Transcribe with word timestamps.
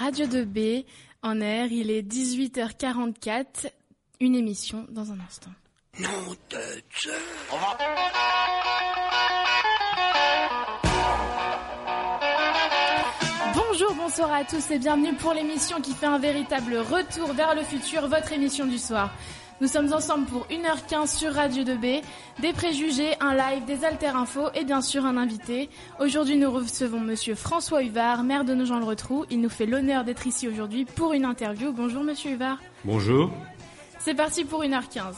Radio 0.00 0.24
2B 0.24 0.86
en 1.22 1.42
air. 1.42 1.70
Il 1.70 1.90
est 1.90 2.00
18h44. 2.00 3.70
Une 4.20 4.34
émission 4.34 4.86
dans 4.88 5.12
un 5.12 5.20
instant. 5.20 5.50
Non 5.98 6.08
de 6.48 6.56
Bonjour, 7.50 8.99
bonsoir 14.10 14.32
à 14.32 14.42
tous 14.42 14.72
et 14.72 14.80
bienvenue 14.80 15.14
pour 15.14 15.34
l'émission 15.34 15.80
qui 15.80 15.92
fait 15.92 16.06
un 16.06 16.18
véritable 16.18 16.78
retour 16.78 17.32
vers 17.32 17.54
le 17.54 17.62
futur, 17.62 18.08
votre 18.08 18.32
émission 18.32 18.66
du 18.66 18.76
soir. 18.76 19.14
Nous 19.60 19.68
sommes 19.68 19.92
ensemble 19.92 20.26
pour 20.26 20.48
1h15 20.48 21.16
sur 21.16 21.32
Radio 21.32 21.62
2B, 21.62 22.02
des 22.40 22.52
préjugés, 22.52 23.14
un 23.20 23.36
live, 23.36 23.64
des 23.66 23.84
alter 23.84 24.08
infos 24.08 24.48
et 24.56 24.64
bien 24.64 24.80
sûr 24.80 25.04
un 25.06 25.16
invité. 25.16 25.70
Aujourd'hui, 26.00 26.38
nous 26.38 26.50
recevons 26.50 26.98
monsieur 26.98 27.36
François 27.36 27.84
Huvard, 27.84 28.24
maire 28.24 28.44
de 28.44 28.52
Nogent-le-Retrou. 28.52 29.26
Il 29.30 29.40
nous 29.40 29.48
fait 29.48 29.66
l'honneur 29.66 30.02
d'être 30.02 30.26
ici 30.26 30.48
aujourd'hui 30.48 30.86
pour 30.86 31.12
une 31.12 31.24
interview. 31.24 31.72
Bonjour 31.72 32.02
monsieur 32.02 32.32
Huvard. 32.32 32.58
Bonjour. 32.84 33.30
C'est 34.00 34.14
parti 34.14 34.44
pour 34.44 34.64
1h15. 34.64 35.14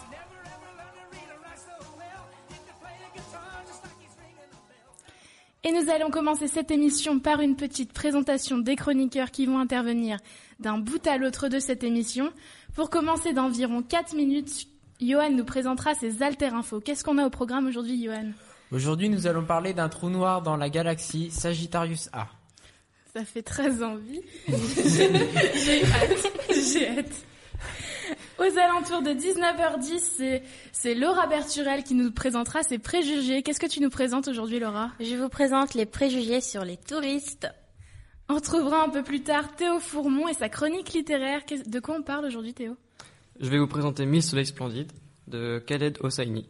Et 5.64 5.70
nous 5.70 5.90
allons 5.90 6.10
commencer 6.10 6.48
cette 6.48 6.72
émission 6.72 7.20
par 7.20 7.40
une 7.40 7.54
petite 7.54 7.92
présentation 7.92 8.58
des 8.58 8.74
chroniqueurs 8.74 9.30
qui 9.30 9.46
vont 9.46 9.60
intervenir 9.60 10.18
d'un 10.58 10.78
bout 10.78 11.06
à 11.06 11.18
l'autre 11.18 11.48
de 11.48 11.60
cette 11.60 11.84
émission. 11.84 12.32
Pour 12.74 12.90
commencer 12.90 13.32
d'environ 13.32 13.80
4 13.80 14.16
minutes, 14.16 14.66
Johan 15.00 15.30
nous 15.30 15.44
présentera 15.44 15.94
ses 15.94 16.24
alter 16.24 16.46
infos. 16.46 16.80
Qu'est-ce 16.80 17.04
qu'on 17.04 17.16
a 17.16 17.24
au 17.24 17.30
programme 17.30 17.68
aujourd'hui, 17.68 18.02
Johan? 18.02 18.32
Aujourd'hui, 18.72 19.08
nous 19.08 19.28
allons 19.28 19.44
parler 19.44 19.72
d'un 19.72 19.88
trou 19.88 20.10
noir 20.10 20.42
dans 20.42 20.56
la 20.56 20.68
galaxie 20.68 21.30
Sagittarius 21.30 22.08
A. 22.12 22.26
Ça 23.14 23.24
fait 23.24 23.42
très 23.42 23.84
envie. 23.84 24.22
J'ai 24.48 25.84
hâte. 25.84 26.32
J'ai 26.50 26.88
hâte. 26.88 27.26
Aux 28.42 28.58
alentours 28.58 29.02
de 29.02 29.10
19h10, 29.10 30.42
c'est 30.72 30.94
Laura 30.96 31.28
Berturel 31.28 31.84
qui 31.84 31.94
nous 31.94 32.10
présentera 32.10 32.64
ses 32.64 32.78
préjugés. 32.78 33.44
Qu'est-ce 33.44 33.60
que 33.60 33.68
tu 33.68 33.80
nous 33.80 33.88
présentes 33.88 34.26
aujourd'hui, 34.26 34.58
Laura? 34.58 34.90
Je 34.98 35.14
vous 35.14 35.28
présente 35.28 35.74
les 35.74 35.86
préjugés 35.86 36.40
sur 36.40 36.64
les 36.64 36.76
touristes. 36.76 37.46
On 38.28 38.34
retrouvera 38.34 38.82
un 38.82 38.88
peu 38.88 39.04
plus 39.04 39.22
tard 39.22 39.54
Théo 39.54 39.78
Fourmont 39.78 40.26
et 40.26 40.34
sa 40.34 40.48
chronique 40.48 40.92
littéraire. 40.92 41.42
De 41.66 41.78
quoi 41.78 41.94
on 41.96 42.02
parle 42.02 42.24
aujourd'hui, 42.24 42.52
Théo? 42.52 42.76
Je 43.38 43.48
vais 43.48 43.58
vous 43.58 43.68
présenter 43.68 44.06
Mille 44.06 44.24
Soleil 44.24 44.46
Splendide 44.46 44.90
de 45.28 45.62
Khaled 45.64 45.98
Hosseini. 46.00 46.48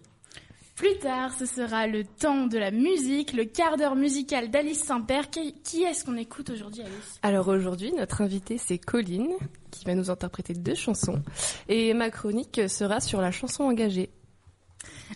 Plus 0.74 0.96
tard, 0.98 1.34
ce 1.38 1.44
sera 1.44 1.86
le 1.86 2.02
temps 2.04 2.46
de 2.46 2.56
la 2.56 2.70
musique, 2.70 3.34
le 3.34 3.44
quart 3.44 3.76
d'heure 3.76 3.94
musical 3.94 4.50
d'Alice 4.50 4.82
Saint-Père. 4.82 5.28
Qui, 5.30 5.82
est-ce 5.82 6.04
qu'on 6.04 6.16
écoute 6.16 6.48
aujourd'hui, 6.50 6.80
Alice? 6.80 7.18
Alors 7.22 7.48
aujourd'hui, 7.48 7.92
notre 7.92 8.22
invitée, 8.22 8.56
c'est 8.56 8.78
Colline, 8.78 9.32
qui 9.70 9.84
va 9.84 9.94
nous 9.94 10.10
interpréter 10.10 10.54
deux 10.54 10.74
chansons. 10.74 11.22
Et 11.68 11.92
ma 11.92 12.10
chronique 12.10 12.60
sera 12.68 13.00
sur 13.00 13.20
la 13.20 13.30
chanson 13.30 13.64
engagée. 13.64 14.10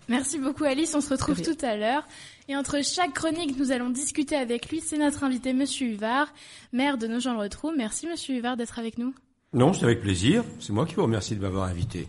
Merci 0.09 0.39
beaucoup, 0.39 0.65
Alice. 0.65 0.95
On 0.95 1.01
se 1.01 1.09
retrouve 1.09 1.41
tout 1.41 1.57
à 1.63 1.77
l'heure. 1.77 2.07
Et 2.49 2.57
entre 2.57 2.85
chaque 2.85 3.15
chronique, 3.15 3.59
nous 3.59 3.73
allons 3.73 3.91
discuter 3.91 4.37
avec 4.37 4.69
lui. 4.69 4.81
C'est 4.81 4.99
notre 4.99 5.25
invité, 5.25 5.55
Monsieur 5.55 5.89
Huvard, 5.89 6.33
maire 6.73 6.99
de 6.99 7.07
Nogent-le-Retrou. 7.07 7.73
Merci, 7.75 8.07
Monsieur 8.07 8.37
Huvard, 8.37 8.59
d'être 8.59 8.79
avec 8.79 8.99
nous. 8.99 9.15
Non, 9.55 9.73
c'est 9.73 9.85
avec 9.85 10.03
plaisir. 10.03 10.45
C'est 10.61 10.75
moi 10.75 10.85
qui 10.85 10.95
vous 10.97 11.03
remercie 11.03 11.35
de 11.35 11.41
m'avoir 11.41 11.65
invité. 11.65 12.07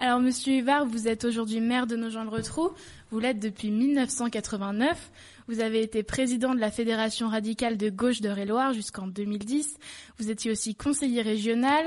Alors, 0.00 0.20
Monsieur 0.20 0.54
Huvard, 0.54 0.86
vous 0.86 1.08
êtes 1.08 1.24
aujourd'hui 1.24 1.60
maire 1.60 1.88
de 1.88 1.96
Nogent-le-Retrou. 1.96 2.70
Vous 3.10 3.18
l'êtes 3.18 3.40
depuis 3.40 3.72
1989. 3.72 5.10
Vous 5.48 5.58
avez 5.58 5.82
été 5.82 6.04
président 6.04 6.54
de 6.54 6.60
la 6.60 6.70
Fédération 6.70 7.26
radicale 7.26 7.76
de 7.76 7.90
gauche 7.90 8.20
de 8.20 8.28
loire 8.44 8.72
jusqu'en 8.72 9.08
2010. 9.08 9.76
Vous 10.18 10.30
étiez 10.30 10.52
aussi 10.52 10.76
conseiller 10.76 11.20
régional. 11.20 11.84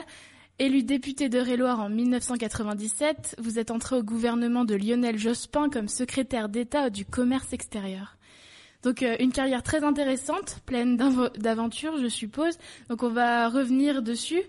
Élu 0.59 0.83
député 0.83 1.29
de 1.29 1.39
Réloir 1.39 1.79
en 1.79 1.87
1997, 1.87 3.37
vous 3.39 3.57
êtes 3.57 3.71
entré 3.71 3.95
au 3.95 4.03
gouvernement 4.03 4.65
de 4.65 4.75
Lionel 4.75 5.17
Jospin 5.17 5.69
comme 5.69 5.87
secrétaire 5.87 6.49
d'État 6.49 6.89
du 6.89 7.05
commerce 7.05 7.53
extérieur. 7.53 8.17
Donc 8.83 9.03
euh, 9.03 9.15
une 9.19 9.31
carrière 9.31 9.63
très 9.63 9.85
intéressante, 9.85 10.59
pleine 10.65 10.97
d'aventures, 11.37 11.97
je 11.97 12.07
suppose. 12.07 12.57
Donc 12.89 13.03
on 13.03 13.09
va 13.09 13.47
revenir 13.47 14.01
dessus. 14.01 14.43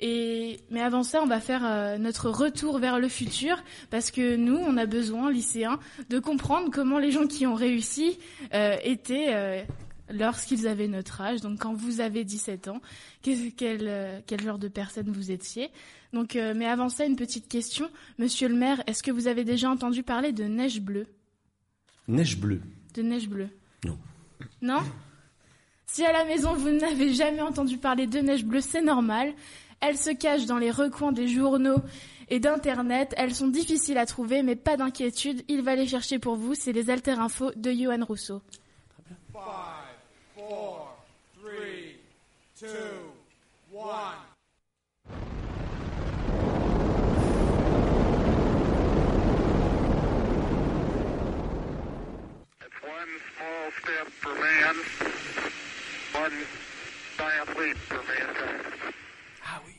Et 0.00 0.60
mais 0.70 0.82
avant 0.82 1.02
ça, 1.02 1.22
on 1.22 1.26
va 1.26 1.40
faire 1.40 1.64
euh, 1.64 1.96
notre 1.96 2.28
retour 2.28 2.78
vers 2.78 2.98
le 2.98 3.08
futur 3.08 3.62
parce 3.90 4.10
que 4.10 4.36
nous, 4.36 4.56
on 4.56 4.76
a 4.76 4.86
besoin, 4.86 5.30
lycéens, 5.30 5.78
de 6.10 6.18
comprendre 6.18 6.70
comment 6.70 6.98
les 6.98 7.10
gens 7.10 7.26
qui 7.26 7.46
ont 7.46 7.54
réussi 7.54 8.18
euh, 8.52 8.76
étaient 8.84 9.64
lorsqu'ils 10.10 10.66
avaient 10.66 10.88
notre 10.88 11.20
âge, 11.20 11.40
donc 11.40 11.60
quand 11.60 11.74
vous 11.74 12.00
avez 12.00 12.24
17 12.24 12.68
ans, 12.68 12.80
quel, 13.22 13.80
euh, 13.82 14.20
quel 14.26 14.40
genre 14.40 14.58
de 14.58 14.68
personne 14.68 15.10
vous 15.10 15.30
étiez. 15.30 15.70
Donc, 16.12 16.36
euh, 16.36 16.54
mais 16.56 16.66
avant 16.66 16.88
ça, 16.88 17.04
une 17.04 17.16
petite 17.16 17.48
question. 17.48 17.90
Monsieur 18.18 18.48
le 18.48 18.54
maire, 18.54 18.82
est-ce 18.86 19.02
que 19.02 19.10
vous 19.10 19.26
avez 19.26 19.44
déjà 19.44 19.70
entendu 19.70 20.02
parler 20.02 20.32
de 20.32 20.44
neige 20.44 20.80
bleue? 20.80 21.06
Neige 22.08 22.38
bleue 22.38 22.60
De 22.94 23.02
neige 23.02 23.28
bleue? 23.28 23.48
Non. 23.84 23.98
Non? 24.62 24.82
Si 25.86 26.04
à 26.04 26.12
la 26.12 26.24
maison 26.24 26.52
vous 26.54 26.70
n'avez 26.70 27.14
jamais 27.14 27.42
entendu 27.42 27.78
parler 27.78 28.06
de 28.06 28.18
neige 28.18 28.44
bleue, 28.44 28.60
c'est 28.60 28.82
normal. 28.82 29.34
Elles 29.80 29.96
se 29.96 30.10
cachent 30.10 30.46
dans 30.46 30.58
les 30.58 30.70
recoins 30.70 31.12
des 31.12 31.28
journaux 31.28 31.80
et 32.28 32.40
d'Internet. 32.40 33.14
Elles 33.16 33.34
sont 33.34 33.48
difficiles 33.48 33.98
à 33.98 34.06
trouver, 34.06 34.42
mais 34.42 34.56
pas 34.56 34.76
d'inquiétude, 34.76 35.44
il 35.48 35.62
va 35.62 35.76
les 35.76 35.86
chercher 35.86 36.18
pour 36.18 36.36
vous. 36.36 36.54
C'est 36.54 36.72
les 36.72 36.90
Alter 36.90 37.12
Infos 37.12 37.52
de 37.56 37.70
Johan 37.72 38.04
Rousseau. 38.04 38.42
Ah 59.44 59.60
oui. 59.66 59.74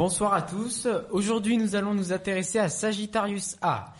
Bonsoir 0.00 0.32
à 0.32 0.40
tous. 0.40 0.88
Aujourd'hui, 1.10 1.58
nous 1.58 1.74
allons 1.74 1.92
nous 1.92 2.10
intéresser 2.10 2.58
à 2.58 2.70
Sagittarius 2.70 3.58
A. 3.60 3.92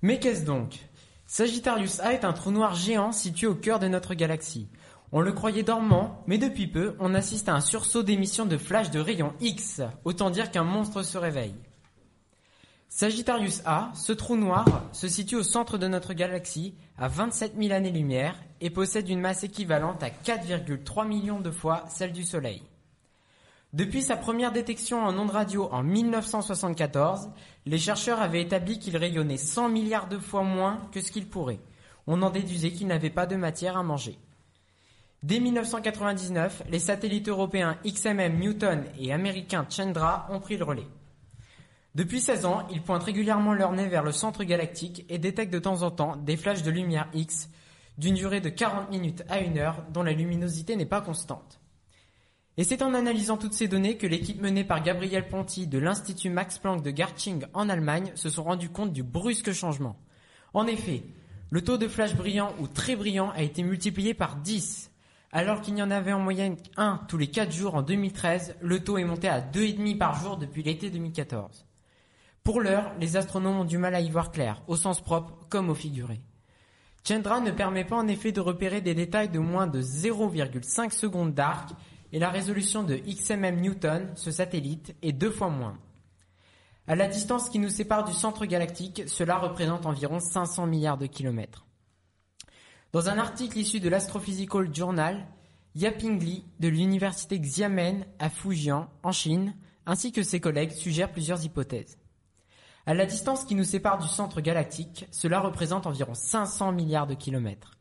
Mais 0.00 0.20
qu'est-ce 0.20 0.44
donc? 0.44 0.78
Sagittarius 1.26 1.98
A 1.98 2.12
est 2.12 2.24
un 2.24 2.32
trou 2.32 2.52
noir 2.52 2.76
géant 2.76 3.10
situé 3.10 3.48
au 3.48 3.56
cœur 3.56 3.80
de 3.80 3.88
notre 3.88 4.14
galaxie. 4.14 4.68
On 5.10 5.20
le 5.20 5.32
croyait 5.32 5.64
dormant, 5.64 6.22
mais 6.28 6.38
depuis 6.38 6.68
peu, 6.68 6.94
on 7.00 7.12
assiste 7.12 7.48
à 7.48 7.56
un 7.56 7.60
sursaut 7.60 8.04
d'émission 8.04 8.46
de 8.46 8.56
flash 8.56 8.92
de 8.92 9.00
rayons 9.00 9.32
X, 9.40 9.82
autant 10.04 10.30
dire 10.30 10.52
qu'un 10.52 10.62
monstre 10.62 11.02
se 11.02 11.18
réveille. 11.18 11.56
Sagittarius 12.88 13.62
A, 13.64 13.90
ce 13.94 14.12
trou 14.12 14.36
noir, 14.36 14.64
se 14.92 15.08
situe 15.08 15.34
au 15.34 15.42
centre 15.42 15.76
de 15.76 15.88
notre 15.88 16.14
galaxie, 16.14 16.76
à 16.96 17.08
27 17.08 17.54
000 17.60 17.74
années-lumière, 17.74 18.36
et 18.60 18.70
possède 18.70 19.08
une 19.08 19.20
masse 19.20 19.42
équivalente 19.42 20.04
à 20.04 20.08
4,3 20.08 21.04
millions 21.04 21.40
de 21.40 21.50
fois 21.50 21.82
celle 21.88 22.12
du 22.12 22.22
Soleil. 22.22 22.62
Depuis 23.72 24.02
sa 24.02 24.18
première 24.18 24.52
détection 24.52 25.02
en 25.02 25.18
ondes 25.18 25.30
radio 25.30 25.66
en 25.72 25.82
1974, 25.82 27.30
les 27.64 27.78
chercheurs 27.78 28.20
avaient 28.20 28.42
établi 28.42 28.78
qu'il 28.78 28.98
rayonnait 28.98 29.38
100 29.38 29.70
milliards 29.70 30.08
de 30.08 30.18
fois 30.18 30.42
moins 30.42 30.78
que 30.92 31.00
ce 31.00 31.10
qu'il 31.10 31.26
pourrait. 31.26 31.60
On 32.06 32.20
en 32.20 32.28
déduisait 32.28 32.72
qu'il 32.72 32.86
n'avait 32.86 33.08
pas 33.08 33.24
de 33.24 33.34
matière 33.34 33.78
à 33.78 33.82
manger. 33.82 34.18
Dès 35.22 35.40
1999, 35.40 36.64
les 36.68 36.80
satellites 36.80 37.30
européens 37.30 37.78
XMM 37.86 38.38
Newton 38.38 38.84
et 38.98 39.10
américains 39.10 39.66
Chandra 39.70 40.26
ont 40.30 40.40
pris 40.40 40.58
le 40.58 40.64
relais. 40.64 40.88
Depuis 41.94 42.20
16 42.20 42.44
ans, 42.44 42.66
ils 42.70 42.82
pointent 42.82 43.04
régulièrement 43.04 43.54
leur 43.54 43.72
nez 43.72 43.88
vers 43.88 44.02
le 44.02 44.12
centre 44.12 44.44
galactique 44.44 45.06
et 45.08 45.16
détectent 45.16 45.52
de 45.52 45.58
temps 45.58 45.82
en 45.82 45.90
temps 45.90 46.16
des 46.16 46.36
flashs 46.36 46.62
de 46.62 46.70
lumière 46.70 47.08
X 47.14 47.48
d'une 47.96 48.16
durée 48.16 48.42
de 48.42 48.50
40 48.50 48.90
minutes 48.90 49.24
à 49.30 49.36
1 49.36 49.56
heure 49.56 49.82
dont 49.94 50.02
la 50.02 50.12
luminosité 50.12 50.76
n'est 50.76 50.84
pas 50.84 51.00
constante. 51.00 51.61
Et 52.58 52.64
c'est 52.64 52.82
en 52.82 52.92
analysant 52.92 53.38
toutes 53.38 53.54
ces 53.54 53.66
données 53.66 53.96
que 53.96 54.06
l'équipe 54.06 54.42
menée 54.42 54.64
par 54.64 54.82
Gabriel 54.82 55.26
Ponty 55.26 55.66
de 55.66 55.78
l'Institut 55.78 56.28
Max 56.28 56.58
Planck 56.58 56.82
de 56.82 56.90
Garching 56.90 57.46
en 57.54 57.70
Allemagne 57.70 58.12
se 58.14 58.28
sont 58.28 58.44
rendus 58.44 58.68
compte 58.68 58.92
du 58.92 59.02
brusque 59.02 59.52
changement. 59.52 59.96
En 60.52 60.66
effet, 60.66 61.02
le 61.50 61.62
taux 61.62 61.78
de 61.78 61.88
flash 61.88 62.14
brillant 62.14 62.54
ou 62.60 62.68
très 62.68 62.94
brillant 62.94 63.30
a 63.30 63.40
été 63.40 63.62
multiplié 63.62 64.12
par 64.12 64.36
10. 64.36 64.90
Alors 65.32 65.62
qu'il 65.62 65.78
y 65.78 65.82
en 65.82 65.90
avait 65.90 66.12
en 66.12 66.18
moyenne 66.18 66.56
un 66.76 67.00
tous 67.08 67.16
les 67.16 67.28
4 67.28 67.50
jours 67.50 67.74
en 67.74 67.80
2013, 67.80 68.56
le 68.60 68.84
taux 68.84 68.98
est 68.98 69.04
monté 69.04 69.28
à 69.28 69.40
2,5 69.40 69.96
par 69.96 70.20
jour 70.20 70.36
depuis 70.36 70.62
l'été 70.62 70.90
2014. 70.90 71.64
Pour 72.44 72.60
l'heure, 72.60 72.92
les 73.00 73.16
astronomes 73.16 73.60
ont 73.60 73.64
du 73.64 73.78
mal 73.78 73.94
à 73.94 74.00
y 74.02 74.10
voir 74.10 74.30
clair, 74.30 74.62
au 74.66 74.76
sens 74.76 75.00
propre 75.00 75.38
comme 75.48 75.70
au 75.70 75.74
figuré. 75.74 76.20
Chandra 77.08 77.40
ne 77.40 77.50
permet 77.50 77.84
pas 77.84 77.96
en 77.96 78.08
effet 78.08 78.30
de 78.30 78.40
repérer 78.40 78.82
des 78.82 78.94
détails 78.94 79.30
de 79.30 79.38
moins 79.38 79.66
de 79.66 79.80
0,5 79.80 80.90
secondes 80.90 81.32
d'arc 81.32 81.70
et 82.12 82.18
la 82.18 82.30
résolution 82.30 82.82
de 82.82 82.96
XMM 82.96 83.60
Newton, 83.60 84.12
ce 84.14 84.30
satellite, 84.30 84.94
est 85.02 85.12
deux 85.12 85.30
fois 85.30 85.48
moins. 85.48 85.78
À 86.86 86.94
la 86.94 87.08
distance 87.08 87.48
qui 87.48 87.58
nous 87.58 87.70
sépare 87.70 88.04
du 88.04 88.12
centre 88.12 88.44
galactique, 88.44 89.04
cela 89.06 89.38
représente 89.38 89.86
environ 89.86 90.20
500 90.20 90.66
milliards 90.66 90.98
de 90.98 91.06
kilomètres. 91.06 91.64
Dans 92.92 93.08
un 93.08 93.18
article 93.18 93.58
issu 93.58 93.80
de 93.80 93.88
l'Astrophysical 93.88 94.74
Journal, 94.74 95.26
Yaping 95.74 96.22
Li 96.22 96.44
de 96.60 96.68
l'université 96.68 97.38
Xiamen 97.38 98.04
à 98.18 98.28
Fujian, 98.28 98.90
en 99.02 99.12
Chine, 99.12 99.54
ainsi 99.86 100.12
que 100.12 100.22
ses 100.22 100.40
collègues 100.40 100.72
suggèrent 100.72 101.12
plusieurs 101.12 101.44
hypothèses. 101.44 101.98
À 102.84 102.94
la 102.94 103.06
distance 103.06 103.44
qui 103.44 103.54
nous 103.54 103.64
sépare 103.64 103.98
du 103.98 104.08
centre 104.08 104.40
galactique, 104.40 105.06
cela 105.12 105.40
représente 105.40 105.86
environ 105.86 106.14
500 106.14 106.72
milliards 106.72 107.06
de 107.06 107.14
kilomètres. 107.14 107.78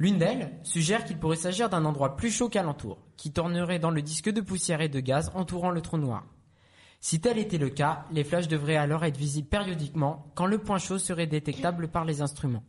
L'une 0.00 0.16
d'elles 0.16 0.50
suggère 0.62 1.04
qu'il 1.04 1.18
pourrait 1.18 1.36
s'agir 1.36 1.68
d'un 1.68 1.84
endroit 1.84 2.16
plus 2.16 2.30
chaud 2.30 2.48
qu'alentour, 2.48 2.98
qui 3.18 3.32
tournerait 3.32 3.78
dans 3.78 3.90
le 3.90 4.00
disque 4.00 4.30
de 4.30 4.40
poussière 4.40 4.80
et 4.80 4.88
de 4.88 4.98
gaz 4.98 5.30
entourant 5.34 5.70
le 5.70 5.82
trou 5.82 5.98
noir. 5.98 6.24
Si 7.00 7.20
tel 7.20 7.36
était 7.36 7.58
le 7.58 7.68
cas, 7.68 8.06
les 8.10 8.24
flashs 8.24 8.48
devraient 8.48 8.76
alors 8.76 9.04
être 9.04 9.18
visibles 9.18 9.48
périodiquement 9.48 10.32
quand 10.34 10.46
le 10.46 10.56
point 10.56 10.78
chaud 10.78 10.96
serait 10.96 11.26
détectable 11.26 11.88
par 11.88 12.06
les 12.06 12.22
instruments. 12.22 12.64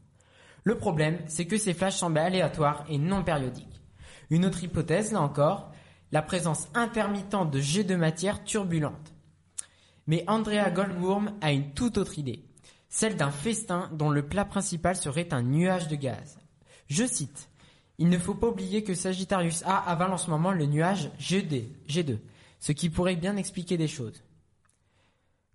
Le 0.65 0.77
problème, 0.77 1.19
c'est 1.27 1.45
que 1.45 1.57
ces 1.57 1.73
flashs 1.73 1.95
semblent 1.95 2.17
aléatoires 2.17 2.83
et 2.89 2.97
non 2.97 3.23
périodiques. 3.23 3.81
Une 4.29 4.45
autre 4.45 4.65
hypothèse, 4.65 5.13
là 5.13 5.21
encore, 5.21 5.71
la 6.11 6.21
présence 6.21 6.67
intermittente 6.73 7.49
de 7.49 7.61
jets 7.61 7.85
de 7.85 7.95
matière 7.95 8.43
turbulente. 8.43 9.13
Mais 10.05 10.25
Andrea 10.27 10.69
Goldwurm 10.69 11.31
a 11.39 11.53
une 11.53 11.71
toute 11.71 11.97
autre 11.97 12.19
idée, 12.19 12.43
celle 12.89 13.15
d'un 13.15 13.31
festin 13.31 13.89
dont 13.93 14.09
le 14.09 14.27
plat 14.27 14.43
principal 14.43 14.97
serait 14.97 15.33
un 15.33 15.43
nuage 15.43 15.87
de 15.87 15.95
gaz. 15.95 16.40
Je 16.91 17.05
cite 17.05 17.49
Il 17.99 18.09
ne 18.09 18.17
faut 18.17 18.35
pas 18.35 18.49
oublier 18.49 18.83
que 18.83 18.95
Sagittarius 18.95 19.63
A 19.63 19.77
avale 19.89 20.11
en 20.11 20.17
ce 20.17 20.29
moment 20.29 20.51
le 20.51 20.65
nuage 20.65 21.09
G2, 21.21 21.63
G2 21.87 22.17
ce 22.59 22.73
qui 22.73 22.89
pourrait 22.89 23.15
bien 23.15 23.37
expliquer 23.37 23.77
des 23.77 23.87
choses. 23.87 24.21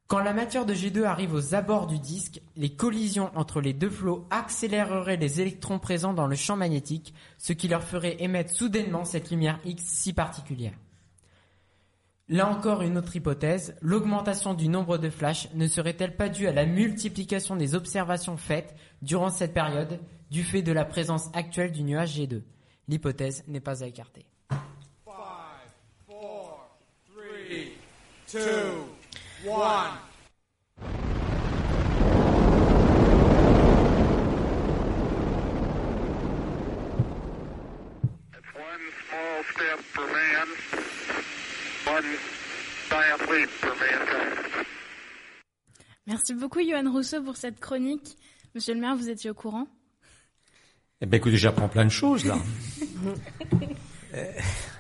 Quand 0.07 0.21
la 0.21 0.33
matière 0.33 0.65
de 0.65 0.73
G2 0.73 1.05
arrive 1.05 1.35
aux 1.35 1.55
abords 1.55 1.87
du 1.87 1.99
disque, 1.99 2.41
les 2.57 2.71
collisions 2.71 3.31
entre 3.35 3.61
les 3.61 3.75
deux 3.75 3.91
flots 3.91 4.27
accéléreraient 4.31 5.19
les 5.19 5.43
électrons 5.43 5.79
présents 5.79 6.15
dans 6.15 6.27
le 6.27 6.37
champ 6.37 6.57
magnétique, 6.57 7.13
ce 7.37 7.53
qui 7.53 7.69
leur 7.69 7.85
ferait 7.85 8.17
émettre 8.21 8.55
soudainement 8.55 9.05
cette 9.05 9.31
lumière 9.31 9.61
X 9.65 9.85
si 9.85 10.15
particulière. 10.15 10.75
Là 12.29 12.49
encore 12.49 12.83
une 12.83 12.97
autre 12.99 13.15
hypothèse, 13.15 13.77
l'augmentation 13.83 14.55
du 14.55 14.69
nombre 14.69 14.97
de 14.97 15.11
flashs 15.11 15.53
ne 15.55 15.69
serait-elle 15.69 16.17
pas 16.17 16.31
due 16.31 16.49
à 16.49 16.53
la 16.53 16.67
multiplication 16.67 17.57
des 17.57 17.75
observations 17.75 18.39
faites 18.39 18.75
durant 19.03 19.31
cette 19.31 19.55
période 19.55 20.01
du 20.31 20.43
fait 20.43 20.63
de 20.63 20.73
la 20.73 20.85
présence 20.85 21.29
actuelle 21.35 21.73
du 21.73 21.83
nuage 21.83 22.19
G2 22.19 22.43
L'hypothèse 22.89 23.43
n'est 23.49 23.61
pas 23.61 23.83
à 23.83 23.87
écarter. 23.87 24.27
One. 29.47 30.07
Merci 46.07 46.35
beaucoup, 46.35 46.61
Johan 46.61 46.91
Rousseau, 46.91 47.23
pour 47.23 47.37
cette 47.37 47.61
chronique. 47.61 48.17
Monsieur 48.55 48.75
le 48.75 48.81
maire, 48.81 48.97
vous 48.97 49.09
étiez 49.09 49.31
au 49.31 49.35
courant? 49.35 49.67
Eh 51.03 51.07
ben 51.07 51.19
écoutez, 51.19 51.37
j'apprends 51.37 51.69
plein 51.69 51.85
de 51.85 51.91
choses 51.91 52.25
là. 52.25 52.39
Euh, 54.15 54.25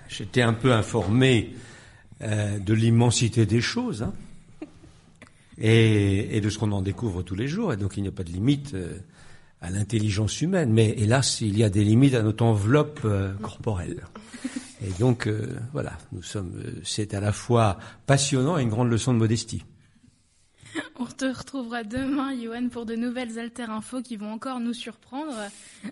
J'étais 0.08 0.40
un 0.40 0.54
peu 0.54 0.72
informé 0.72 1.54
euh, 2.22 2.58
de 2.58 2.72
l'immensité 2.72 3.44
des 3.44 3.60
choses 3.60 4.02
hein, 4.04 4.14
et, 5.58 6.34
et 6.34 6.40
de 6.40 6.48
ce 6.48 6.58
qu'on 6.58 6.72
en 6.72 6.80
découvre 6.80 7.22
tous 7.22 7.34
les 7.34 7.46
jours. 7.48 7.72
Et 7.74 7.76
donc 7.76 7.98
il 7.98 8.02
n'y 8.02 8.08
a 8.08 8.12
pas 8.12 8.22
de 8.22 8.30
limite 8.30 8.72
euh, 8.72 8.96
à 9.60 9.68
l'intelligence 9.68 10.40
humaine. 10.40 10.72
Mais 10.72 10.94
hélas, 10.96 11.42
il 11.42 11.58
y 11.58 11.64
a 11.64 11.68
des 11.68 11.84
limites 11.84 12.14
à 12.14 12.22
notre 12.22 12.44
enveloppe 12.44 13.06
corporelle. 13.42 14.04
Et 14.82 14.90
donc 14.98 15.28
voilà, 15.72 15.98
nous 16.12 16.22
sommes. 16.22 16.62
C'est 16.82 17.12
à 17.12 17.20
la 17.20 17.32
fois 17.32 17.78
passionnant 18.06 18.56
et 18.56 18.62
une 18.62 18.70
grande 18.70 18.90
leçon 18.90 19.12
de 19.12 19.18
modestie. 19.18 19.64
On 20.98 21.06
te 21.06 21.24
retrouvera 21.24 21.84
demain, 21.84 22.34
Johan, 22.40 22.68
pour 22.68 22.86
de 22.86 22.94
nouvelles 22.94 23.38
alter 23.38 23.70
infos 23.70 24.02
qui 24.02 24.16
vont 24.16 24.32
encore 24.32 24.60
nous 24.60 24.72
surprendre, 24.72 25.34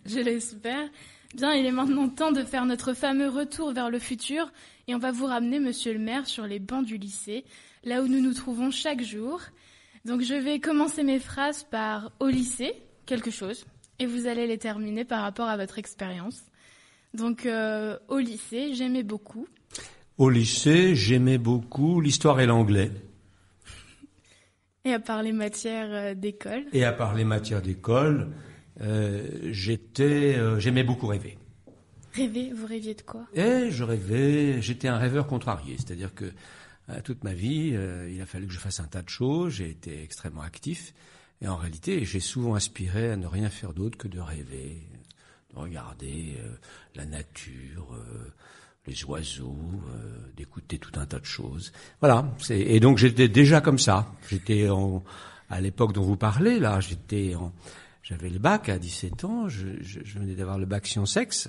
je 0.07 0.19
l'espère. 0.19 0.89
Bien, 1.35 1.53
il 1.55 1.67
est 1.67 1.73
maintenant 1.73 2.09
temps 2.09 2.33
de 2.33 2.45
faire 2.45 2.65
notre 2.65 2.93
fameux 2.93 3.29
retour 3.29 3.73
vers 3.73 3.91
le 3.91 3.99
futur 3.99 4.53
et 4.87 4.95
on 4.95 4.99
va 4.99 5.11
vous 5.11 5.27
ramener, 5.27 5.59
monsieur 5.59 5.93
le 5.93 5.99
maire, 5.99 6.27
sur 6.27 6.47
les 6.47 6.59
bancs 6.59 6.85
du 6.85 6.97
lycée, 6.97 7.45
là 7.83 8.03
où 8.03 8.07
nous 8.07 8.21
nous 8.21 8.35
trouvons 8.35 8.71
chaque 8.71 9.03
jour. 9.03 9.41
Donc 10.05 10.21
je 10.21 10.35
vais 10.35 10.61
commencer 10.61 11.03
mes 11.03 11.19
phrases 11.19 11.65
par 11.65 12.13
au 12.21 12.29
lycée, 12.29 12.75
quelque 13.07 13.31
chose, 13.31 13.65
et 13.99 14.07
vous 14.07 14.27
allez 14.27 14.47
les 14.47 14.59
terminer 14.59 15.05
par 15.05 15.23
rapport 15.23 15.49
à 15.49 15.57
votre 15.57 15.79
expérience. 15.79 16.43
Donc 17.15 17.47
euh, 17.47 17.99
au 18.09 18.19
lycée, 18.19 18.75
j'aimais 18.75 19.03
beaucoup. 19.03 19.47
Au 20.19 20.31
lycée, 20.31 20.95
j'aimais 20.95 21.39
beaucoup 21.39 22.01
l'histoire 22.01 22.39
et 22.41 22.47
l'anglais. 22.47 22.93
Et 24.85 24.93
à 24.93 25.01
part 25.01 25.23
les 25.23 25.33
matières 25.33 25.89
euh, 25.91 26.15
d'école. 26.15 26.65
Et 26.73 26.85
à 26.85 26.93
part 26.93 27.15
les 27.15 27.25
matières 27.25 27.63
d'école, 27.63 28.29
euh, 28.81 29.27
j'étais, 29.51 30.37
euh, 30.37 30.59
j'aimais 30.59 30.85
beaucoup 30.85 31.07
rêver. 31.07 31.39
Rêver, 32.13 32.53
vous 32.55 32.67
rêviez 32.67 32.95
de 32.95 33.03
quoi? 33.03 33.27
Et 33.35 33.71
je 33.71 33.83
rêvais, 33.83 34.61
j'étais 34.61 34.89
un 34.89 34.99
rêveur 34.99 35.27
contrarié, 35.27 35.77
c'est-à-dire 35.79 36.15
que 36.15 36.27
euh, 36.91 37.01
toute 37.03 37.25
ma 37.25 37.33
vie, 37.33 37.77
il 38.11 38.21
a 38.21 38.27
fallu 38.27 38.47
que 38.47 38.53
je 38.53 38.59
fasse 38.59 38.79
un 38.79 38.87
tas 38.87 39.03
de 39.03 39.09
choses, 39.09 39.55
j'ai 39.55 39.71
été 39.71 40.03
extrêmement 40.03 40.43
actif, 40.43 40.93
et 41.41 41.49
en 41.49 41.57
réalité, 41.57 42.05
j'ai 42.05 42.21
souvent 42.21 42.55
aspiré 42.55 43.11
à 43.11 43.17
ne 43.17 43.27
rien 43.27 43.49
faire 43.49 43.73
d'autre 43.73 43.99
que 43.99 44.07
de 44.07 44.21
rêver, 44.21 44.87
de 45.53 45.59
regarder 45.59 46.37
la 46.95 47.05
nature, 47.05 47.97
les 48.87 49.05
oiseaux, 49.05 49.57
euh, 49.89 50.19
d'écouter 50.37 50.79
tout 50.79 50.93
un 51.01 51.07
tas 51.07 51.19
de 51.19 51.25
choses. 51.25 51.73
Voilà, 52.01 52.31
et 52.51 52.81
donc 52.81 52.99
j'étais 52.99 53.29
déjà 53.29 53.61
comme 53.61 53.79
ça. 53.79 54.13
J'étais 54.29 54.69
à 55.49 55.61
l'époque 55.61 55.93
dont 55.93 56.03
vous 56.03 56.17
parlez, 56.17 56.59
là, 56.59 56.81
j'étais 56.81 57.35
en, 57.35 57.53
j'avais 58.03 58.29
le 58.31 58.39
bac 58.39 58.69
à 58.69 58.79
17 58.79 59.25
ans, 59.25 59.49
je, 59.49 59.69
je, 59.81 60.01
je 60.05 60.19
venais 60.19 60.35
d'avoir 60.35 60.59
le 60.59 60.67
bac 60.67 60.87
sciences 60.87 61.17
ex, 61.17 61.49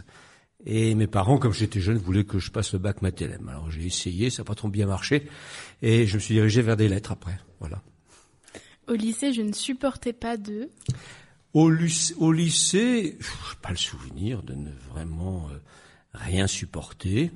et 0.65 0.95
mes 0.95 1.07
parents, 1.07 1.37
comme 1.37 1.51
j'étais 1.53 1.81
jeune, 1.81 1.97
voulaient 1.97 2.23
que 2.23 2.39
je 2.39 2.49
passe 2.51 2.71
le 2.73 2.79
bac 2.79 3.01
matélème. 3.01 3.49
Alors 3.49 3.69
j'ai 3.69 3.85
essayé, 3.85 4.29
ça 4.29 4.41
n'a 4.43 4.45
pas 4.47 4.55
trop 4.55 4.69
bien 4.69 4.87
marché, 4.87 5.27
et 5.81 6.07
je 6.07 6.15
me 6.15 6.19
suis 6.19 6.35
dirigé 6.35 6.61
vers 6.61 6.77
des 6.77 6.87
lettres 6.87 7.11
après. 7.11 7.37
Voilà. 7.59 7.81
Au 8.87 8.93
lycée, 8.93 9.33
je 9.33 9.41
ne 9.41 9.51
supportais 9.51 10.13
pas 10.13 10.37
d'eux. 10.37 10.69
Au, 11.53 11.69
lyc- 11.71 12.13
au 12.17 12.31
lycée, 12.31 13.17
pas 13.61 13.71
le 13.71 13.77
souvenir 13.77 14.43
de 14.43 14.53
ne 14.53 14.69
vraiment 14.91 15.47
euh, 15.51 15.57
rien 16.15 16.47
supporter. 16.47 17.31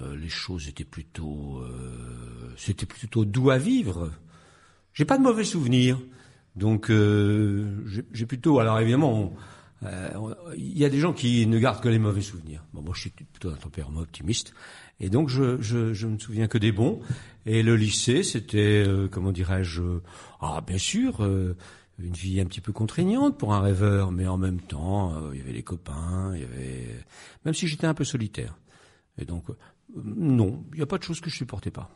Euh, 0.00 0.16
les 0.16 0.28
choses 0.28 0.68
étaient 0.68 0.84
plutôt, 0.84 1.58
euh, 1.58 2.52
c'était 2.56 2.86
plutôt 2.86 3.24
doux 3.24 3.50
à 3.50 3.58
vivre. 3.58 4.10
J'ai 4.94 5.04
pas 5.04 5.18
de 5.18 5.22
mauvais 5.22 5.44
souvenirs, 5.44 5.98
donc 6.56 6.90
euh, 6.90 7.82
j'ai- 8.12 8.26
plutôt. 8.26 8.58
Alors 8.58 8.78
évidemment, 8.80 9.34
il 10.56 10.78
y 10.78 10.84
a 10.84 10.88
des 10.88 10.98
gens 11.00 11.12
qui 11.12 11.46
ne 11.46 11.58
gardent 11.58 11.82
que 11.82 11.88
les 11.88 11.98
mauvais 11.98 12.20
souvenirs. 12.20 12.64
Moi, 12.72 12.84
je 12.94 13.00
suis 13.00 13.10
plutôt 13.10 13.50
d'un 13.50 13.56
tempérament 13.56 14.00
optimiste, 14.00 14.54
et 15.00 15.10
donc 15.10 15.28
je, 15.28 15.60
je, 15.60 15.92
je 15.92 16.06
me 16.06 16.18
souviens 16.18 16.46
que 16.46 16.58
des 16.58 16.72
bons. 16.72 17.00
Et 17.46 17.62
le 17.62 17.74
lycée, 17.74 18.22
c'était, 18.22 18.86
comment 19.10 19.32
dirais-je, 19.32 19.82
ah 20.40 20.62
bien 20.66 20.78
sûr, 20.78 21.26
une 21.98 22.14
vie 22.14 22.40
un 22.40 22.46
petit 22.46 22.60
peu 22.60 22.72
contraignante 22.72 23.38
pour 23.38 23.54
un 23.54 23.60
rêveur, 23.60 24.12
mais 24.12 24.26
en 24.26 24.38
même 24.38 24.60
temps, 24.60 25.14
euh, 25.14 25.30
il 25.32 25.38
y 25.38 25.42
avait 25.42 25.52
les 25.52 25.62
copains, 25.62 26.32
il 26.34 26.40
y 26.40 26.44
avait, 26.44 27.04
même 27.44 27.54
si 27.54 27.66
j'étais 27.68 27.86
un 27.86 27.94
peu 27.94 28.04
solitaire. 28.04 28.56
Et 29.18 29.24
donc, 29.24 29.50
euh, 29.50 29.56
non, 29.94 30.64
il 30.72 30.76
n'y 30.76 30.82
a 30.82 30.86
pas 30.86 30.98
de 30.98 31.02
choses 31.02 31.20
que 31.20 31.30
je 31.30 31.36
supportais 31.36 31.70
pas. 31.70 31.90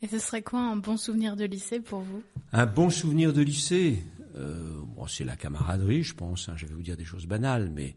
Et 0.00 0.08
ce 0.08 0.18
serait 0.18 0.42
quoi 0.42 0.60
un 0.60 0.76
bon 0.76 0.96
souvenir 0.96 1.36
de 1.36 1.44
lycée 1.44 1.80
pour 1.80 2.00
vous? 2.00 2.22
Un 2.52 2.66
bon 2.66 2.90
souvenir 2.90 3.32
de 3.32 3.42
lycée, 3.42 4.02
euh, 4.36 4.80
bon, 4.96 5.06
c'est 5.06 5.24
la 5.24 5.36
camaraderie, 5.36 6.02
je 6.02 6.14
pense. 6.14 6.48
hein, 6.48 6.54
je 6.56 6.66
vais 6.66 6.74
vous 6.74 6.82
dire 6.82 6.96
des 6.96 7.04
choses 7.04 7.26
banales, 7.26 7.70
mais 7.70 7.94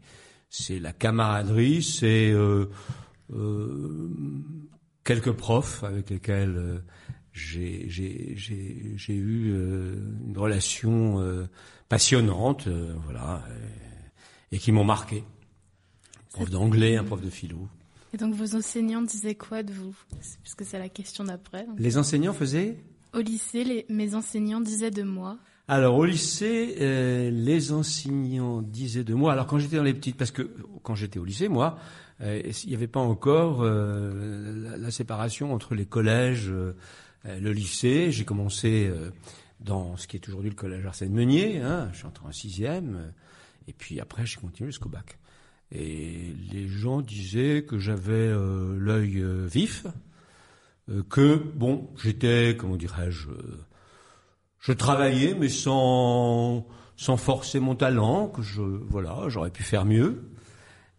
c'est 0.48 0.78
la 0.78 0.92
camaraderie, 0.92 1.82
c'est 1.82 2.34
quelques 5.02 5.32
profs 5.32 5.82
avec 5.84 6.10
lesquels 6.10 6.82
j'ai 7.36 7.84
j'ai- 7.88 8.32
j'ai- 8.36 8.92
j'ai 8.96 9.14
eu 9.14 9.52
euh, 9.52 9.94
une 10.26 10.36
relation 10.38 11.20
euh, 11.20 11.46
passionnante, 11.88 12.66
euh, 12.66 12.94
voilà, 13.04 13.44
et, 14.50 14.56
et 14.56 14.58
qui 14.58 14.72
m'ont 14.72 14.84
marqué. 14.84 15.18
Un 15.18 16.38
prof 16.38 16.50
d'anglais, 16.50 16.96
un 16.96 17.04
prof 17.04 17.20
de 17.20 17.30
philo. 17.30 17.68
Et 18.14 18.16
donc 18.16 18.34
vos 18.34 18.54
enseignants 18.56 19.02
disaient 19.02 19.34
quoi 19.34 19.62
de 19.62 19.72
vous? 19.72 19.94
C'est- 20.20 20.38
Puisque 20.40 20.64
c'est 20.64 20.78
la 20.78 20.88
question 20.88 21.24
d'après. 21.24 21.66
Les 21.78 21.98
enseignants 21.98 22.32
faisaient? 22.32 22.76
Au 23.14 23.20
lycée, 23.20 23.64
les- 23.64 23.86
mes 23.88 24.14
enseignants 24.14 24.60
disaient 24.60 24.90
de 24.90 25.02
moi. 25.02 25.38
Alors 25.68 25.96
au 25.96 26.04
lycée, 26.04 26.76
euh, 26.80 27.30
les 27.30 27.72
enseignants 27.72 28.62
disaient 28.62 29.04
de 29.04 29.14
moi. 29.14 29.32
Alors 29.32 29.46
quand 29.46 29.58
j'étais 29.58 29.76
dans 29.76 29.82
les 29.82 29.94
petites, 29.94 30.16
parce 30.16 30.30
que 30.30 30.48
quand 30.82 30.94
j'étais 30.94 31.18
au 31.18 31.24
lycée, 31.24 31.48
moi, 31.48 31.78
euh, 32.20 32.40
il 32.64 32.68
n'y 32.68 32.74
avait 32.74 32.86
pas 32.86 33.00
encore 33.00 33.62
euh, 33.62 34.70
la, 34.70 34.76
la 34.76 34.90
séparation 34.90 35.52
entre 35.52 35.74
les 35.74 35.84
collèges, 35.86 36.52
le 37.40 37.52
lycée. 37.52 38.12
J'ai 38.12 38.24
commencé 38.24 38.86
euh, 38.86 39.10
dans 39.60 39.96
ce 39.96 40.06
qui 40.06 40.16
est 40.16 40.28
aujourd'hui 40.28 40.50
le 40.50 40.56
collège 40.56 40.84
Arsène 40.86 41.12
Meunier. 41.12 41.60
Hein, 41.60 41.88
je 41.92 41.98
suis 41.98 42.06
entré 42.06 42.26
en 42.26 42.32
sixième, 42.32 42.96
euh, 42.96 43.10
et 43.68 43.72
puis 43.72 44.00
après 44.00 44.26
j'ai 44.26 44.40
continué 44.40 44.70
jusqu'au 44.70 44.88
bac. 44.88 45.18
Et 45.72 46.32
les 46.52 46.68
gens 46.68 47.00
disaient 47.00 47.64
que 47.64 47.78
j'avais 47.78 48.12
euh, 48.12 48.78
l'œil 48.78 49.18
euh, 49.18 49.46
vif, 49.46 49.86
euh, 50.88 51.02
que 51.08 51.36
bon, 51.36 51.90
j'étais, 52.00 52.56
comment 52.56 52.76
dirais-je, 52.76 53.30
euh, 53.30 53.64
je 54.60 54.72
travaillais 54.72 55.34
mais 55.34 55.48
sans 55.48 56.66
sans 56.98 57.18
forcer 57.18 57.60
mon 57.60 57.74
talent, 57.74 58.28
que 58.28 58.40
je 58.40 58.62
voilà, 58.62 59.24
j'aurais 59.28 59.50
pu 59.50 59.62
faire 59.62 59.84
mieux. 59.84 60.30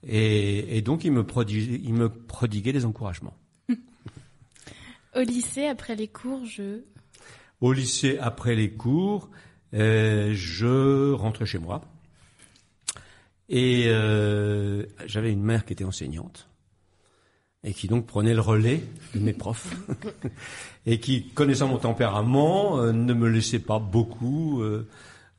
Et, 0.04 0.82
donc 0.84 1.04
ils 1.04 1.12
me 1.12 1.26
prodiguaient, 1.26 1.82
ils 1.84 1.94
me 1.94 2.10
prodiguaient 2.10 2.74
des 2.74 2.86
encouragements. 2.86 3.36
Au 5.16 5.22
lycée, 5.22 5.66
après 5.66 5.96
les 5.96 6.08
cours, 6.08 6.46
je... 6.46 6.82
Au 7.62 7.74
lycée, 7.74 8.18
après 8.20 8.56
les 8.56 8.72
cours, 8.72 9.30
euh, 9.74 10.32
je 10.34 11.12
rentrais 11.14 11.46
chez 11.46 11.60
moi. 11.60 11.82
Et 13.50 13.86
euh, 13.88 14.86
j'avais 15.06 15.32
une 15.32 15.42
mère 15.42 15.66
qui 15.66 15.74
était 15.74 15.86
enseignante 15.86 16.50
et 17.64 17.74
qui 17.74 17.88
donc 17.88 18.06
prenait 18.06 18.34
le 18.34 18.42
relais 18.42 18.84
de 19.16 19.20
mes 19.20 19.34
profs 19.34 19.74
et 20.86 21.00
qui, 21.00 21.30
connaissant 21.30 21.68
mon 21.68 21.78
tempérament, 21.78 22.80
euh, 22.80 22.92
ne 22.92 23.14
me 23.14 23.30
laissait 23.30 23.60
pas 23.60 23.80
beaucoup 23.80 24.62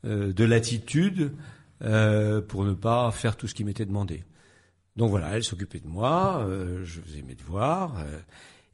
de 0.03 0.43
latitude 0.43 1.31
pour 1.79 2.65
ne 2.65 2.73
pas 2.73 3.11
faire 3.11 3.37
tout 3.37 3.47
ce 3.47 3.53
qui 3.53 3.63
m'était 3.63 3.85
demandé. 3.85 4.23
Donc 4.95 5.11
voilà, 5.11 5.35
elle 5.35 5.43
s'occupait 5.43 5.79
de 5.79 5.87
moi, 5.87 6.45
je 6.83 6.99
faisais 7.01 7.21
mes 7.21 7.35
devoirs, 7.35 7.95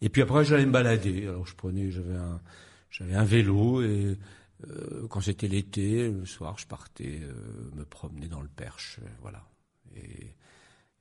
et 0.02 0.10
puis 0.10 0.22
après 0.22 0.46
j'allais 0.46 0.66
me 0.66 0.72
balader. 0.72 1.28
Alors 1.28 1.46
je 1.46 1.56
prenais, 1.56 1.92
j'avais 1.92 2.16
un, 2.16 2.42
j'avais 2.90 3.16
un 3.16 3.24
vélo 3.24 3.82
et 3.82 4.18
euh, 4.68 5.08
quand 5.10 5.22
c'était 5.22 5.48
l'été, 5.48 6.10
le 6.10 6.26
soir, 6.26 6.58
je 6.58 6.66
partais 6.68 7.20
euh, 7.22 7.34
me 7.76 7.84
promener 7.84 8.28
dans 8.28 8.42
le 8.42 8.48
Perche, 8.48 9.00
euh, 9.02 9.08
voilà. 9.22 9.44
Et, 9.96 10.34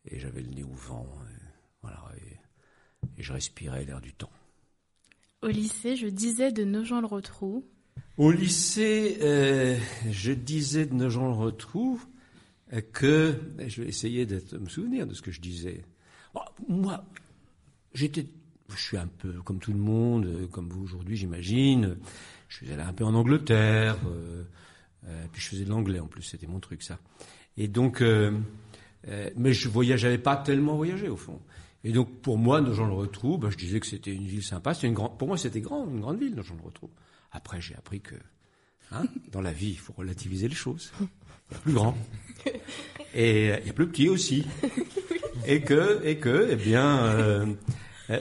et 0.07 0.19
j'avais 0.19 0.43
le 0.43 0.51
nez 0.51 0.65
au 0.65 0.75
vent, 0.75 1.09
et, 1.31 1.43
voilà, 1.83 2.05
et, 2.19 3.21
et 3.21 3.23
je 3.23 3.33
respirais 3.33 3.85
l'air 3.85 4.01
du 4.01 4.13
temps. 4.13 4.31
Au 5.43 5.49
lycée, 5.49 5.95
je 5.97 6.07
disais 6.07 6.53
de 6.53 6.65
Nogent-le-Rotrou. 6.65 7.65
Au 8.17 8.31
lycée, 8.31 9.19
euh, 9.21 9.77
je 10.11 10.33
disais 10.33 10.87
de 10.87 10.95
nos 10.95 11.11
gens 11.11 11.27
le 11.27 11.35
retrouvent 11.35 12.07
euh, 12.73 12.81
que 12.81 13.39
je 13.67 13.83
vais 13.83 13.89
essayer 13.89 14.25
de 14.25 14.41
me 14.59 14.69
souvenir 14.69 15.07
de 15.07 15.15
ce 15.15 15.23
que 15.23 15.31
je 15.31 15.41
disais. 15.41 15.85
Bon, 16.33 16.41
moi, 16.69 17.05
j'étais, 17.93 18.27
je 18.71 18.83
suis 18.83 18.97
un 18.97 19.07
peu 19.07 19.33
comme 19.43 19.59
tout 19.59 19.73
le 19.73 19.79
monde, 19.79 20.27
euh, 20.27 20.47
comme 20.47 20.69
vous 20.69 20.83
aujourd'hui, 20.83 21.17
j'imagine. 21.17 21.97
Je 22.49 22.57
suis 22.57 22.73
allé 22.73 22.83
un 22.83 22.93
peu 22.93 23.05
en 23.05 23.15
Angleterre, 23.15 23.97
euh, 24.07 24.45
euh, 25.09 25.27
puis 25.33 25.43
je 25.43 25.49
faisais 25.49 25.65
de 25.65 25.71
l'anglais 25.71 25.99
en 25.99 26.07
plus, 26.07 26.23
c'était 26.23 26.47
mon 26.47 26.61
truc 26.61 26.83
ça. 26.83 26.99
Et 27.57 27.69
donc, 27.69 28.01
euh, 28.01 28.31
mais 29.37 29.53
je 29.53 29.69
voyage, 29.69 30.01
j'avais 30.01 30.19
pas 30.19 30.37
tellement 30.37 30.77
voyagé 30.77 31.09
au 31.09 31.17
fond. 31.17 31.41
Et 31.83 31.93
donc 31.93 32.21
pour 32.23 32.39
moi, 32.39 32.61
nos 32.61 32.73
gens 32.73 32.87
le 32.87 32.95
retrouvent. 32.95 33.41
Ben, 33.41 33.51
je 33.51 33.57
disais 33.57 33.81
que 33.81 33.87
c'était 33.87 34.13
une 34.13 34.27
ville 34.27 34.43
sympa. 34.43 34.73
C'était 34.73 34.87
une 34.87 34.95
grande, 34.95 35.19
pour 35.19 35.29
moi, 35.29 35.37
c'était 35.37 35.61
grand, 35.61 35.87
une 35.87 36.01
grande 36.01 36.19
ville, 36.19 36.35
nos 36.35 36.43
gens 36.43 36.55
le 36.55 36.63
retrouvent. 36.63 36.95
Après, 37.33 37.61
j'ai 37.61 37.75
appris 37.75 38.01
que 38.01 38.15
hein, 38.93 39.05
dans 39.33 39.41
la 39.41 39.53
vie, 39.53 39.71
il 39.71 39.79
faut 39.79 39.93
relativiser 39.93 40.49
les 40.49 40.55
choses. 40.55 40.93
Il 41.51 41.55
y 41.55 41.57
a 41.57 41.59
plus 41.59 41.73
grand 41.73 41.97
et 43.15 43.49
il 43.49 43.67
y 43.67 43.71
a 43.71 43.73
plus 43.73 43.89
petit 43.89 44.09
aussi. 44.09 44.47
Et 45.47 45.61
que, 45.61 46.01
et 46.05 46.17
que, 46.17 46.49
eh 46.53 46.57
bien, 46.57 47.55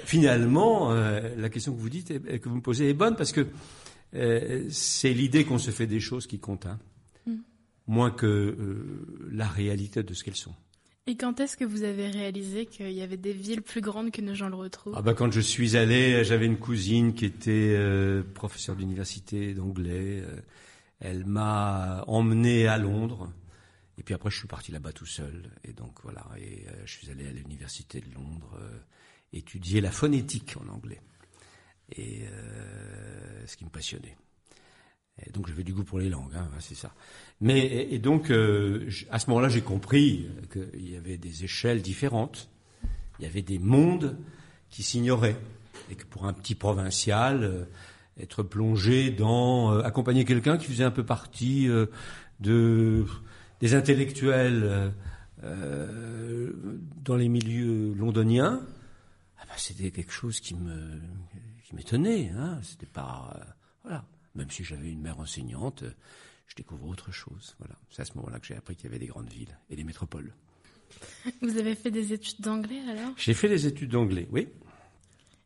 finalement, 0.06 0.92
euh, 0.92 1.36
la 1.38 1.50
question 1.50 1.74
que 1.74 1.80
vous 1.80 1.90
dites, 1.90 2.12
est- 2.12 2.40
que 2.40 2.50
vous 2.50 2.56
me 2.56 2.62
posez, 2.62 2.90
est 2.90 2.94
bonne 2.94 3.16
parce 3.16 3.32
que 3.32 3.48
euh, 4.16 4.66
c'est 4.70 5.14
l'idée 5.14 5.44
qu'on 5.46 5.58
se 5.58 5.72
fait 5.72 5.88
des 5.88 6.00
choses 6.00 6.28
qui 6.28 6.40
compte, 6.40 6.66
hein, 6.66 6.80
moins 7.88 8.12
que 8.12 8.26
euh, 8.26 9.28
la 9.32 9.48
réalité 9.48 10.04
de 10.04 10.14
ce 10.14 10.24
qu'elles 10.24 10.36
sont. 10.36 10.54
Et 11.06 11.18
quand 11.18 11.42
est-ce 11.42 11.58
que 11.58 11.66
vous 11.66 11.84
avez 11.84 12.08
réalisé 12.08 12.66
qu'il 12.66 12.92
y 12.94 13.02
avait 13.02 13.18
des 13.18 13.34
villes 13.34 13.62
plus 13.62 13.82
grandes 13.82 14.10
que 14.12 14.22
Nogent-le-Rotrou 14.22 14.94
Ah 14.96 15.02
bah 15.02 15.14
quand 15.14 15.30
je 15.34 15.42
suis 15.42 15.76
allé, 15.76 16.24
j'avais 16.24 16.46
une 16.46 16.56
cousine 16.58 17.14
qui 17.14 17.26
était 17.26 17.74
euh, 17.76 18.24
professeure 18.34 18.78
d'université 18.78 19.54
d'anglais. 19.54 20.22
euh, 20.26 20.36
elle 21.02 21.26
m'a 21.26 22.06
emmené 22.08 22.68
à 22.68 22.78
Londres. 22.78 23.30
Et 23.98 24.04
puis 24.04 24.14
après, 24.16 24.32
je 24.32 24.38
suis 24.38 24.48
parti 24.48 24.72
là-bas 24.72 24.94
tout 24.94 25.06
seul. 25.06 25.52
Et 25.66 25.74
donc 25.74 25.92
voilà, 26.04 26.26
et 26.38 26.66
euh, 26.70 26.72
je 26.86 26.92
suis 26.94 27.10
allé 27.12 27.28
à 27.28 27.32
l'université 27.32 28.00
de 28.00 28.14
Londres 28.16 28.58
euh, 28.62 28.78
étudier 29.34 29.82
la 29.82 29.92
phonétique 29.92 30.56
en 30.64 30.72
anglais. 30.72 31.02
Et 31.96 32.22
euh, 32.24 33.46
ce 33.46 33.58
qui 33.58 33.66
me 33.66 33.70
passionnait. 33.70 34.16
Donc 35.34 35.48
j'avais 35.48 35.64
du 35.64 35.74
goût 35.74 35.84
pour 35.84 36.00
les 36.00 36.10
langues, 36.10 36.34
hein, 36.36 36.48
c'est 36.60 36.76
ça. 36.76 36.92
Mais 37.40 37.88
et, 37.92 38.00
donc 38.00 38.32
euh, 38.32 38.90
à 39.12 39.20
ce 39.20 39.30
moment-là, 39.30 39.48
j'ai 39.48 39.62
compris 39.62 40.28
qu'il 40.52 40.90
y 40.90 40.96
avait 40.96 41.18
des 41.18 41.44
échelles 41.44 41.82
différentes. 41.82 42.50
Il 43.20 43.26
y 43.26 43.28
avait 43.28 43.44
des 43.44 43.60
mondes 43.60 44.18
qui 44.70 44.82
s'ignoraient 44.82 45.38
et 45.92 45.96
que 45.96 46.06
pour 46.06 46.26
un 46.26 46.34
petit 46.34 46.56
provincial, 46.56 47.44
euh, 47.44 47.66
être 48.20 48.42
plongé 48.44 49.12
dans 49.12 49.78
accompagner 49.80 50.24
quelqu'un 50.26 50.58
qui 50.58 50.66
faisait 50.68 50.84
un 50.84 50.92
peu 50.92 51.04
partie 51.04 51.68
de 52.40 53.06
des 53.60 53.74
intellectuels 53.74 54.94
dans 55.42 57.16
les 57.16 57.28
milieux 57.28 57.96
londoniens, 57.96 58.62
ah 59.44 59.46
ben, 59.48 59.58
c'était 59.58 59.92
quelque 59.92 60.12
chose 60.12 60.40
qui 60.40 60.56
me 60.56 61.02
qui 61.64 61.76
m'étonnait. 61.76 62.30
Hein. 62.30 62.60
C'était 62.64 62.86
pas 62.86 63.34
euh, 63.36 63.44
voilà. 63.84 64.06
Même 64.36 64.50
si 64.50 64.64
j'avais 64.64 64.90
une 64.90 65.02
mère 65.02 65.20
enseignante, 65.20 65.84
euh, 65.84 65.92
je 66.48 66.56
découvre 66.56 66.88
autre 66.88 67.12
chose. 67.12 67.56
Voilà. 67.60 67.76
C'est 67.90 68.02
à 68.02 68.06
ce 68.06 68.16
moment-là 68.16 68.40
que 68.40 68.48
j'ai 68.48 68.56
appris 68.56 68.76
qu'il 68.76 68.86
y 68.86 68.88
avait 68.88 69.00
des 69.00 69.08
grandes 69.08 69.30
villes 69.30 69.58
et 69.70 69.76
des 69.76 69.84
métropoles. 69.84 70.34
Vous 71.42 71.58
avez 71.58 71.76
fait 71.76 71.92
des 71.92 72.14
études 72.14 72.42
d'anglais 72.42 72.82
alors? 72.90 73.14
J'ai 73.18 73.34
fait 73.34 73.50
des 73.50 73.66
études 73.68 73.92
d'anglais, 73.92 74.28
oui. 74.32 74.48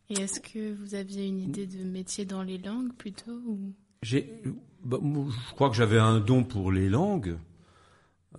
Et 0.09 0.21
est-ce 0.21 0.39
que 0.39 0.73
vous 0.73 0.95
aviez 0.95 1.25
une 1.27 1.39
idée 1.39 1.67
de 1.67 1.83
métier 1.83 2.25
dans 2.25 2.43
les 2.43 2.57
langues 2.57 2.93
plutôt 2.93 3.39
ou... 3.45 3.73
J'ai, 4.03 4.41
bah, 4.83 4.99
je 5.01 5.53
crois 5.53 5.69
que 5.69 5.75
j'avais 5.75 5.99
un 5.99 6.19
don 6.19 6.43
pour 6.43 6.71
les 6.71 6.87
langues, 6.87 7.37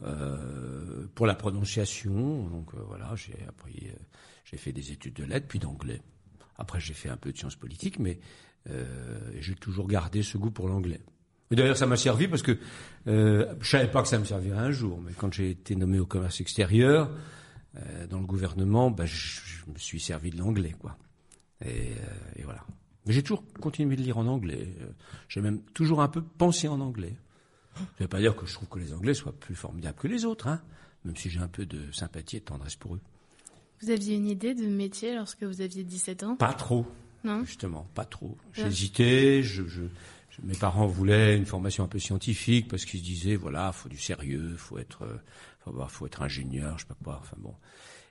euh, 0.03 1.07
pour 1.15 1.27
la 1.27 1.35
prononciation. 1.35 2.49
Donc 2.49 2.73
euh, 2.75 2.81
voilà, 2.87 3.15
j'ai 3.17 3.37
appris, 3.47 3.89
euh, 3.89 3.99
j'ai 4.51 4.57
fait 4.57 4.73
des 4.73 4.93
études 4.93 5.15
de 5.15 5.25
lettres 5.25 5.47
puis 5.49 5.59
d'anglais. 5.59 6.01
Après, 6.57 6.81
j'ai 6.81 6.95
fait 6.95 7.09
un 7.09 7.17
peu 7.17 7.33
de 7.33 7.39
sciences 7.39 7.57
politiques, 7.57 7.99
mais 7.99 8.19
euh, 8.71 8.85
j'ai 9.41 9.55
toujours 9.55 9.89
gardé 9.89 10.23
ce 10.23 10.39
goût 10.39 10.51
pour 10.51 10.69
l'anglais. 10.69 11.01
D'ailleurs, 11.51 11.77
ça 11.77 11.87
m'a 11.87 11.97
servi 11.97 12.29
parce 12.29 12.43
que 12.43 12.59
euh, 13.07 13.55
je 13.61 13.71
savais 13.71 13.91
pas 13.91 14.03
que 14.03 14.09
ça 14.09 14.19
me 14.19 14.25
servirait 14.25 14.59
un 14.59 14.71
jour, 14.71 15.01
mais 15.01 15.13
quand 15.13 15.33
j'ai 15.33 15.51
été 15.51 15.77
nommé 15.77 15.99
au 15.99 16.07
commerce 16.07 16.41
extérieur 16.41 17.11
euh, 17.77 18.07
dans 18.07 18.21
le 18.21 18.27
gouvernement, 18.27 18.91
bah, 18.91 19.07
je, 19.07 19.41
me 19.73 19.79
suis 19.79 20.01
servi 20.01 20.31
de 20.31 20.39
l'anglais, 20.39 20.75
quoi. 20.79 20.97
Et, 21.65 21.69
euh, 21.69 22.37
et 22.37 22.43
voilà. 22.43 22.65
Mais 23.07 23.13
j'ai 23.15 23.23
toujours 23.23 23.45
continué 23.61 23.97
de 23.97 24.03
lire 24.03 24.19
en 24.19 24.27
anglais. 24.27 24.69
J'ai 25.29 25.41
même 25.41 25.63
toujours 25.73 26.03
un 26.03 26.09
peu 26.09 26.23
pensé 26.23 26.69
en 26.69 26.81
anglais. 26.81 27.17
Ça 27.75 27.83
ne 28.01 28.05
veut 28.05 28.09
pas 28.09 28.21
dire 28.21 28.37
que 28.37 28.45
je 28.45 28.53
trouve 28.53 28.69
que 28.69 28.79
les 28.79 28.93
Anglais 28.93 29.15
soient 29.15 29.33
plus 29.33 29.55
formidables 29.55 29.97
que 29.97 30.09
les 30.09 30.25
autres, 30.25 30.49
hein, 30.49 30.61
même 31.05 31.17
si 31.17 31.31
j'ai 31.31 31.39
un 31.39 31.49
peu 31.49 31.65
de 31.65 31.93
sympathie 31.93 32.37
et 32.37 32.41
de 32.41 32.45
tendresse 32.45 32.75
pour 32.77 32.97
eux. 32.97 33.01
Vous 33.83 33.91
aviez 33.91 34.17
une 34.17 34.27
idée 34.27 34.55
de 34.55 34.67
métier 34.67 35.15
lorsque 35.15 35.43
vous 35.45 35.61
aviez 35.61 35.85
17 35.85 36.23
ans? 36.25 36.37
Pas 36.37 36.53
trop, 36.53 36.87
Non? 37.25 37.45
Justement, 37.45 37.87
pas 37.95 38.05
trop. 38.05 38.37
J'hésitais, 38.53 39.43
je, 39.43 39.63
je, 39.67 39.83
je- 40.31 40.43
mes 40.43 40.55
parents 40.55 40.87
voulaient 40.87 41.37
une 41.37 41.47
formation 41.47 41.85
un 41.85 41.89
peu 41.89 41.99
scientifique 41.99 42.69
parce 42.69 42.85
qu'ils 42.85 43.01
se 43.01 43.05
disaient, 43.05 43.37
voilà, 43.37 43.73
faut 43.73 43.89
du 43.89 43.99
sérieux, 43.99 44.55
faut 44.57 44.79
être, 44.79 45.03
euh, 45.05 45.87
faut, 45.89 46.07
être 46.07 46.23
ingénieur, 46.23 46.79
je 46.79 46.85
sais 46.85 46.89
pas 46.89 46.97
quoi, 47.03 47.19
enfin 47.21 47.37
bon. 47.41 47.55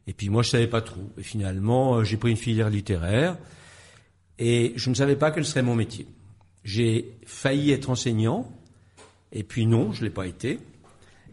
Et 0.07 0.13
puis 0.13 0.29
moi, 0.29 0.41
je 0.43 0.49
savais 0.49 0.67
pas 0.67 0.81
trop. 0.81 1.01
Et 1.17 1.23
finalement, 1.23 1.95
euh, 1.97 2.03
j'ai 2.03 2.17
pris 2.17 2.31
une 2.31 2.37
filière 2.37 2.69
littéraire 2.69 3.37
et 4.39 4.73
je 4.75 4.89
ne 4.89 4.95
savais 4.95 5.15
pas 5.15 5.31
quel 5.31 5.45
serait 5.45 5.63
mon 5.63 5.75
métier. 5.75 6.07
J'ai 6.63 7.17
failli 7.25 7.71
être 7.71 7.89
enseignant, 7.89 8.51
et 9.31 9.43
puis 9.43 9.65
non, 9.65 9.91
je 9.93 10.03
l'ai 10.03 10.09
pas 10.09 10.27
été. 10.27 10.59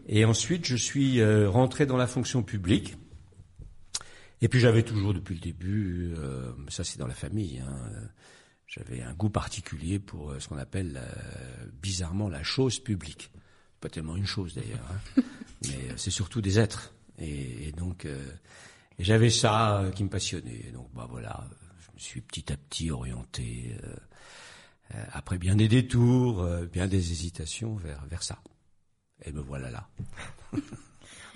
Et 0.07 0.23
ensuite, 0.25 0.65
je 0.65 0.75
suis 0.75 1.19
euh, 1.19 1.49
rentré 1.49 1.85
dans 1.85 1.97
la 1.97 2.07
fonction 2.07 2.41
publique. 2.43 2.95
Et 4.45 4.47
puis 4.47 4.59
j'avais 4.59 4.83
toujours 4.83 5.15
depuis 5.15 5.33
le 5.33 5.41
début, 5.41 6.13
euh, 6.19 6.51
ça 6.67 6.83
c'est 6.83 6.99
dans 6.99 7.07
la 7.07 7.15
famille, 7.15 7.63
hein, 7.65 7.79
euh, 7.95 8.05
j'avais 8.67 9.01
un 9.01 9.11
goût 9.15 9.31
particulier 9.31 9.97
pour 9.97 10.29
euh, 10.29 10.39
ce 10.39 10.47
qu'on 10.47 10.59
appelle 10.59 11.01
euh, 11.01 11.65
bizarrement 11.81 12.29
la 12.29 12.43
chose 12.43 12.77
publique. 12.77 13.31
Pas 13.81 13.89
tellement 13.89 14.15
une 14.15 14.27
chose 14.27 14.53
d'ailleurs, 14.53 14.85
hein, 14.91 15.23
mais 15.63 15.97
c'est 15.97 16.11
surtout 16.11 16.41
des 16.41 16.59
êtres. 16.59 16.93
Et, 17.17 17.69
et 17.69 17.71
donc 17.71 18.05
euh, 18.05 18.23
j'avais 18.99 19.31
ça 19.31 19.83
qui 19.95 20.03
me 20.03 20.09
passionnait. 20.09 20.61
Et 20.67 20.71
donc 20.71 20.93
bah 20.93 21.07
voilà, 21.09 21.47
je 21.79 21.91
me 21.95 21.97
suis 21.97 22.21
petit 22.21 22.53
à 22.53 22.55
petit 22.55 22.91
orienté, 22.91 23.75
après 25.11 25.39
bien 25.39 25.55
des 25.55 25.67
détours, 25.67 26.47
bien 26.71 26.85
des 26.85 27.11
hésitations 27.11 27.77
vers 27.77 28.05
vers 28.05 28.21
ça. 28.21 28.43
Et 29.23 29.31
me 29.31 29.41
voilà 29.41 29.71
là. 29.71 29.89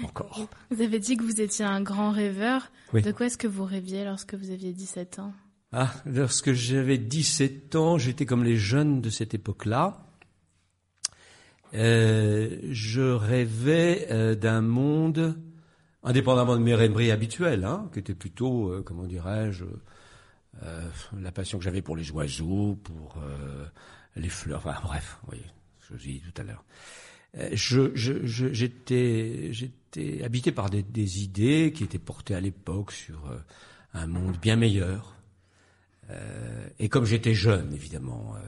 Encore. 0.03 0.48
Vous 0.72 0.82
avez 0.82 1.00
dit 1.00 1.18
que 1.18 1.24
vous 1.24 1.41
étiez 1.41 1.65
un 1.65 1.82
grand 1.82 2.12
rêveur. 2.12 2.72
Oui. 2.94 3.01
De 3.01 3.12
quoi 3.12 3.25
est-ce 3.25 3.38
que 3.38 3.48
vous 3.48 3.65
rêviez 3.65 4.06
lorsque 4.06 4.34
vous 4.34 4.51
aviez 4.51 4.74
17 4.74 5.20
ans? 5.20 5.34
Ah, 5.72 5.94
lorsque 6.06 6.53
j'avais 6.53 6.98
17 6.98 7.75
ans, 7.75 7.98
j'étais 7.98 8.25
comme 8.25 8.44
les 8.44 8.58
jeunes 8.58 9.01
de 9.01 9.10
cette 9.10 9.34
époque-là. 9.34 10.06
Euh, 11.75 12.58
je 12.72 13.01
rêvais 13.01 14.08
euh, 14.10 14.34
d'un 14.34 14.62
monde 14.62 15.39
indépendamment 16.01 16.56
de 16.56 16.63
mes 16.63 16.74
rêveries 16.74 17.12
habituelles, 17.12 17.65
hein, 17.65 17.89
qui 17.94 18.00
étaient 18.00 18.15
plutôt, 18.15 18.70
euh, 18.70 18.82
comment 18.82 19.06
dirais-je, 19.06 19.65
la 21.18 21.32
passion 21.32 21.58
que 21.58 21.63
j'avais 21.63 21.82
pour 21.82 21.96
les 21.96 22.12
oiseaux, 22.12 22.75
pour 22.84 23.15
les 24.18 24.27
fleurs, 24.27 24.60
enfin 24.60 24.75
bref, 24.84 25.18
vous 25.22 25.27
voyez, 25.27 25.46
je 25.79 25.94
vous 25.94 26.01
ai 26.01 26.13
dit 26.13 26.22
tout 26.22 26.41
à 26.41 26.44
l'heure. 26.44 26.65
Euh, 27.38 27.50
je, 27.54 27.92
j'étais, 27.96 29.50
j'étais 29.52 30.24
habité 30.24 30.52
par 30.52 30.70
des, 30.70 30.84
des 30.84 31.24
idées 31.24 31.72
qui 31.74 31.84
étaient 31.84 32.00
portées 32.00 32.36
à 32.36 32.40
l'époque 32.40 32.92
sur 32.92 33.28
euh, 33.28 33.38
un 33.94 34.08
monde 34.08 34.38
bien 34.38 34.56
meilleur. 34.56 35.16
Euh, 36.10 36.68
et 36.80 36.90
comme 36.90 37.06
j'étais 37.06 37.34
jeune, 37.34 37.74
évidemment, 37.74 38.36
euh, 38.36 38.40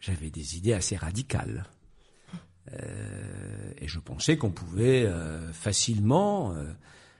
j'avais 0.00 0.30
des 0.30 0.56
idées 0.56 0.72
assez 0.72 0.96
radicales. 0.96 1.66
Euh, 2.72 3.72
et 3.78 3.86
je 3.86 4.00
pensais 4.00 4.36
qu'on 4.36 4.50
pouvait 4.50 5.08
facilement, 5.52 6.54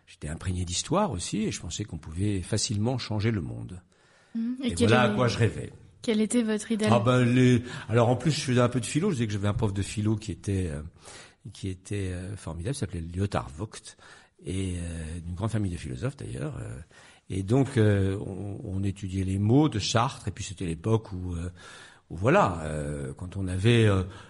j'étais 0.06 0.28
imprégné 0.28 0.64
d'histoire 0.64 1.12
aussi, 1.12 1.42
et 1.42 1.52
je 1.52 1.60
pensais 1.60 1.84
qu'on 1.84 1.98
pouvait 1.98 2.42
facilement 2.42 2.98
changer 2.98 3.30
le 3.30 3.40
monde. 3.40 3.80
Mhm. 4.34 4.56
Et, 4.64 4.74
voilà 4.74 5.02
à 5.02 5.08
quoi 5.10 5.28
je 5.28 5.38
rêvais. 5.38 5.72
Quel 6.06 6.20
était 6.20 6.44
votre 6.44 6.70
idéal 6.70 6.92
Ah 6.94 7.00
ben. 7.00 7.60
Alors 7.88 8.08
en 8.08 8.14
plus, 8.14 8.30
je 8.30 8.40
faisais 8.40 8.60
un 8.60 8.68
peu 8.68 8.78
de 8.78 8.86
philo. 8.86 9.10
Je 9.10 9.14
disais 9.16 9.26
que 9.26 9.32
j'avais 9.32 9.48
un 9.48 9.54
prof 9.54 9.74
de 9.74 9.82
philo 9.82 10.14
qui 10.14 10.30
était 10.30 10.70
euh, 10.70 11.74
euh, 11.92 12.36
formidable, 12.36 12.76
il 12.76 12.78
s'appelait 12.78 13.00
Lyotard 13.00 13.48
Vogt, 13.48 13.96
et 14.44 14.76
euh, 14.76 15.18
d'une 15.18 15.34
grande 15.34 15.50
famille 15.50 15.72
de 15.72 15.76
philosophes 15.76 16.16
d'ailleurs. 16.16 16.60
et 17.28 17.42
donc 17.42 17.70
on, 17.76 18.84
étudiait 18.84 19.24
les 19.24 19.40
mots 19.40 19.68
de 19.68 19.80
Sartre, 19.80 20.28
et 20.28 20.30
puis 20.30 20.44
c'était 20.44 20.64
l'époque 20.64 21.10
où, 21.12 21.34
voilà, 22.08 22.62
quand 23.16 23.36
on 23.36 23.48
avait 23.48 23.88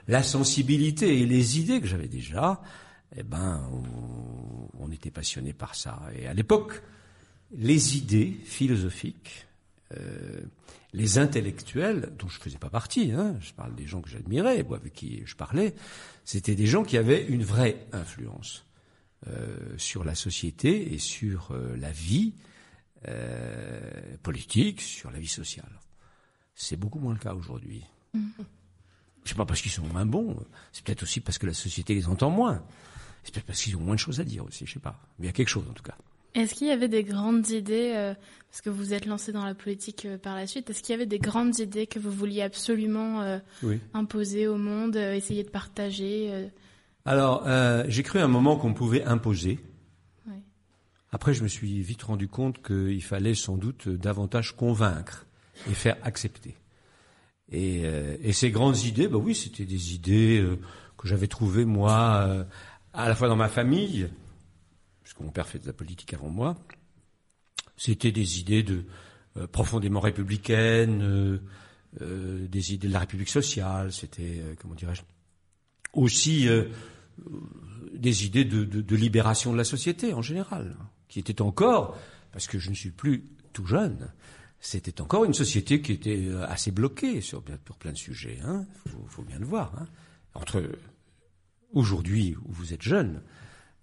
la 0.08 0.22
sensibilité 0.22 1.20
et 1.20 1.26
les 1.26 1.60
idées 1.60 1.82
que 1.82 1.86
j'avais 1.86 2.08
déjà, 2.08 2.62
eh 3.14 3.22
ben 3.22 3.68
on, 4.78 4.90
était 4.90 5.10
passionné 5.10 5.52
par 5.52 5.74
ça. 5.74 6.00
Et 6.18 6.26
à 6.26 6.32
l'époque, 6.32 6.80
les 7.52 7.98
idées 7.98 8.40
philosophiques 8.44 9.46
les 10.96 11.18
intellectuels, 11.18 12.10
dont 12.18 12.26
je 12.26 12.40
faisais 12.40 12.56
pas 12.56 12.70
partie, 12.70 13.12
hein, 13.12 13.36
je 13.40 13.52
parle 13.52 13.74
des 13.74 13.86
gens 13.86 14.00
que 14.00 14.08
j'admirais, 14.08 14.64
avec 14.72 14.94
qui 14.94 15.22
je 15.26 15.36
parlais, 15.36 15.74
c'était 16.24 16.54
des 16.54 16.66
gens 16.66 16.84
qui 16.84 16.96
avaient 16.96 17.22
une 17.26 17.44
vraie 17.44 17.86
influence 17.92 18.64
euh, 19.26 19.76
sur 19.76 20.04
la 20.04 20.14
société 20.14 20.94
et 20.94 20.98
sur 20.98 21.50
euh, 21.50 21.76
la 21.76 21.90
vie 21.90 22.32
euh, 23.08 24.16
politique, 24.22 24.80
sur 24.80 25.10
la 25.10 25.18
vie 25.18 25.28
sociale. 25.28 25.80
C'est 26.54 26.76
beaucoup 26.76 26.98
moins 26.98 27.12
le 27.12 27.20
cas 27.20 27.34
aujourd'hui. 27.34 27.84
C'est 29.26 29.36
pas 29.36 29.44
parce 29.44 29.60
qu'ils 29.60 29.72
sont 29.72 29.86
moins 29.86 30.06
bons, 30.06 30.42
c'est 30.72 30.82
peut-être 30.82 31.02
aussi 31.02 31.20
parce 31.20 31.36
que 31.36 31.46
la 31.46 31.52
société 31.52 31.94
les 31.94 32.06
entend 32.06 32.30
moins. 32.30 32.64
C'est 33.22 33.34
peut-être 33.34 33.46
parce 33.46 33.60
qu'ils 33.60 33.76
ont 33.76 33.80
moins 33.80 33.96
de 33.96 34.00
choses 34.00 34.20
à 34.20 34.24
dire 34.24 34.46
aussi, 34.46 34.64
je 34.64 34.72
sais 34.72 34.80
pas. 34.80 34.98
Mais 35.18 35.26
il 35.26 35.28
y 35.28 35.30
a 35.30 35.34
quelque 35.34 35.48
chose 35.48 35.68
en 35.68 35.74
tout 35.74 35.82
cas. 35.82 35.98
Est-ce 36.36 36.54
qu'il 36.54 36.66
y 36.66 36.70
avait 36.70 36.88
des 36.88 37.02
grandes 37.02 37.48
idées, 37.48 37.92
euh, 37.96 38.12
parce 38.50 38.60
que 38.60 38.68
vous 38.68 38.92
êtes 38.92 39.06
lancé 39.06 39.32
dans 39.32 39.46
la 39.46 39.54
politique 39.54 40.04
euh, 40.04 40.18
par 40.18 40.36
la 40.36 40.46
suite, 40.46 40.68
est-ce 40.68 40.82
qu'il 40.82 40.92
y 40.92 40.94
avait 40.94 41.06
des 41.06 41.18
grandes 41.18 41.58
idées 41.60 41.86
que 41.86 41.98
vous 41.98 42.10
vouliez 42.10 42.42
absolument 42.42 43.22
euh, 43.22 43.38
Oui. 43.62 43.80
imposer 43.94 44.46
au 44.46 44.58
monde, 44.58 44.96
essayer 44.96 45.44
de 45.44 45.48
partager 45.48 46.50
Alors, 47.06 47.48
j'ai 47.88 48.02
cru 48.02 48.18
un 48.18 48.28
moment 48.28 48.56
qu'on 48.58 48.74
pouvait 48.74 49.02
imposer. 49.04 49.58
Oui. 50.26 50.34
Après, 51.10 51.32
je 51.32 51.42
me 51.42 51.48
suis 51.48 51.80
vite 51.80 52.02
rendu 52.02 52.28
compte 52.28 52.62
qu'il 52.62 53.02
fallait 53.02 53.34
sans 53.34 53.56
doute 53.56 53.88
davantage 53.88 54.54
convaincre 54.54 55.24
et 55.70 55.74
faire 55.74 55.96
accepter. 56.02 56.54
Et, 57.50 57.84
et 58.20 58.32
ces 58.34 58.50
grandes 58.50 58.82
idées, 58.82 59.08
bah 59.08 59.16
oui, 59.16 59.34
c'était 59.34 59.64
des 59.64 59.94
idées 59.94 60.44
que 60.98 61.08
j'avais 61.08 61.28
trouvées 61.28 61.64
moi, 61.64 62.44
à 62.92 63.08
la 63.08 63.14
fois 63.14 63.28
dans 63.28 63.36
ma 63.36 63.48
famille, 63.48 64.10
mon 65.20 65.30
père 65.30 65.48
fait 65.48 65.58
de 65.58 65.66
la 65.66 65.72
politique 65.72 66.12
avant 66.14 66.28
moi. 66.28 66.56
C'était 67.76 68.12
des 68.12 68.40
idées 68.40 68.62
de 68.62 68.84
euh, 69.36 69.46
profondément 69.46 70.00
républicaines, 70.00 71.02
euh, 71.02 71.38
euh, 72.00 72.46
des 72.48 72.72
idées 72.72 72.88
de 72.88 72.92
la 72.92 73.00
République 73.00 73.28
sociale. 73.28 73.92
C'était, 73.92 74.42
comment 74.60 74.74
dirais-je, 74.74 75.02
aussi 75.92 76.48
des 77.94 78.26
idées 78.26 78.44
de, 78.44 78.96
libération 78.96 79.52
de 79.52 79.56
la 79.56 79.64
société 79.64 80.12
en 80.12 80.22
général, 80.22 80.76
qui 81.08 81.18
étaient 81.18 81.40
encore, 81.40 81.98
parce 82.32 82.46
que 82.46 82.58
je 82.58 82.68
ne 82.70 82.74
suis 82.74 82.90
plus 82.90 83.24
tout 83.52 83.66
jeune, 83.66 84.10
c'était 84.60 85.00
encore 85.00 85.24
une 85.24 85.32
société 85.32 85.80
qui 85.80 85.92
était 85.92 86.28
assez 86.48 86.70
bloquée 86.70 87.20
sur, 87.22 87.42
pour 87.42 87.76
plein 87.76 87.92
de 87.92 87.98
sujets. 87.98 88.38
Il 88.38 88.46
hein, 88.46 88.66
faut, 88.86 89.04
faut 89.08 89.22
bien 89.22 89.38
le 89.38 89.46
voir. 89.46 89.72
Hein. 89.78 89.86
Entre 90.34 90.62
aujourd'hui 91.72 92.36
où 92.44 92.52
vous 92.52 92.74
êtes 92.74 92.82
jeune 92.82 93.22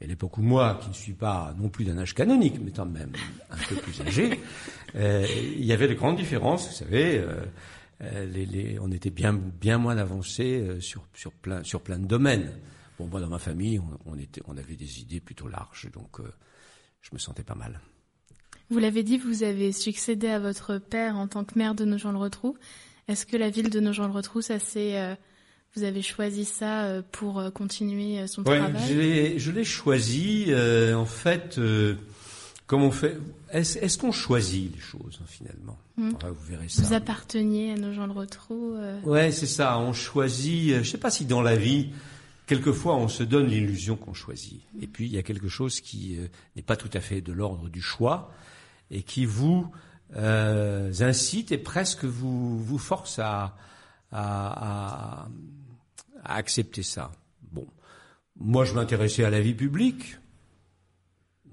et 0.01 0.08
l'époque 0.08 0.38
où 0.38 0.41
moi, 0.41 0.79
qui 0.82 0.89
ne 0.89 0.93
suis 0.93 1.13
pas 1.13 1.53
non 1.58 1.69
plus 1.69 1.86
d'un 1.86 1.97
âge 1.97 2.13
canonique, 2.13 2.56
mais 2.62 2.71
quand 2.71 2.86
même 2.86 3.12
un 3.51 3.58
peu 3.69 3.75
plus 3.75 4.01
âgé, 4.01 4.39
euh, 4.95 5.25
il 5.58 5.63
y 5.63 5.71
avait 5.73 5.88
de 5.88 5.93
grandes 5.93 6.17
différences. 6.17 6.67
Vous 6.67 6.73
savez, 6.75 7.19
euh, 7.19 7.45
euh, 8.01 8.25
les, 8.25 8.45
les- 8.45 8.79
on 8.79 8.91
était 8.91 9.10
bien 9.12 9.34
bien 9.34 9.77
moins 9.77 9.97
avancé 9.97 10.60
euh, 10.60 10.79
sur 10.82 11.08
sur 11.13 11.32
plein 11.32 11.63
sur 11.63 11.82
plein 11.82 11.99
de 11.99 12.06
domaines. 12.06 12.51
Bon, 12.99 13.08
moi 13.08 13.21
dans 13.21 13.29
ma 13.29 13.39
famille, 13.39 13.79
on, 13.79 13.88
on 14.06 14.17
était 14.17 14.41
on 14.45 14.58
avait 14.58 14.75
des 14.75 14.99
idées 14.99 15.19
plutôt 15.21 15.47
larges, 15.47 15.89
donc 15.93 16.19
euh, 16.19 16.23
je 17.01 17.10
me 17.13 17.17
sentais 17.19 17.43
pas 17.43 17.56
mal. 17.56 17.79
Vous 18.69 18.79
l'avez 18.79 19.03
dit, 19.03 19.17
vous 19.17 19.43
avez 19.43 19.71
succédé 19.71 20.27
à 20.27 20.39
votre 20.39 20.77
père 20.79 21.15
en 21.17 21.27
tant 21.27 21.43
que 21.43 21.58
maire 21.58 21.75
de 21.75 21.86
Nogent-le-Rotrou. 21.86 22.58
Est-ce 23.08 23.25
que 23.25 23.36
la 23.38 23.49
ville 23.49 23.69
de 23.69 23.79
Nogent-le-Rotrou, 23.79 24.41
ça 24.41 24.58
c'est, 24.58 24.97
euh, 24.99 25.13
vous 25.75 25.83
avez 25.83 26.01
choisi 26.01 26.45
ça 26.45 26.83
euh, 26.86 27.01
pour 27.12 27.39
euh, 27.39 27.49
continuer 27.49 28.19
euh, 28.19 28.27
son 28.27 28.43
Ouais, 28.43 28.59
travail 28.59 29.39
je 29.39 29.51
l'ai 29.51 29.63
choisi. 29.63 30.45
euh, 30.49 30.93
en 30.95 31.05
fait, 31.05 31.57
euh, 31.57 31.95
comme 32.67 32.83
on 32.83 32.91
fait, 32.91 33.17
est-ce, 33.51 33.97
qu'on 33.97 34.12
choisit 34.12 34.73
les 34.73 34.79
choses 34.81 35.19
hein, 35.21 35.25
finalement? 35.27 35.77
Mm. 35.97 36.09
Ouais, 36.09 36.29
Vous 36.29 36.45
verrez 36.47 36.69
ça. 36.69 36.83
Vous 36.83 36.93
apparteniez 36.93 37.71
à 37.73 37.75
Nogent-le-Rotrou 37.75 38.75
euh, 38.75 38.99
Ouais, 39.01 39.31
c'est 39.31 39.47
ça. 39.47 39.77
On 39.79 39.93
choisit. 39.93 40.77
Je 40.83 40.89
sais 40.89 40.97
pas 40.97 41.12
si 41.12 41.25
dans 41.25 41.41
la 41.41 41.55
vie, 41.55 41.89
quelquefois, 42.47 42.95
on 42.95 43.07
se 43.07 43.23
donne 43.23 43.47
l'illusion 43.47 43.95
qu'on 43.95 44.13
choisit. 44.13 44.62
Et 44.81 44.88
puis, 44.88 45.05
il 45.05 45.12
y 45.13 45.17
a 45.17 45.23
quelque 45.23 45.49
chose 45.49 45.81
qui 45.81 46.17
n'est 46.55 46.62
pas 46.63 46.75
tout 46.77 46.89
à 46.93 46.99
fait 46.99 47.21
de 47.21 47.31
l'ordre 47.33 47.69
du 47.69 47.81
choix 47.81 48.31
et 48.91 49.01
qui 49.03 49.25
vous 49.25 49.67
incite 50.15 51.51
et 51.51 51.57
presque 51.57 52.05
vous 52.05 52.59
vous 52.59 52.77
force 52.77 53.17
à 53.19 53.55
à, 54.15 55.23
à- 55.23 55.27
à 56.23 56.36
accepter 56.36 56.83
ça. 56.83 57.12
Bon, 57.51 57.67
moi, 58.36 58.65
je 58.65 58.73
m'intéressais 58.73 59.23
à 59.23 59.29
la 59.29 59.41
vie 59.41 59.53
publique. 59.53 60.17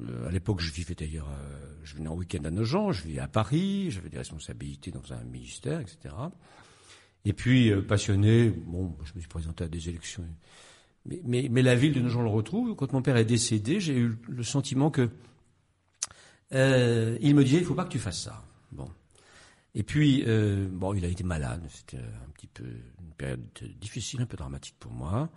Euh, 0.00 0.28
à 0.28 0.30
l'époque, 0.30 0.60
je 0.60 0.72
vivais 0.72 0.94
d'ailleurs, 0.94 1.28
euh, 1.28 1.74
je 1.84 1.94
venais 1.96 2.08
en 2.08 2.14
week-end 2.14 2.44
à 2.44 2.50
Nogent, 2.50 2.92
je 2.92 3.04
vivais 3.04 3.20
à 3.20 3.28
Paris, 3.28 3.90
j'avais 3.90 4.08
des 4.08 4.18
responsabilités 4.18 4.90
dans 4.90 5.12
un 5.12 5.22
ministère, 5.24 5.80
etc. 5.80 6.14
Et 7.24 7.32
puis, 7.34 7.70
euh, 7.70 7.82
passionné, 7.82 8.50
bon, 8.50 8.96
je 9.04 9.12
me 9.14 9.20
suis 9.20 9.28
présenté 9.28 9.64
à 9.64 9.68
des 9.68 9.88
élections. 9.88 10.24
Mais, 11.04 11.48
la 11.48 11.74
ville 11.74 11.92
de 11.92 12.00
Nogent-le-Rotrou, 12.00 12.74
quand 12.74 12.92
mon 12.92 13.02
père 13.02 13.16
est 13.16 13.24
décédé, 13.24 13.80
j'ai 13.80 13.96
eu 13.96 14.18
le 14.28 14.42
sentiment 14.42 14.90
que 14.90 15.10
euh, 16.52 17.16
il 17.20 17.34
me 17.34 17.44
disait, 17.44 17.58
il 17.58 17.64
faut 17.64 17.74
pas 17.74 17.84
que 17.84 17.92
tu 17.92 17.98
fasses 17.98 18.22
ça. 18.22 18.42
Bon. 18.72 18.90
Et 19.74 19.82
puis, 19.82 20.24
bon, 20.72 20.94
il 20.94 21.04
a 21.04 21.08
été 21.08 21.24
malade. 21.24 21.62
C'était 21.68 21.98
un 21.98 22.30
petit 22.34 22.48
peu 22.48 22.64
période 23.20 23.40
difficile, 23.78 24.22
un 24.22 24.26
peu 24.26 24.36
dramatique 24.36 24.76
pour 24.80 24.92
moi. 24.92 25.28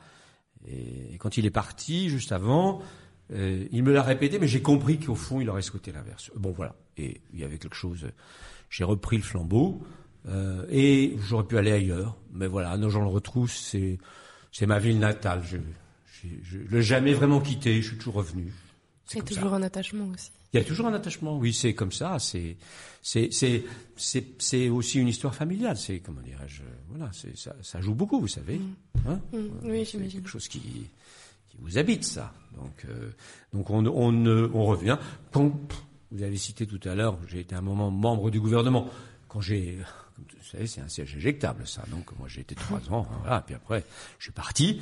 Et, 0.65 1.17
quand 1.19 1.37
il 1.37 1.45
est 1.45 1.51
parti, 1.51 2.09
juste 2.09 2.31
avant, 2.31 2.81
euh, 3.31 3.67
il 3.71 3.83
me 3.83 3.91
l'a 3.91 4.03
répété, 4.03 4.39
mais 4.39 4.47
j'ai 4.47 4.61
compris 4.61 4.99
qu'au 4.99 5.15
fond, 5.15 5.41
il 5.41 5.49
aurait 5.49 5.61
souhaité 5.61 5.91
l'inverse. 5.91 6.31
Bon, 6.35 6.51
voilà. 6.51 6.75
Et 6.97 7.21
il 7.33 7.39
y 7.39 7.43
avait 7.43 7.57
quelque 7.57 7.75
chose. 7.75 8.07
J'ai 8.69 8.83
repris 8.83 9.17
le 9.17 9.23
flambeau 9.23 9.81
euh, 10.27 10.65
et 10.69 11.15
j'aurais 11.19 11.45
pu 11.45 11.57
aller 11.57 11.71
ailleurs. 11.71 12.17
Mais 12.31 12.47
voilà, 12.47 12.77
Nogent-le-Rotrou, 12.77 13.47
c'est 13.47 13.97
c'est 14.51 14.67
ma 14.67 14.79
ville 14.79 14.99
natale. 14.99 15.43
Je, 15.43 15.57
je, 16.21 16.27
je 16.43 16.75
l'ai 16.75 16.83
jamais 16.83 17.13
vraiment 17.13 17.41
quitté. 17.41 17.81
Je 17.81 17.89
suis 17.89 17.97
toujours 17.97 18.15
revenu. 18.15 18.53
C'est 19.05 19.13
C'est 19.13 19.19
comme 19.19 19.27
ça. 19.29 19.35
toujours 19.35 19.53
un 19.53 19.61
attachement 19.63 20.07
aussi. 20.13 20.31
Il 20.53 20.57
y 20.57 20.59
a 20.59 20.63
toujours 20.63 20.85
un 20.85 20.93
attachement, 20.93 21.37
oui, 21.39 21.51
c'est 21.51 21.73
comme 21.73 21.91
ça. 21.91 22.19
C'est, 22.19 22.57
c'est, 23.01 23.29
c'est, 23.31 23.63
c'est, 23.97 24.23
c'est 24.37 24.69
aussi 24.69 24.99
une 24.99 25.07
histoire 25.07 25.33
familiale. 25.33 25.77
C'est 25.77 25.99
comment 25.99 26.21
dirais-je, 26.21 26.61
voilà, 26.89 27.09
c'est 27.11 27.35
ça, 27.35 27.55
ça 27.63 27.81
joue 27.81 27.95
beaucoup, 27.95 28.19
vous 28.21 28.27
savez. 28.27 28.61
Hein 29.07 29.19
Mm, 29.33 29.37
oui, 29.63 29.79
c'est 29.83 29.91
j'imagine. 29.93 30.19
quelque 30.21 30.29
chose 30.29 30.47
qui, 30.47 30.59
qui 30.59 31.57
vous 31.59 31.77
habite, 31.79 32.03
ça. 32.03 32.33
Donc, 32.55 32.85
euh, 32.85 33.09
donc 33.51 33.69
on, 33.71 33.83
on, 33.87 34.25
on 34.53 34.65
revient. 34.65 34.97
Quand, 35.31 35.51
vous 36.11 36.21
avez 36.21 36.37
cité 36.37 36.67
tout 36.67 36.79
à 36.87 36.93
l'heure, 36.93 37.17
j'ai 37.27 37.39
été 37.39 37.55
un 37.55 37.61
moment 37.61 37.89
membre 37.89 38.29
du 38.29 38.39
gouvernement. 38.39 38.87
Quand 39.27 39.41
j'ai, 39.41 39.79
vous 40.31 40.45
savez, 40.51 40.67
c'est 40.67 40.81
un 40.81 40.87
siège 40.87 41.15
éjectable, 41.15 41.67
ça. 41.67 41.83
Donc, 41.89 42.17
moi, 42.17 42.27
j'ai 42.27 42.41
été 42.41 42.55
trois 42.55 42.79
ans, 42.91 43.07
hein, 43.11 43.17
voilà, 43.21 43.41
puis 43.41 43.55
après, 43.55 43.83
je 44.19 44.25
suis 44.25 44.31
parti. 44.31 44.81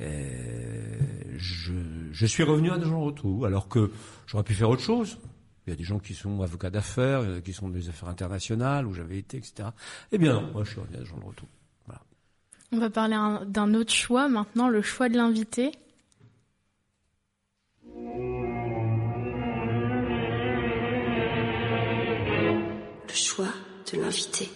Euh, 0.00 0.98
je, 1.36 2.26
suis 2.26 2.42
revenu 2.42 2.70
à 2.70 2.78
des 2.78 2.86
gens 2.86 3.00
retour, 3.00 3.46
alors 3.46 3.68
que 3.68 3.90
j'aurais 4.26 4.44
pu 4.44 4.54
faire 4.54 4.70
autre 4.70 4.82
chose. 4.82 5.18
Il 5.66 5.70
y 5.70 5.72
a 5.74 5.76
des 5.76 5.84
gens 5.84 5.98
qui 5.98 6.14
sont 6.14 6.40
avocats 6.42 6.70
d'affaires, 6.70 7.20
euh, 7.20 7.40
qui 7.40 7.52
sont 7.52 7.68
des 7.68 7.88
affaires 7.88 8.08
internationales, 8.08 8.86
où 8.86 8.94
j'avais 8.94 9.18
été, 9.18 9.36
etc. 9.36 9.68
Eh 10.10 10.18
bien 10.18 10.34
non, 10.34 10.50
moi, 10.52 10.64
je 10.64 10.70
suis 10.70 10.80
revenu 10.80 10.96
à 10.96 11.00
des 11.00 11.06
gens 11.06 11.18
de 11.18 11.24
retour. 11.24 11.48
On 12.72 12.78
va 12.78 12.88
parler 12.88 13.16
d'un 13.46 13.74
autre 13.74 13.92
choix 13.92 14.28
maintenant, 14.28 14.68
le 14.68 14.80
choix 14.80 15.08
de 15.08 15.16
l'invité. 15.16 15.72
Le 23.08 23.12
choix 23.12 23.48
de 23.92 24.00
l'invité. 24.00 24.48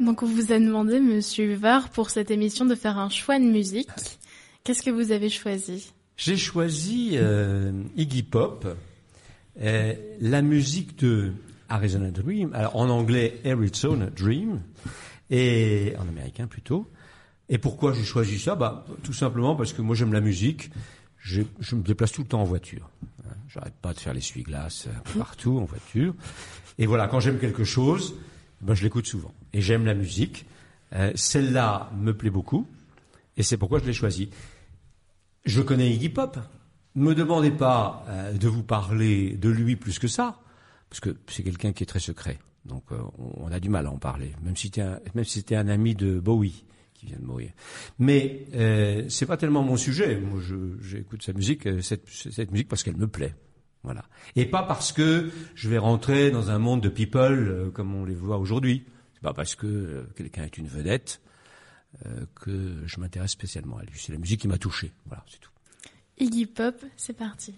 Donc 0.00 0.22
on 0.22 0.26
vous 0.26 0.52
a 0.52 0.58
demandé, 0.58 1.00
Monsieur 1.00 1.52
Huvar, 1.52 1.88
pour 1.88 2.10
cette 2.10 2.30
émission 2.30 2.66
de 2.66 2.74
faire 2.74 2.98
un 2.98 3.08
choix 3.08 3.38
de 3.38 3.44
musique. 3.44 3.88
Qu'est-ce 4.62 4.82
que 4.82 4.90
vous 4.90 5.12
avez 5.12 5.30
choisi? 5.30 5.92
J'ai 6.16 6.36
choisi 6.36 7.12
euh, 7.14 7.72
Iggy 7.96 8.22
Pop, 8.22 8.66
euh, 9.60 9.94
la 10.20 10.42
musique 10.42 10.98
de 10.98 11.32
Arizona 11.68 12.10
Dream, 12.10 12.50
alors 12.54 12.76
en 12.76 12.88
anglais 12.88 13.40
Arizona 13.44 14.06
Dream, 14.06 14.60
et 15.30 15.94
en 15.98 16.08
américain 16.08 16.46
plutôt. 16.46 16.90
Et 17.48 17.58
pourquoi 17.58 17.92
j'ai 17.92 18.04
choisi 18.04 18.38
ça? 18.38 18.54
Bah, 18.54 18.84
Tout 19.02 19.12
simplement 19.12 19.56
parce 19.56 19.72
que 19.72 19.82
moi 19.82 19.96
j'aime 19.96 20.12
la 20.12 20.20
musique, 20.20 20.70
je, 21.18 21.42
me 21.72 21.82
déplace 21.82 22.12
tout 22.12 22.22
le 22.22 22.28
temps 22.28 22.42
en 22.42 22.44
voiture. 22.44 22.88
J'arrête 23.48 23.74
pas 23.80 23.92
de 23.92 24.00
faire 24.00 24.14
l'essuie-glace 24.14 24.88
un 24.94 25.00
peu 25.00 25.18
partout 25.18 25.58
en 25.58 25.64
voiture. 25.64 26.14
Et 26.78 26.86
voilà, 26.86 27.08
quand 27.08 27.20
j'aime 27.20 27.38
quelque 27.38 27.64
chose, 27.64 28.16
ben, 28.60 28.74
je 28.74 28.82
l'écoute 28.82 29.06
souvent. 29.06 29.32
Et 29.52 29.60
j'aime 29.60 29.84
la 29.84 29.94
musique. 29.94 30.46
Euh, 30.92 31.12
Celle-là 31.14 31.90
me 31.98 32.12
plaît 32.12 32.30
beaucoup. 32.30 32.66
Et 33.36 33.42
c'est 33.42 33.56
pourquoi 33.56 33.78
je 33.78 33.84
l'ai 33.84 33.92
choisie. 33.92 34.30
Je 35.44 35.60
connais 35.60 35.90
Iggy 35.90 36.08
Pop. 36.08 36.38
Ne 36.94 37.04
me 37.06 37.14
demandez 37.14 37.50
pas 37.50 38.04
euh, 38.08 38.32
de 38.32 38.48
vous 38.48 38.62
parler 38.62 39.36
de 39.36 39.48
lui 39.48 39.74
plus 39.76 39.98
que 39.98 40.06
ça, 40.06 40.40
parce 40.88 41.00
que 41.00 41.16
c'est 41.26 41.42
quelqu'un 41.42 41.72
qui 41.72 41.82
est 41.82 41.86
très 41.86 41.98
secret. 41.98 42.38
Donc 42.64 42.84
euh, 42.92 42.98
on, 43.18 43.50
a 43.50 43.58
du 43.58 43.68
mal 43.68 43.86
à 43.86 43.90
en 43.90 43.98
parler, 43.98 44.32
même 44.42 44.56
si 44.56 44.70
c'était 45.24 45.56
un, 45.56 45.68
ami 45.68 45.94
de 45.94 46.20
Bowie 46.20 46.64
qui 46.94 47.06
vient 47.06 47.18
de 47.18 47.24
mourir. 47.24 47.50
Mais 47.98 48.46
euh, 48.54 49.04
c'est 49.08 49.26
pas 49.26 49.36
tellement 49.36 49.62
mon 49.62 49.76
sujet. 49.76 50.16
Moi, 50.16 50.40
j'écoute 50.80 51.22
sa 51.22 51.32
musique, 51.32 51.68
cette 51.82 52.52
musique 52.52 52.68
parce 52.68 52.84
qu'elle 52.84 52.96
me 52.96 53.08
plaît. 53.08 53.34
Voilà. 53.84 54.02
Et 54.34 54.46
pas 54.46 54.62
parce 54.62 54.92
que 54.92 55.30
je 55.54 55.68
vais 55.68 55.78
rentrer 55.78 56.30
dans 56.30 56.50
un 56.50 56.58
monde 56.58 56.80
de 56.80 56.88
people 56.88 57.48
euh, 57.48 57.70
comme 57.70 57.94
on 57.94 58.04
les 58.04 58.14
voit 58.14 58.38
aujourd'hui. 58.38 58.84
C'est 59.12 59.22
pas 59.22 59.34
parce 59.34 59.54
que 59.54 59.66
euh, 59.66 60.02
quelqu'un 60.16 60.44
est 60.44 60.56
une 60.56 60.66
vedette 60.66 61.20
euh, 62.06 62.24
que 62.34 62.82
je 62.86 62.98
m'intéresse 62.98 63.32
spécialement 63.32 63.76
à 63.76 63.82
lui. 63.82 63.92
C'est 63.96 64.12
la 64.12 64.18
musique 64.18 64.40
qui 64.40 64.48
m'a 64.48 64.56
touché. 64.56 64.90
Voilà, 65.06 65.22
c'est 65.30 65.38
tout. 65.38 65.50
Iggy 66.18 66.46
Pop, 66.46 66.82
c'est 66.96 67.12
parti. 67.12 67.54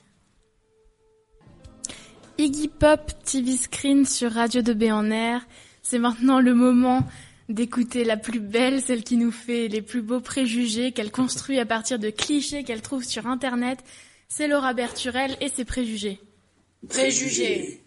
Iggy 2.38 2.68
Pop 2.68 3.12
TV 3.24 3.56
Screen 3.56 4.04
sur 4.04 4.32
Radio 4.32 4.62
2B 4.62 4.92
en 4.92 5.10
air. 5.10 5.46
C'est 5.82 6.00
maintenant 6.00 6.40
le 6.40 6.54
moment 6.54 7.06
d'écouter 7.48 8.02
la 8.02 8.16
plus 8.16 8.40
belle, 8.40 8.82
celle 8.82 9.04
qui 9.04 9.16
nous 9.16 9.30
fait 9.30 9.68
les 9.68 9.80
plus 9.80 10.02
beaux 10.02 10.20
préjugés, 10.20 10.90
qu'elle 10.90 11.12
construit 11.12 11.60
à 11.60 11.66
partir 11.66 12.00
de 12.00 12.10
clichés 12.10 12.64
qu'elle 12.64 12.82
trouve 12.82 13.04
sur 13.04 13.28
Internet. 13.28 13.84
C'est 14.28 14.48
Laura 14.48 14.74
Berturel 14.74 15.36
et 15.40 15.48
ses 15.48 15.64
préjugés. 15.64 16.20
Préjugés. 16.88 17.84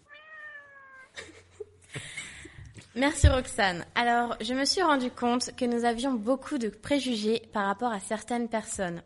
Merci 2.96 3.28
Roxane. 3.28 3.86
Alors, 3.96 4.36
je 4.42 4.54
me 4.54 4.66
suis 4.66 4.82
rendu 4.82 5.12
compte 5.12 5.56
que 5.56 5.66
nous 5.66 5.84
avions 5.84 6.14
beaucoup 6.14 6.58
de 6.58 6.70
préjugés 6.70 7.42
par 7.54 7.66
rapport 7.66 7.92
à 7.92 8.00
certaines 8.00 8.48
personnes. 8.48 9.04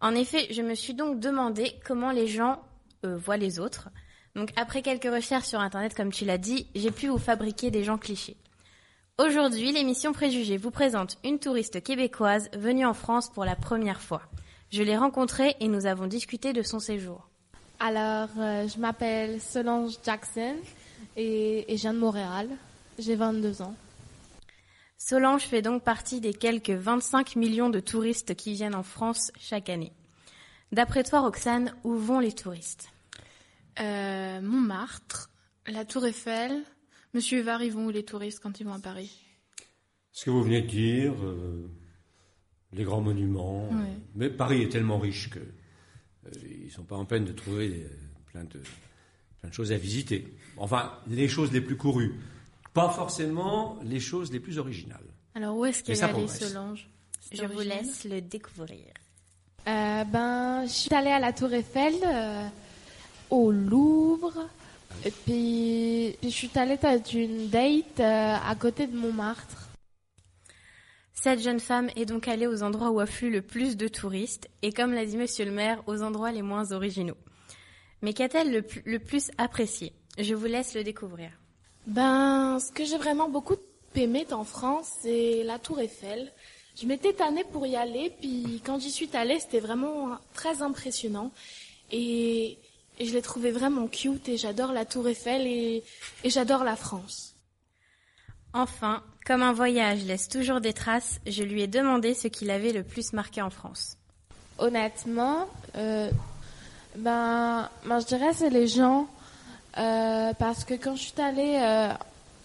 En 0.00 0.14
effet, 0.14 0.46
je 0.50 0.62
me 0.62 0.74
suis 0.74 0.94
donc 0.94 1.20
demandé 1.20 1.74
comment 1.84 2.10
les 2.10 2.26
gens 2.26 2.62
euh, 3.04 3.16
voient 3.16 3.36
les 3.36 3.60
autres. 3.60 3.90
Donc, 4.34 4.50
après 4.56 4.82
quelques 4.82 5.04
recherches 5.04 5.46
sur 5.46 5.60
Internet, 5.60 5.94
comme 5.94 6.12
tu 6.12 6.24
l'as 6.24 6.38
dit, 6.38 6.66
j'ai 6.74 6.90
pu 6.90 7.08
vous 7.08 7.18
fabriquer 7.18 7.70
des 7.70 7.84
gens 7.84 7.98
clichés. 7.98 8.36
Aujourd'hui, 9.18 9.72
l'émission 9.72 10.12
Préjugés 10.12 10.58
vous 10.58 10.70
présente 10.70 11.16
une 11.24 11.38
touriste 11.38 11.82
québécoise 11.82 12.50
venue 12.52 12.84
en 12.84 12.92
France 12.92 13.30
pour 13.30 13.46
la 13.46 13.56
première 13.56 14.02
fois. 14.02 14.22
Je 14.70 14.82
l'ai 14.82 14.96
rencontrée 14.96 15.56
et 15.60 15.68
nous 15.68 15.86
avons 15.86 16.06
discuté 16.06 16.52
de 16.52 16.62
son 16.62 16.78
séjour. 16.78 17.28
Alors, 17.78 18.28
euh, 18.38 18.66
je 18.66 18.78
m'appelle 18.78 19.40
Solange 19.40 19.96
Jackson 20.04 20.56
et, 21.16 21.72
et 21.72 21.76
je 21.76 21.82
viens 21.82 21.94
de 21.94 21.98
Montréal. 21.98 22.48
J'ai 22.98 23.16
22 23.16 23.62
ans. 23.62 23.74
Solange 24.98 25.42
fait 25.42 25.62
donc 25.62 25.84
partie 25.84 26.20
des 26.20 26.32
quelques 26.32 26.70
25 26.70 27.36
millions 27.36 27.68
de 27.68 27.80
touristes 27.80 28.34
qui 28.34 28.54
viennent 28.54 28.74
en 28.74 28.82
France 28.82 29.30
chaque 29.38 29.68
année. 29.68 29.92
D'après 30.72 31.04
toi, 31.04 31.20
Roxane, 31.20 31.74
où 31.84 31.94
vont 31.94 32.18
les 32.18 32.32
touristes? 32.32 32.88
Euh, 33.78 34.40
Montmartre, 34.40 35.30
la 35.66 35.84
Tour 35.84 36.06
Eiffel. 36.06 36.62
Monsieur 37.14 37.38
Huvar, 37.38 37.62
ils 37.62 37.72
vont 37.72 37.86
où 37.86 37.90
les 37.90 38.04
touristes 38.04 38.40
quand 38.42 38.58
ils 38.58 38.66
vont 38.66 38.74
à 38.74 38.78
Paris? 38.78 39.16
Ce 40.12 40.24
que 40.24 40.30
vous 40.30 40.42
venez 40.42 40.62
de 40.62 40.66
dire, 40.66 41.12
euh, 41.22 41.70
les 42.76 42.84
grands 42.84 43.00
monuments. 43.00 43.68
Ouais. 43.70 43.74
euh, 43.74 43.94
mais 44.14 44.28
Paris 44.30 44.62
est 44.62 44.68
tellement 44.70 44.98
riche 44.98 45.30
que 45.30 45.38
euh, 45.38 46.30
ils 46.64 46.70
sont 46.70 46.84
pas 46.84 46.96
en 46.96 47.04
peine 47.04 47.24
de 47.24 47.32
trouver 47.32 47.68
des- 47.68 47.86
plein 48.32 48.44
de 48.44 48.60
plein 49.40 49.48
de 49.50 49.54
choses 49.54 49.72
à 49.72 49.76
visiter. 49.76 50.34
Enfin, 50.56 50.92
les 51.08 51.28
choses 51.28 51.52
les 51.52 51.60
plus 51.60 51.76
courues, 51.76 52.14
pas 52.74 52.90
forcément 52.90 53.78
les 53.84 54.00
choses 54.00 54.32
les 54.32 54.40
plus 54.40 54.58
originales. 54.58 55.04
Alors 55.34 55.56
où 55.56 55.64
est-ce 55.64 55.82
qu'elle 55.82 55.96
est 55.96 56.02
allée. 56.02 56.28
Solange 56.28 56.88
Je 57.32 57.44
vous 57.44 57.60
laisse 57.60 58.04
le 58.04 58.20
découvrir. 58.20 58.86
Euh, 59.68 60.04
ben, 60.04 60.64
je 60.66 60.72
suis 60.72 60.94
allée 60.94 61.10
à 61.10 61.18
la 61.18 61.32
Tour 61.32 61.52
Eiffel, 61.52 61.94
euh, 62.04 62.46
au 63.30 63.50
Louvre, 63.50 64.48
et 65.04 65.10
puis, 65.10 66.16
puis 66.20 66.30
je 66.30 66.34
suis 66.34 66.50
allée 66.54 66.78
à 66.82 66.94
une 67.12 67.48
date 67.48 67.98
euh, 68.00 68.36
à 68.48 68.54
côté 68.58 68.86
de 68.86 68.96
Montmartre. 68.96 69.65
Cette 71.20 71.40
jeune 71.40 71.60
femme 71.60 71.90
est 71.96 72.04
donc 72.04 72.28
allée 72.28 72.46
aux 72.46 72.62
endroits 72.62 72.90
où 72.90 73.00
affluent 73.00 73.30
le 73.30 73.42
plus 73.42 73.76
de 73.76 73.88
touristes 73.88 74.48
et, 74.62 74.70
comme 74.72 74.92
l'a 74.92 75.06
dit 75.06 75.16
monsieur 75.16 75.44
le 75.44 75.50
maire, 75.50 75.82
aux 75.86 76.02
endroits 76.02 76.30
les 76.30 76.42
moins 76.42 76.72
originaux. 76.72 77.16
Mais 78.02 78.12
qu'a-t-elle 78.12 78.52
le, 78.52 78.62
pl- 78.62 78.82
le 78.84 78.98
plus 78.98 79.30
apprécié? 79.38 79.92
Je 80.18 80.34
vous 80.34 80.44
laisse 80.46 80.74
le 80.74 80.84
découvrir. 80.84 81.30
Ben, 81.86 82.58
ce 82.60 82.70
que 82.70 82.84
j'ai 82.84 82.98
vraiment 82.98 83.28
beaucoup 83.28 83.56
aimé 83.94 84.26
en 84.30 84.44
France, 84.44 84.88
c'est 85.00 85.42
la 85.42 85.58
Tour 85.58 85.80
Eiffel. 85.80 86.32
Je 86.80 86.86
m'étais 86.86 87.14
tannée 87.14 87.44
pour 87.44 87.66
y 87.66 87.76
aller, 87.76 88.12
puis 88.20 88.60
quand 88.64 88.78
j'y 88.78 88.90
suis 88.90 89.08
allée, 89.14 89.40
c'était 89.40 89.60
vraiment 89.60 90.18
très 90.34 90.60
impressionnant. 90.60 91.32
Et, 91.90 92.58
je 93.00 93.12
l'ai 93.12 93.22
trouvé 93.22 93.50
vraiment 93.50 93.86
cute, 93.88 94.28
et 94.28 94.36
j'adore 94.36 94.72
la 94.72 94.84
Tour 94.84 95.08
Eiffel, 95.08 95.46
et 95.46 95.82
j'adore 96.24 96.64
la 96.64 96.76
France. 96.76 97.35
Enfin, 98.56 99.02
comme 99.26 99.42
un 99.42 99.52
voyage 99.52 100.02
laisse 100.04 100.28
toujours 100.28 100.62
des 100.62 100.72
traces, 100.72 101.20
je 101.26 101.42
lui 101.42 101.60
ai 101.60 101.66
demandé 101.66 102.14
ce 102.14 102.26
qui 102.26 102.46
l'avait 102.46 102.72
le 102.72 102.82
plus 102.82 103.12
marqué 103.12 103.42
en 103.42 103.50
France. 103.50 103.98
Honnêtement, 104.56 105.46
euh, 105.76 106.10
ben, 106.96 107.68
ben, 107.84 108.00
je 108.00 108.06
dirais 108.06 108.32
c'est 108.32 108.48
les 108.48 108.66
gens, 108.66 109.08
euh, 109.76 110.32
parce 110.38 110.64
que 110.64 110.72
quand 110.72 110.96
je 110.96 111.02
suis 111.02 111.20
allée, 111.20 111.58
euh, 111.60 111.92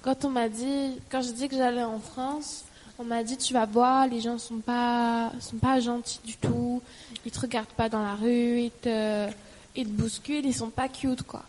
quand 0.02 0.26
on 0.26 0.30
m'a 0.32 0.50
dit, 0.50 1.00
quand 1.10 1.22
je 1.22 1.32
dis 1.32 1.48
que 1.48 1.56
j'allais 1.56 1.84
en 1.84 2.00
France, 2.00 2.66
on 3.00 3.06
m'a 3.06 3.24
dit 3.24 3.38
tu 3.38 3.54
vas 3.54 3.66
voir, 3.66 4.06
les 4.08 4.20
gens 4.20 4.38
sont 4.38 4.60
pas, 4.60 5.32
sont 5.40 5.56
pas 5.56 5.80
gentils 5.80 6.20
du 6.26 6.36
tout, 6.36 6.82
ils 7.26 7.32
te 7.32 7.40
regardent 7.40 7.68
pas 7.68 7.88
dans 7.88 8.04
la 8.04 8.16
rue, 8.16 8.64
ils 8.64 8.72
te, 8.82 9.30
ils 9.78 9.86
te 9.86 9.92
bousculent, 9.92 10.46
ils 10.46 10.54
sont 10.54 10.72
pas 10.72 10.90
cute 10.90 11.22
quoi. 11.22 11.44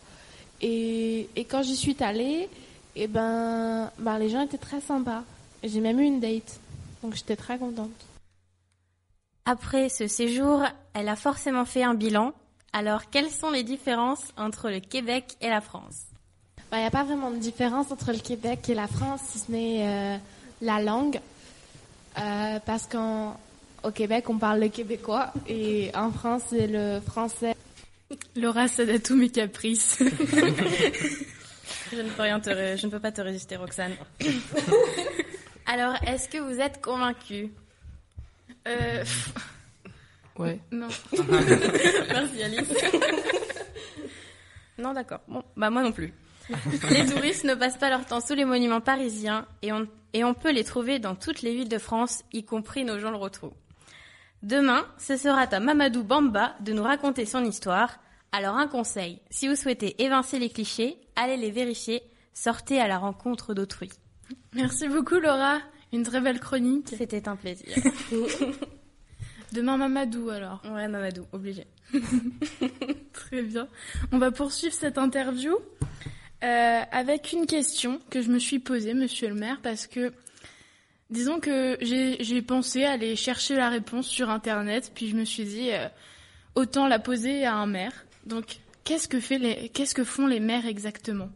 Et, 0.60 1.28
et 1.34 1.44
quand 1.46 1.64
j'y 1.64 1.74
suis 1.74 1.96
allée, 1.98 2.48
et 2.96 3.06
ben, 3.06 3.90
ben 3.98 4.18
les 4.18 4.28
gens 4.28 4.42
étaient 4.42 4.58
très 4.58 4.80
sympas. 4.80 5.22
J'ai 5.62 5.80
même 5.80 6.00
eu 6.00 6.04
une 6.04 6.20
date, 6.20 6.60
donc 7.02 7.14
j'étais 7.14 7.36
très 7.36 7.58
contente. 7.58 7.90
Après 9.44 9.88
ce 9.88 10.06
séjour, 10.06 10.62
elle 10.94 11.08
a 11.08 11.16
forcément 11.16 11.64
fait 11.64 11.82
un 11.82 11.94
bilan. 11.94 12.32
Alors, 12.72 13.10
quelles 13.10 13.30
sont 13.30 13.50
les 13.50 13.64
différences 13.64 14.22
entre 14.36 14.70
le 14.70 14.80
Québec 14.80 15.36
et 15.40 15.48
la 15.48 15.60
France? 15.60 16.06
Il 16.72 16.78
n'y 16.78 16.84
a 16.84 16.90
pas 16.90 17.04
vraiment 17.04 17.30
de 17.30 17.36
différence 17.36 17.90
entre 17.90 18.12
le 18.12 18.18
Québec 18.18 18.68
et 18.70 18.74
la 18.74 18.86
France, 18.86 19.20
si 19.26 19.38
ce 19.40 19.52
n'est 19.52 19.86
euh, 19.86 20.16
la 20.62 20.80
langue. 20.80 21.20
Euh, 22.18 22.58
parce 22.64 22.86
qu'au 22.86 23.90
Québec, 23.90 24.30
on 24.30 24.38
parle 24.38 24.60
le 24.60 24.68
québécois 24.68 25.32
et 25.46 25.90
en 25.94 26.10
France, 26.12 26.42
c'est 26.48 26.66
le 26.66 27.00
français. 27.00 27.54
Laura 28.36 28.68
cède 28.68 28.90
à 28.90 28.98
tous 28.98 29.16
mes 29.16 29.28
caprices. 29.28 30.02
Je 31.92 32.00
ne 32.00 32.08
peux 32.10 32.22
rien 32.22 32.40
te, 32.40 32.50
ré- 32.50 32.76
je 32.76 32.86
ne 32.86 32.90
peux 32.90 33.00
pas 33.00 33.12
te 33.12 33.20
résister, 33.20 33.56
Roxane. 33.56 33.92
Alors, 35.66 35.94
est-ce 36.06 36.28
que 36.28 36.38
vous 36.38 36.60
êtes 36.60 36.80
convaincue 36.82 37.50
Euh, 38.66 39.04
Ouais. 40.38 40.58
non. 40.70 40.88
Merci 42.08 42.42
Alice. 42.42 42.68
non, 44.78 44.92
d'accord. 44.94 45.20
Bon, 45.28 45.42
bah 45.56 45.68
moi 45.70 45.82
non 45.82 45.92
plus. 45.92 46.12
Les 46.90 47.06
touristes 47.06 47.44
ne 47.44 47.54
passent 47.54 47.76
pas 47.76 47.90
leur 47.90 48.04
temps 48.06 48.20
sous 48.20 48.34
les 48.34 48.44
monuments 48.46 48.80
parisiens 48.80 49.46
et 49.60 49.72
on, 49.72 49.86
et 50.14 50.24
on 50.24 50.32
peut 50.34 50.50
les 50.50 50.64
trouver 50.64 50.98
dans 50.98 51.14
toutes 51.14 51.42
les 51.42 51.54
villes 51.54 51.68
de 51.68 51.78
France, 51.78 52.24
y 52.32 52.44
compris 52.44 52.84
nos 52.84 52.98
gens 52.98 53.10
le 53.10 53.16
retrouvent. 53.18 53.52
Demain, 54.42 54.86
ce 54.98 55.16
sera 55.16 55.42
à 55.42 55.60
Mamadou 55.60 56.02
Bamba 56.02 56.54
de 56.60 56.72
nous 56.72 56.82
raconter 56.82 57.26
son 57.26 57.44
histoire. 57.44 57.98
Alors 58.32 58.56
un 58.56 58.66
conseil, 58.66 59.18
si 59.30 59.46
vous 59.46 59.56
souhaitez 59.56 60.02
évincer 60.02 60.38
les 60.38 60.48
clichés, 60.48 60.96
allez 61.16 61.36
les 61.36 61.50
vérifier, 61.50 62.02
sortez 62.32 62.80
à 62.80 62.88
la 62.88 62.96
rencontre 62.96 63.52
d'autrui. 63.52 63.90
Merci 64.54 64.88
beaucoup 64.88 65.16
Laura. 65.16 65.60
Une 65.92 66.02
très 66.02 66.22
belle 66.22 66.40
chronique. 66.40 66.88
C'était 66.96 67.28
un 67.28 67.36
plaisir. 67.36 67.68
Demain 69.52 69.76
Mamadou 69.76 70.30
alors. 70.30 70.62
ouais, 70.64 70.88
Mamadou, 70.88 71.26
obligé. 71.32 71.66
Très 73.12 73.42
bien. 73.42 73.68
On 74.10 74.18
va 74.18 74.30
poursuivre 74.30 74.72
cette 74.72 74.96
interview. 74.96 75.54
Euh, 76.42 76.80
avec 76.90 77.32
une 77.32 77.44
question 77.46 78.00
que 78.08 78.22
je 78.22 78.30
me 78.30 78.38
suis 78.38 78.58
posée, 78.58 78.94
monsieur 78.94 79.28
le 79.28 79.34
maire, 79.34 79.60
parce 79.62 79.86
que 79.86 80.12
disons 81.10 81.38
que 81.38 81.76
j'ai 81.80 82.42
pensé 82.42 82.84
aller 82.84 83.14
chercher 83.14 83.54
la 83.56 83.68
réponse 83.68 84.06
sur 84.06 84.30
Internet, 84.30 84.90
puis 84.94 85.08
je 85.08 85.16
me 85.16 85.24
suis 85.24 85.44
dit 85.44 85.70
euh, 85.70 85.86
autant 86.54 86.88
la 86.88 86.98
poser 86.98 87.44
à 87.44 87.54
un 87.54 87.66
maire. 87.66 88.06
Donc, 88.26 88.58
qu'est-ce 88.84 89.08
que 89.08 89.20
fait 89.20 89.38
les, 89.38 89.68
qu'est-ce 89.70 89.94
que 89.94 90.04
font 90.04 90.26
les 90.26 90.40
maires 90.40 90.66
exactement? 90.66 91.30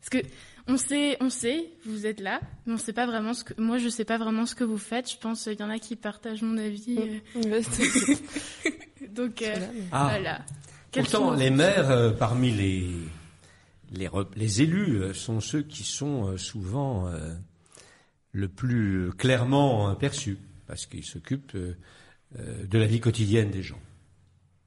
Parce 0.00 0.10
que 0.10 0.28
on 0.70 0.76
sait, 0.76 1.16
on 1.20 1.30
sait, 1.30 1.70
vous 1.86 2.04
êtes 2.06 2.20
là, 2.20 2.40
mais 2.66 2.74
on 2.74 2.78
sait 2.78 2.92
pas 2.92 3.06
vraiment 3.06 3.32
ce 3.32 3.42
que, 3.44 3.58
moi 3.60 3.78
je 3.78 3.88
sais 3.88 4.04
pas 4.04 4.18
vraiment 4.18 4.44
ce 4.44 4.54
que 4.54 4.64
vous 4.64 4.76
faites. 4.78 5.10
Je 5.10 5.16
pense 5.16 5.44
qu'il 5.44 5.58
y 5.58 5.62
en 5.62 5.70
a 5.70 5.78
qui 5.78 5.96
partagent 5.96 6.42
mon 6.42 6.58
avis. 6.58 6.98
euh, 7.36 7.62
c'est- 7.62 9.08
donc 9.14 9.40
euh, 9.42 9.54
Ah. 9.92 10.08
voilà. 10.10 10.44
Quels 10.90 11.04
Pourtant, 11.04 11.30
sont- 11.30 11.36
les 11.36 11.50
maires, 11.50 11.90
euh, 11.90 12.10
parmi 12.10 12.50
les, 12.50 12.86
les, 13.92 14.62
élus, 14.62 15.02
euh, 15.02 15.14
sont 15.14 15.40
ceux 15.40 15.62
qui 15.62 15.84
sont 15.84 16.28
euh, 16.28 16.36
souvent 16.36 17.06
euh, 17.08 17.34
le 18.32 18.48
plus 18.48 19.10
clairement 19.16 19.88
euh, 19.90 19.94
perçus, 19.94 20.36
parce 20.66 20.84
qu'ils 20.86 21.04
s'occupent 21.04 21.54
euh, 21.54 21.76
euh, 22.38 22.66
de 22.66 22.78
la 22.78 22.86
vie 22.86 23.00
quotidienne 23.00 23.50
des 23.50 23.62
gens. 23.62 23.80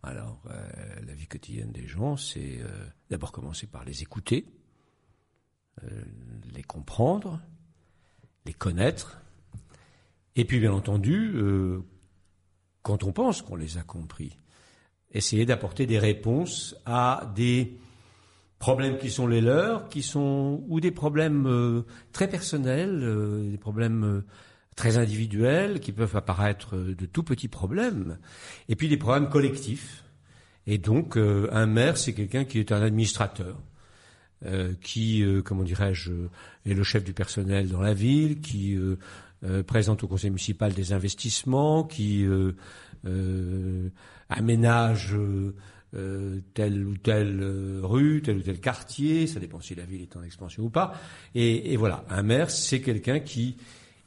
Alors, 0.04 0.42
euh, 0.50 0.70
la 1.06 1.14
vie 1.14 1.28
quotidienne 1.28 1.72
des 1.72 1.88
gens, 1.88 2.18
c'est 2.18 2.60
euh, 2.62 2.68
d'abord 3.10 3.32
commencer 3.32 3.68
par 3.68 3.86
les 3.86 4.02
écouter, 4.02 4.48
euh, 5.84 6.02
les 6.56 6.64
comprendre, 6.64 7.40
les 8.46 8.54
connaître, 8.54 9.22
et 10.36 10.46
puis 10.46 10.60
bien 10.60 10.74
entendu, 10.74 11.36
quand 12.84 13.04
on 13.04 13.12
pense 13.12 13.42
qu'on 13.42 13.58
les 13.58 13.78
a 13.78 13.84
compris, 13.84 14.38
essayer 15.12 15.46
d'apporter 15.46 15.86
des 15.86 16.00
réponses 16.00 16.74
à 16.86 17.30
des 17.36 17.78
problèmes 18.58 18.98
qui 18.98 19.12
sont 19.12 19.28
les 19.28 19.42
leurs, 19.42 19.90
qui 19.90 20.02
sont 20.02 20.64
ou 20.70 20.80
des 20.80 20.92
problèmes 20.92 21.84
très 22.14 22.30
personnels, 22.30 23.52
des 23.52 23.58
problèmes 23.58 24.24
très 24.82 24.98
individuels, 24.98 25.80
qui 25.80 25.92
peuvent 25.92 26.16
apparaître 26.16 26.76
euh, 26.76 26.96
de 26.96 27.06
tout 27.06 27.22
petits 27.22 27.48
problèmes, 27.48 28.18
et 28.68 28.76
puis 28.76 28.90
des 28.90 28.98
problèmes 28.98 29.30
collectifs. 29.30 30.04
Et 30.66 30.80
donc, 30.80 31.18
euh, 31.18 31.48
un 31.52 31.68
maire, 31.68 31.98
c'est 31.98 32.14
quelqu'un 32.14 32.46
qui 32.46 32.58
est 32.58 32.72
un 32.72 32.82
administrateur, 32.82 33.62
euh, 34.48 34.74
qui, 34.82 35.24
comment 35.46 35.62
dirais-je, 35.62 36.12
est 36.66 36.74
le 36.74 36.82
chef 36.82 37.04
du 37.04 37.14
personnel 37.14 37.70
dans 37.70 37.82
la 37.82 37.94
ville, 37.94 38.42
qui 38.42 38.76
présente 39.68 40.04
au 40.04 40.08
conseil 40.08 40.32
municipal 40.32 40.74
des 40.74 40.94
investissements, 40.94 41.84
qui 41.84 42.26
aménage 44.30 45.16
telle 46.56 46.86
ou 46.86 46.98
telle 46.98 47.80
rue, 47.84 48.22
tel 48.24 48.38
ou 48.38 48.42
tel 48.42 48.60
quartier, 48.60 49.28
ça 49.28 49.40
dépend 49.40 49.60
si 49.60 49.76
la 49.76 49.86
ville 49.86 50.02
est 50.02 50.16
en 50.16 50.24
expansion 50.24 50.64
ou 50.64 50.70
pas. 50.70 50.94
Et 51.36 51.76
voilà, 51.78 52.04
un 52.10 52.24
maire, 52.24 52.50
c'est 52.50 52.82
quelqu'un 52.82 53.20
qui 53.20 53.58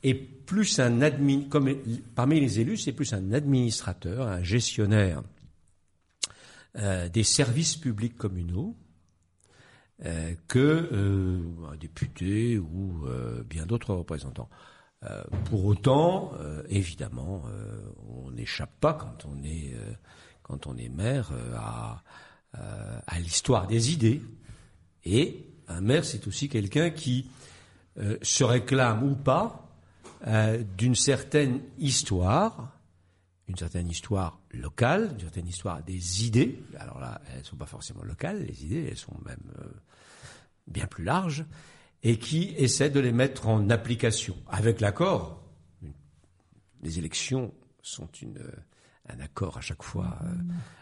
est 0.04 0.14
plus 0.14 0.78
un 0.78 1.00
comme 1.48 1.74
parmi 2.14 2.38
les 2.40 2.60
élus, 2.60 2.76
c'est 2.76 2.92
plus 2.92 3.12
un 3.12 3.32
administrateur, 3.32 4.28
un 4.28 4.42
gestionnaire 4.42 5.22
euh, 6.76 7.08
des 7.08 7.24
services 7.24 7.76
publics 7.76 8.16
communaux 8.16 8.76
euh, 10.04 10.34
que 10.48 10.58
euh, 10.92 11.38
un 11.72 11.76
député 11.76 12.58
ou 12.58 13.06
euh, 13.06 13.44
bien 13.44 13.64
d'autres 13.64 13.94
représentants. 13.94 14.48
Pour 15.44 15.66
autant, 15.66 16.32
évidemment, 16.70 17.42
on 18.08 18.30
n'échappe 18.30 18.80
pas 18.80 18.94
quand 18.94 19.26
on 19.26 19.44
est 19.44 19.74
quand 20.42 20.66
on 20.66 20.78
est 20.78 20.88
maire 20.88 21.30
à, 21.54 22.02
à 22.54 23.20
l'histoire 23.20 23.66
des 23.66 23.92
idées. 23.92 24.22
Et 25.04 25.44
un 25.68 25.82
maire, 25.82 26.06
c'est 26.06 26.26
aussi 26.26 26.48
quelqu'un 26.48 26.88
qui 26.88 27.28
se 28.22 28.44
réclame 28.44 29.02
ou 29.02 29.14
pas 29.14 29.63
euh, 30.26 30.62
d'une 30.76 30.94
certaine 30.94 31.60
histoire, 31.78 32.78
une 33.48 33.56
certaine 33.56 33.88
histoire 33.88 34.40
locale, 34.50 35.10
une 35.12 35.20
certaine 35.20 35.46
histoire 35.46 35.82
des 35.82 36.24
idées. 36.24 36.62
Alors 36.78 36.98
là, 36.98 37.20
elles 37.30 37.40
ne 37.40 37.44
sont 37.44 37.56
pas 37.56 37.66
forcément 37.66 38.02
locales, 38.02 38.42
les 38.42 38.64
idées, 38.64 38.88
elles 38.90 38.96
sont 38.96 39.16
même 39.24 39.52
euh, 39.58 39.68
bien 40.66 40.86
plus 40.86 41.04
larges, 41.04 41.44
et 42.02 42.18
qui 42.18 42.54
essaie 42.56 42.90
de 42.90 43.00
les 43.00 43.12
mettre 43.12 43.48
en 43.48 43.68
application 43.70 44.36
avec 44.46 44.80
l'accord. 44.80 45.42
Les 46.82 46.98
élections 46.98 47.52
sont 47.82 48.08
euh, 48.22 48.50
un 49.08 49.20
accord 49.20 49.58
à 49.58 49.60
chaque 49.60 49.82
fois 49.82 50.18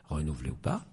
renouvelé 0.09 0.51
ou 0.51 0.57
pas. 0.57 0.85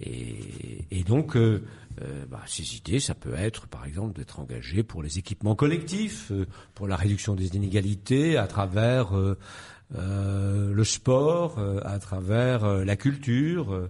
Et, 0.00 0.84
et 0.90 1.02
donc, 1.02 1.36
euh, 1.36 1.64
euh, 2.02 2.24
bah, 2.30 2.42
ces 2.46 2.76
idées, 2.76 3.00
ça 3.00 3.14
peut 3.14 3.34
être, 3.34 3.66
par 3.66 3.84
exemple, 3.86 4.16
d'être 4.16 4.38
engagé 4.38 4.82
pour 4.82 5.02
les 5.02 5.18
équipements 5.18 5.56
collectifs, 5.56 6.30
euh, 6.30 6.46
pour 6.74 6.86
la 6.86 6.96
réduction 6.96 7.34
des 7.34 7.56
inégalités 7.56 8.36
à 8.36 8.46
travers 8.46 9.12
le 9.90 10.84
sport, 10.84 11.58
à 11.84 11.98
travers 11.98 12.84
la 12.84 12.96
culture. 12.96 13.88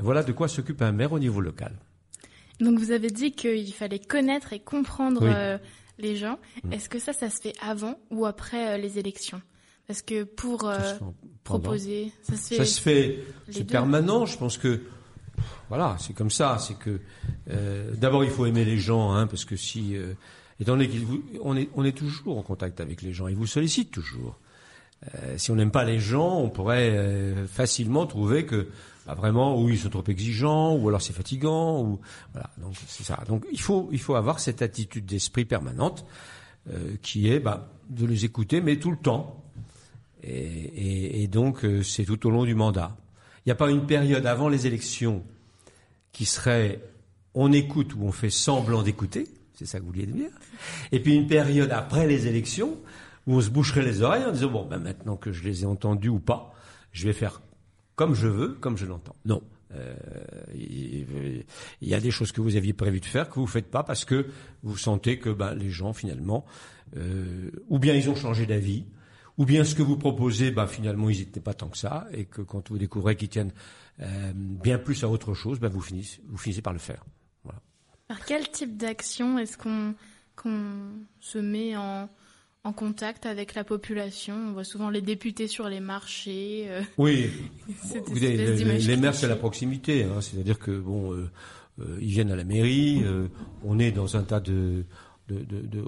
voilà 0.00 0.22
de 0.22 0.32
quoi 0.32 0.48
s'occupe 0.48 0.82
un 0.82 0.92
maire 0.92 1.12
au 1.12 1.18
niveau 1.18 1.40
local. 1.40 1.74
Donc 2.60 2.78
vous 2.78 2.90
avez 2.90 3.10
dit 3.10 3.32
qu'il 3.32 3.72
fallait 3.72 3.98
connaître 3.98 4.52
et 4.52 4.60
comprendre 4.60 5.22
Oui. 5.22 5.30
euh, 5.34 5.58
les 5.98 6.16
gens. 6.16 6.38
Est-ce 6.70 6.88
que 6.88 6.98
ça, 6.98 7.12
ça 7.12 7.30
se 7.30 7.40
fait 7.40 7.54
avant 7.62 7.98
ou 8.10 8.26
après 8.26 8.74
euh, 8.74 8.76
les 8.76 8.98
élections? 8.98 9.40
Parce 9.86 10.02
que 10.02 10.24
pour 10.24 10.68
euh, 10.68 10.78
Ça 10.78 10.98
proposer, 11.42 12.12
ça 12.22 12.36
se 12.36 12.48
fait. 12.48 12.56
Ça 12.56 12.64
se 12.64 12.80
fait, 12.80 13.24
c'est 13.50 13.64
permanent. 13.64 14.26
Je 14.26 14.38
pense 14.38 14.56
que 14.58 14.82
voilà, 15.68 15.96
c'est 15.98 16.14
comme 16.14 16.30
ça. 16.30 16.58
C'est 16.58 16.78
que 16.78 17.00
euh, 17.50 17.92
d'abord 17.96 18.24
il 18.24 18.30
faut 18.30 18.46
aimer 18.46 18.64
les 18.64 18.78
gens, 18.78 19.12
hein, 19.12 19.26
parce 19.26 19.44
que 19.44 19.56
si, 19.56 19.96
euh, 19.96 20.14
étant 20.60 20.72
donné 20.72 20.88
qu'on 20.88 21.56
est, 21.56 21.68
on 21.74 21.84
est 21.84 21.96
toujours 21.96 22.38
en 22.38 22.42
contact 22.42 22.80
avec 22.80 23.02
les 23.02 23.12
gens, 23.12 23.28
ils 23.28 23.36
vous 23.36 23.46
sollicitent 23.46 23.90
toujours. 23.90 24.38
Euh, 25.14 25.38
si 25.38 25.50
on 25.50 25.54
n'aime 25.54 25.70
pas 25.70 25.84
les 25.84 25.98
gens, 25.98 26.38
on 26.38 26.50
pourrait 26.50 27.34
facilement 27.48 28.06
trouver 28.06 28.44
que 28.44 28.68
bah, 29.06 29.14
vraiment, 29.14 29.60
ou 29.60 29.68
ils 29.68 29.78
sont 29.78 29.88
trop 29.88 30.04
exigeants, 30.06 30.76
ou 30.76 30.88
alors 30.88 31.00
c'est 31.00 31.14
fatigant, 31.14 31.82
ou 31.82 32.00
voilà. 32.32 32.50
Donc 32.58 32.74
c'est 32.86 33.04
ça. 33.04 33.22
Donc 33.28 33.46
il 33.52 33.60
faut, 33.60 33.88
il 33.92 34.00
faut 34.00 34.14
avoir 34.14 34.40
cette 34.40 34.62
attitude 34.62 35.06
d'esprit 35.06 35.44
permanente 35.44 36.04
qui 37.02 37.28
est 37.28 37.40
bah, 37.40 37.72
de 37.88 38.04
les 38.06 38.24
écouter, 38.26 38.60
mais 38.60 38.76
tout 38.76 38.90
le 38.90 38.98
temps. 38.98 39.42
Et, 40.22 41.26
donc, 41.28 41.64
c'est 41.82 42.04
tout 42.04 42.26
au 42.26 42.30
long 42.30 42.44
du 42.44 42.54
mandat. 42.54 42.94
Il 43.44 43.48
n'y 43.48 43.52
a 43.52 43.56
pas 43.56 43.70
une 43.70 43.86
période 43.86 44.26
avant 44.26 44.48
les 44.48 44.66
élections 44.66 45.24
qui 46.12 46.26
serait 46.26 46.80
on 47.34 47.52
écoute 47.52 47.94
ou 47.94 48.04
on 48.04 48.12
fait 48.12 48.30
semblant 48.30 48.82
d'écouter, 48.82 49.28
c'est 49.54 49.66
ça 49.66 49.78
que 49.78 49.84
vous 49.84 49.90
vouliez 49.90 50.06
dire, 50.06 50.30
et 50.92 51.00
puis 51.00 51.14
une 51.14 51.26
période 51.26 51.70
après 51.70 52.06
les 52.06 52.26
élections 52.26 52.78
où 53.26 53.36
on 53.36 53.40
se 53.40 53.50
boucherait 53.50 53.82
les 53.82 54.02
oreilles 54.02 54.24
en 54.24 54.32
disant 54.32 54.50
bon, 54.50 54.66
ben 54.66 54.78
maintenant 54.78 55.16
que 55.16 55.32
je 55.32 55.44
les 55.44 55.62
ai 55.62 55.66
entendus 55.66 56.08
ou 56.08 56.18
pas, 56.18 56.54
je 56.92 57.06
vais 57.06 57.12
faire 57.12 57.40
comme 57.94 58.14
je 58.14 58.28
veux, 58.28 58.48
comme 58.60 58.78
je 58.78 58.86
l'entends. 58.86 59.16
Non. 59.24 59.42
Euh, 59.74 59.94
Il 60.54 61.44
y 61.82 61.94
a 61.94 62.00
des 62.00 62.10
choses 62.10 62.32
que 62.32 62.40
vous 62.40 62.56
aviez 62.56 62.72
prévu 62.72 62.98
de 62.98 63.04
faire 63.04 63.28
que 63.28 63.34
vous 63.34 63.46
faites 63.46 63.70
pas 63.70 63.82
parce 63.82 64.04
que 64.04 64.26
vous 64.62 64.76
sentez 64.76 65.18
que 65.18 65.30
ben, 65.30 65.54
les 65.54 65.70
gens 65.70 65.92
finalement, 65.92 66.44
euh, 66.96 67.50
ou 67.68 67.78
bien 67.78 67.94
ils 67.94 68.08
ont 68.10 68.16
changé 68.16 68.46
d'avis, 68.46 68.84
ou 69.38 69.44
bien 69.46 69.64
ce 69.64 69.74
que 69.74 69.82
vous 69.82 69.96
proposez, 69.96 70.50
ben, 70.50 70.66
finalement 70.66 71.08
ils 71.10 71.18
n'étaient 71.20 71.40
pas 71.40 71.54
tant 71.54 71.68
que 71.68 71.78
ça, 71.78 72.06
et 72.12 72.24
que 72.24 72.42
quand 72.42 72.70
vous 72.70 72.78
découvrez 72.78 73.16
qu'ils 73.16 73.28
tiennent 73.28 73.52
euh, 74.00 74.32
bien 74.34 74.78
plus 74.78 75.02
à 75.04 75.08
autre 75.08 75.34
chose, 75.34 75.58
ben, 75.60 75.68
vous, 75.68 75.80
finissez, 75.80 76.20
vous 76.28 76.36
finissez 76.38 76.62
par 76.62 76.72
le 76.72 76.78
faire. 76.78 77.04
Voilà. 77.44 77.60
Par 78.08 78.24
quel 78.24 78.48
type 78.50 78.76
d'action 78.76 79.38
est-ce 79.38 79.56
qu'on 79.56 79.94
se 81.20 81.38
met 81.38 81.76
en, 81.76 82.08
en 82.64 82.72
contact 82.72 83.26
avec 83.26 83.54
la 83.54 83.64
population? 83.64 84.34
On 84.34 84.52
voit 84.52 84.64
souvent 84.64 84.90
les 84.90 85.02
députés 85.02 85.46
sur 85.48 85.68
les 85.68 85.80
marchés. 85.80 86.66
euh, 86.68 86.82
Oui, 86.98 87.30
Écoutez, 87.94 88.34
espèce 88.34 88.64
les, 88.64 88.78
les 88.78 88.96
maires, 88.96 89.14
c'est 89.14 89.28
la 89.28 89.36
proximité. 89.36 90.04
Hein, 90.04 90.20
C'est-à-dire 90.20 90.58
que 90.58 90.78
bon, 90.78 91.12
euh, 91.12 91.30
euh, 91.80 91.98
ils 92.00 92.08
viennent 92.08 92.32
à 92.32 92.36
la 92.36 92.44
mairie, 92.44 93.02
on 93.64 93.78
est 93.78 93.92
dans 93.92 94.16
un 94.16 94.22
tas 94.22 94.40
de, 94.40 94.84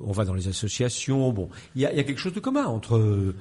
on 0.02 0.12
va 0.12 0.24
dans 0.24 0.34
les 0.34 0.48
associations. 0.48 1.32
Bon, 1.32 1.48
il 1.74 1.82
y 1.82 1.86
a, 1.86 2.04
quelque 2.04 2.18
chose 2.18 2.32
de 2.32 2.40
commun 2.40 2.66
entre 2.66 2.96
euh, 2.98 3.34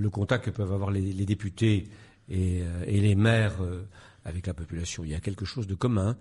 le 0.00 0.10
contact 0.10 0.44
que 0.46 0.50
peuvent 0.50 0.72
avoir 0.72 0.90
les, 0.90 1.26
députés 1.26 1.88
et, 2.28 2.62
euh, 2.62 2.84
et 2.86 3.00
les 3.00 3.14
maires 3.14 3.62
euh, 3.62 3.82
avec 4.24 4.46
la 4.46 4.54
population. 4.54 5.04
Il 5.04 5.10
y 5.10 5.14
a 5.14 5.20
quelque 5.20 5.44
chose 5.44 5.66
de 5.66 5.74
commun, 5.74 6.16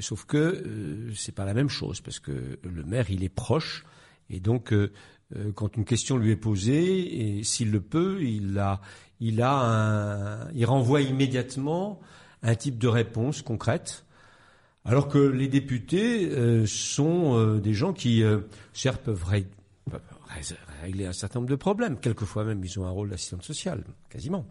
sauf 0.00 0.24
que 0.24 1.10
c'est 1.14 1.34
pas 1.34 1.44
la 1.44 1.54
même 1.54 1.68
chose 1.68 2.00
parce 2.00 2.18
que 2.18 2.58
le 2.62 2.84
maire, 2.84 3.10
il 3.10 3.22
est 3.22 3.28
proche 3.28 3.84
et 4.30 4.40
donc. 4.40 4.74
quand 5.56 5.76
une 5.76 5.84
question 5.84 6.18
lui 6.18 6.30
est 6.30 6.36
posée, 6.36 7.38
et 7.38 7.42
s'il 7.42 7.72
le 7.72 7.80
peut, 7.80 8.22
il 8.22 8.58
a 8.58 8.80
un, 9.20 10.50
il 10.54 10.64
renvoie 10.66 11.02
immédiatement 11.02 12.00
un 12.42 12.54
type 12.54 12.78
de 12.78 12.88
réponse 12.88 13.42
concrète. 13.42 14.05
Alors 14.86 15.08
que 15.08 15.18
les 15.18 15.48
députés 15.48 16.30
euh, 16.30 16.64
sont 16.66 17.36
euh, 17.36 17.60
des 17.60 17.74
gens 17.74 17.92
qui, 17.92 18.22
euh, 18.22 18.40
certes, 18.72 19.02
peuvent 19.02 19.24
ré- 19.24 19.48
peuvent 19.90 20.00
ré- 20.28 20.42
régler 20.82 21.06
un 21.06 21.12
certain 21.12 21.40
nombre 21.40 21.50
de 21.50 21.56
problèmes. 21.56 21.98
Quelquefois 21.98 22.44
même, 22.44 22.62
ils 22.64 22.78
ont 22.78 22.86
un 22.86 22.90
rôle 22.90 23.10
d'assistante 23.10 23.42
sociale, 23.42 23.84
quasiment. 24.08 24.46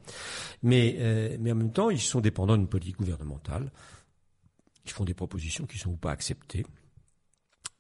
Mais, 0.61 0.97
euh, 0.99 1.37
mais 1.39 1.51
en 1.51 1.55
même 1.55 1.71
temps, 1.71 1.89
ils 1.89 2.01
sont 2.01 2.19
dépendants 2.21 2.57
d'une 2.57 2.67
politique 2.67 2.97
gouvernementale. 2.97 3.71
Ils 4.85 4.91
font 4.91 5.05
des 5.05 5.13
propositions 5.13 5.65
qui 5.65 5.77
sont 5.79 5.91
ou 5.91 5.97
pas 5.97 6.11
acceptées. 6.11 6.65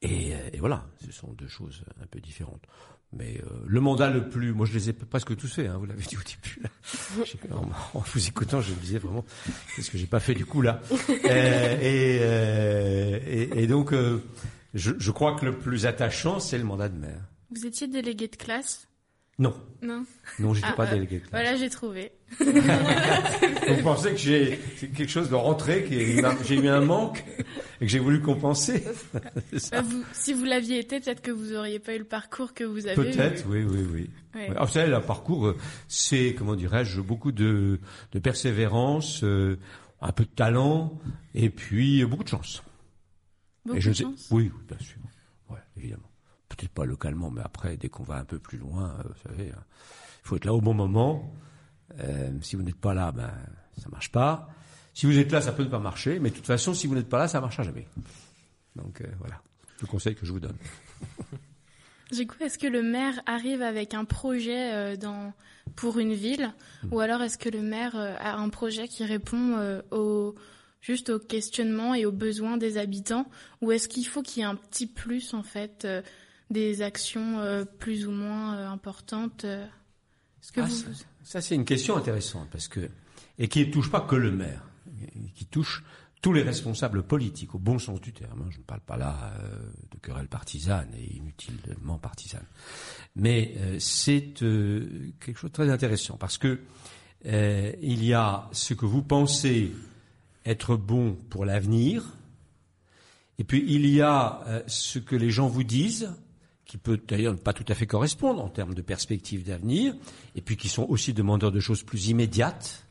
Et 0.01 0.33
voilà, 0.59 0.85
ce 1.03 1.11
sont 1.11 1.33
deux 1.33 1.47
choses 1.47 1.83
un 2.01 2.05
peu 2.05 2.19
différentes. 2.19 2.63
Mais 3.13 3.39
euh, 3.45 3.49
le 3.65 3.79
mandat 3.79 4.09
le 4.09 4.27
plus, 4.29 4.51
moi 4.53 4.65
je 4.65 4.73
les 4.73 4.89
ai 4.89 4.93
presque 4.93 5.35
tous 5.37 5.47
faits, 5.47 5.67
hein, 5.69 5.77
vous 5.77 5.85
l'avez 5.85 6.03
dit 6.03 6.17
au 6.17 6.21
début. 6.21 6.61
Là. 6.61 6.69
En, 7.55 7.97
en 7.99 8.03
vous 8.13 8.27
écoutant, 8.27 8.59
je 8.61 8.71
me 8.71 8.79
disais 8.79 8.97
vraiment, 8.99 9.23
qu'est-ce 9.75 9.89
que 9.89 9.97
j'ai 9.97 10.05
pas 10.07 10.19
fait 10.19 10.33
du 10.33 10.45
coup 10.45 10.61
là 10.61 10.81
Euh, 11.09 11.77
et, 11.81 12.19
euh, 12.21 13.19
et, 13.25 13.63
et 13.63 13.67
donc, 13.67 13.93
euh, 13.93 14.21
je, 14.73 14.91
je 14.97 15.11
crois 15.11 15.35
que 15.35 15.45
le 15.45 15.57
plus 15.57 15.85
attachant, 15.85 16.39
c'est 16.39 16.57
le 16.57 16.63
mandat 16.65 16.89
de 16.89 16.97
maire. 16.97 17.21
Vous 17.51 17.65
étiez 17.65 17.87
délégué 17.87 18.27
de 18.27 18.35
classe? 18.35 18.87
Non, 19.37 19.53
Non 19.81 20.05
non, 20.39 20.53
j'étais 20.53 20.67
Ah, 20.69 20.73
pas 20.73 20.85
euh, 20.87 20.91
délégué. 20.93 21.15
de 21.19 21.25
classe. 21.27 21.31
Voilà, 21.31 21.57
j'ai 21.57 21.69
trouvé. 21.69 22.11
Vous 22.39 23.83
pensez 23.83 24.11
que 24.11 24.17
j'ai 24.17 24.59
quelque 24.79 25.07
chose 25.09 25.29
de 25.29 25.35
rentré, 25.35 25.83
que 25.83 25.89
j'ai 26.45 26.55
eu 26.55 26.67
un 26.69 26.79
manque 26.81 27.23
et 27.81 27.85
que 27.85 27.87
j'ai 27.91 27.99
voulu 27.99 28.21
compenser 28.21 28.83
Bah, 29.13 29.81
vous- 29.81 30.03
si 30.13 30.33
vous 30.33 30.45
l'aviez 30.45 30.79
été, 30.79 30.99
peut-être 31.01 31.21
que 31.21 31.31
vous 31.31 31.53
auriez 31.53 31.79
pas 31.79 31.95
eu 31.95 31.99
le 31.99 32.05
parcours 32.05 32.53
que 32.53 32.63
vous 32.63 32.87
avez 32.87 32.93
eu. 32.93 33.11
Peut-être, 33.11 33.45
oui, 33.49 33.63
oui, 33.63 33.85
oui. 33.93 34.09
Ouais. 34.35 34.49
Ouais. 34.49 34.55
Ah, 34.57 34.63
vous 34.65 34.71
savez, 34.71 34.89
le 34.89 35.01
parcours, 35.01 35.47
euh, 35.47 35.57
c'est, 35.89 36.33
comment 36.37 36.55
dirais-je, 36.55 37.01
beaucoup 37.01 37.31
de, 37.33 37.79
de 38.13 38.19
persévérance, 38.19 39.21
euh, 39.23 39.57
un 40.01 40.11
peu 40.13 40.23
de 40.23 40.29
talent, 40.29 40.97
et 41.33 41.49
puis 41.49 42.01
euh, 42.03 42.07
beaucoup 42.07 42.23
de 42.23 42.29
chance. 42.29 42.63
Beaucoup 43.65 43.77
et 43.77 43.81
je 43.81 43.89
de 43.89 43.95
sais- 43.95 44.03
chance. 44.03 44.27
Oui, 44.31 44.49
oui, 44.55 44.61
bien 44.67 44.77
sûr. 44.79 44.97
Ouais, 45.49 45.59
évidemment. 45.77 46.09
Peut-être 46.49 46.71
pas 46.71 46.85
localement, 46.85 47.31
mais 47.31 47.41
après, 47.43 47.77
dès 47.77 47.89
qu'on 47.89 48.03
va 48.03 48.15
un 48.15 48.25
peu 48.25 48.39
plus 48.39 48.57
loin, 48.57 48.95
euh, 48.99 49.03
vous 49.07 49.29
savez, 49.29 49.47
il 49.47 50.27
faut 50.27 50.35
être 50.35 50.45
là 50.45 50.53
au 50.53 50.61
bon 50.61 50.73
moment. 50.73 51.33
Euh, 51.99 52.31
si 52.41 52.55
vous 52.55 52.63
n'êtes 52.63 52.79
pas 52.79 52.93
là, 52.93 53.11
ben, 53.11 53.31
ça 53.77 53.89
marche 53.89 54.11
pas. 54.11 54.49
Si 54.93 55.05
vous 55.05 55.17
êtes 55.17 55.31
là, 55.31 55.41
ça 55.41 55.51
peut 55.51 55.63
ne 55.63 55.69
pas 55.69 55.79
marcher, 55.79 56.19
mais 56.19 56.29
de 56.29 56.35
toute 56.35 56.45
façon, 56.45 56.73
si 56.73 56.87
vous 56.87 56.95
n'êtes 56.95 57.09
pas 57.09 57.19
là, 57.19 57.27
ça 57.27 57.41
marchera 57.41 57.63
jamais. 57.63 57.87
Donc 58.75 59.01
euh, 59.01 59.07
voilà, 59.19 59.41
le 59.81 59.87
conseil 59.87 60.15
que 60.15 60.25
je 60.25 60.31
vous 60.31 60.39
donne. 60.39 60.57
Du 62.11 62.27
coup, 62.27 62.35
est-ce 62.41 62.57
que 62.57 62.67
le 62.67 62.83
maire 62.83 63.19
arrive 63.25 63.61
avec 63.61 63.93
un 63.93 64.05
projet 64.05 64.73
euh, 64.73 64.95
dans, 64.95 65.33
pour 65.75 65.99
une 65.99 66.13
ville? 66.13 66.53
Hmm. 66.83 66.93
ou 66.93 66.99
alors 66.99 67.21
est-ce 67.21 67.37
que 67.37 67.49
le 67.49 67.61
maire 67.61 67.95
a 67.95 68.35
un 68.35 68.49
projet 68.49 68.87
qui 68.87 69.03
répond 69.03 69.81
au, 69.91 70.35
juste 70.81 71.09
aux 71.09 71.19
questionnements 71.19 71.95
et 71.95 72.05
aux 72.05 72.11
besoins 72.11 72.57
des 72.57 72.77
habitants? 72.77 73.27
Ou 73.61 73.71
est-ce 73.71 73.87
qu'il 73.87 74.05
faut 74.05 74.21
qu'il 74.21 74.41
y 74.41 74.43
ait 74.43 74.49
un 74.49 74.55
petit 74.55 74.87
plus 74.87 75.33
en 75.33 75.43
fait 75.43 75.87
des 76.49 76.81
actions 76.81 77.39
euh, 77.39 77.65
plus 77.65 78.07
ou 78.07 78.11
moins 78.11 78.55
euh, 78.57 78.67
importantes 78.69 79.45
euh, 79.45 79.65
Est-ce 80.41 80.51
que 80.51 80.61
Ah, 80.61 80.65
vous... 80.65 80.75
ça, 80.75 80.87
ça, 81.23 81.41
c'est 81.41 81.55
une 81.55 81.65
question 81.65 81.97
intéressante 81.97 82.49
parce 82.51 82.67
que 82.67 82.89
et 83.37 83.47
qui 83.47 83.65
ne 83.65 83.71
touche 83.71 83.91
pas 83.91 84.01
que 84.01 84.15
le 84.15 84.31
maire, 84.31 84.63
qui 85.33 85.45
touche 85.45 85.83
tous 86.21 86.31
les 86.33 86.41
responsables 86.41 87.03
politiques 87.03 87.53
au 87.53 87.59
bon 87.59 87.77
sens 87.79 87.99
du 88.01 88.13
terme. 88.13 88.41
hein. 88.43 88.49
Je 88.49 88.57
ne 88.59 88.63
parle 88.63 88.79
pas 88.81 88.97
là 88.97 89.33
euh, 89.41 89.59
de 89.91 89.97
querelles 90.01 90.27
partisanes 90.29 90.89
et 90.97 91.17
inutilement 91.17 91.97
partisanes, 91.97 92.45
mais 93.15 93.53
euh, 93.57 93.77
c'est 93.79 94.41
euh, 94.41 95.11
quelque 95.19 95.37
chose 95.37 95.51
de 95.51 95.55
très 95.55 95.69
intéressant 95.69 96.15
parce 96.17 96.37
que 96.37 96.61
euh, 97.25 97.71
il 97.81 98.03
y 98.05 98.13
a 98.13 98.47
ce 98.53 98.73
que 98.73 98.85
vous 98.85 99.01
pensez 99.03 99.71
être 100.45 100.75
bon 100.77 101.15
pour 101.29 101.43
l'avenir, 101.43 102.03
et 103.39 103.43
puis 103.43 103.63
il 103.67 103.85
y 103.87 104.01
a 104.01 104.41
euh, 104.47 104.63
ce 104.67 104.99
que 104.99 105.15
les 105.15 105.29
gens 105.31 105.47
vous 105.47 105.63
disent 105.63 106.11
qui 106.65 106.77
peut 106.77 106.99
d'ailleurs 107.07 107.33
ne 107.33 107.39
pas 107.39 107.53
tout 107.53 107.65
à 107.67 107.75
fait 107.75 107.85
correspondre 107.85 108.43
en 108.43 108.49
termes 108.49 108.73
de 108.73 108.81
perspectives 108.81 109.43
d'avenir, 109.43 109.95
et 110.35 110.41
puis 110.41 110.57
qui 110.57 110.67
sont 110.67 110.85
aussi 110.89 111.13
demandeurs 111.13 111.51
de 111.51 111.59
choses 111.59 111.83
plus 111.83 112.07
immédiates. 112.07 112.87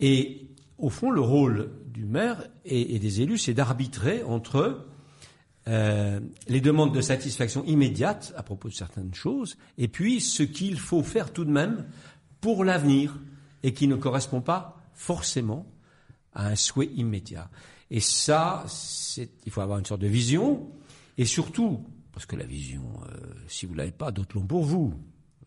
Et 0.00 0.48
au 0.78 0.90
fond, 0.90 1.10
le 1.10 1.20
rôle 1.20 1.70
du 1.86 2.04
maire 2.04 2.48
et, 2.64 2.98
des 2.98 3.20
élus, 3.20 3.38
c'est 3.38 3.54
d'arbitrer 3.54 4.22
entre 4.22 4.86
euh, 5.68 6.20
les 6.48 6.60
demandes 6.60 6.94
de 6.94 7.00
satisfaction 7.00 7.64
immédiate 7.64 8.32
à 8.36 8.42
propos 8.42 8.68
de 8.68 8.74
certaines 8.74 9.14
choses, 9.14 9.56
et 9.78 9.88
puis 9.88 10.20
ce 10.20 10.42
qu'il 10.42 10.78
faut 10.78 11.02
faire 11.02 11.32
tout 11.32 11.44
de 11.44 11.52
même 11.52 11.86
pour 12.40 12.64
l'avenir, 12.64 13.18
et 13.62 13.72
qui 13.72 13.86
ne 13.86 13.94
correspond 13.94 14.40
pas 14.40 14.76
forcément 14.94 15.66
à 16.34 16.48
un 16.48 16.56
souhait 16.56 16.90
immédiat. 16.94 17.48
Et 17.90 18.00
ça, 18.00 18.64
il 19.46 19.52
faut 19.52 19.60
avoir 19.60 19.78
une 19.78 19.84
sorte 19.84 20.00
de 20.00 20.08
vision, 20.08 20.68
et 21.18 21.24
surtout, 21.24 21.84
parce 22.12 22.26
que 22.26 22.36
la 22.36 22.44
vision, 22.44 22.82
euh, 23.06 23.16
si 23.48 23.66
vous 23.66 23.74
l'avez 23.74 23.92
pas, 23.92 24.10
d'autres 24.10 24.36
l'ont 24.36 24.46
pour 24.46 24.64
vous, 24.64 24.94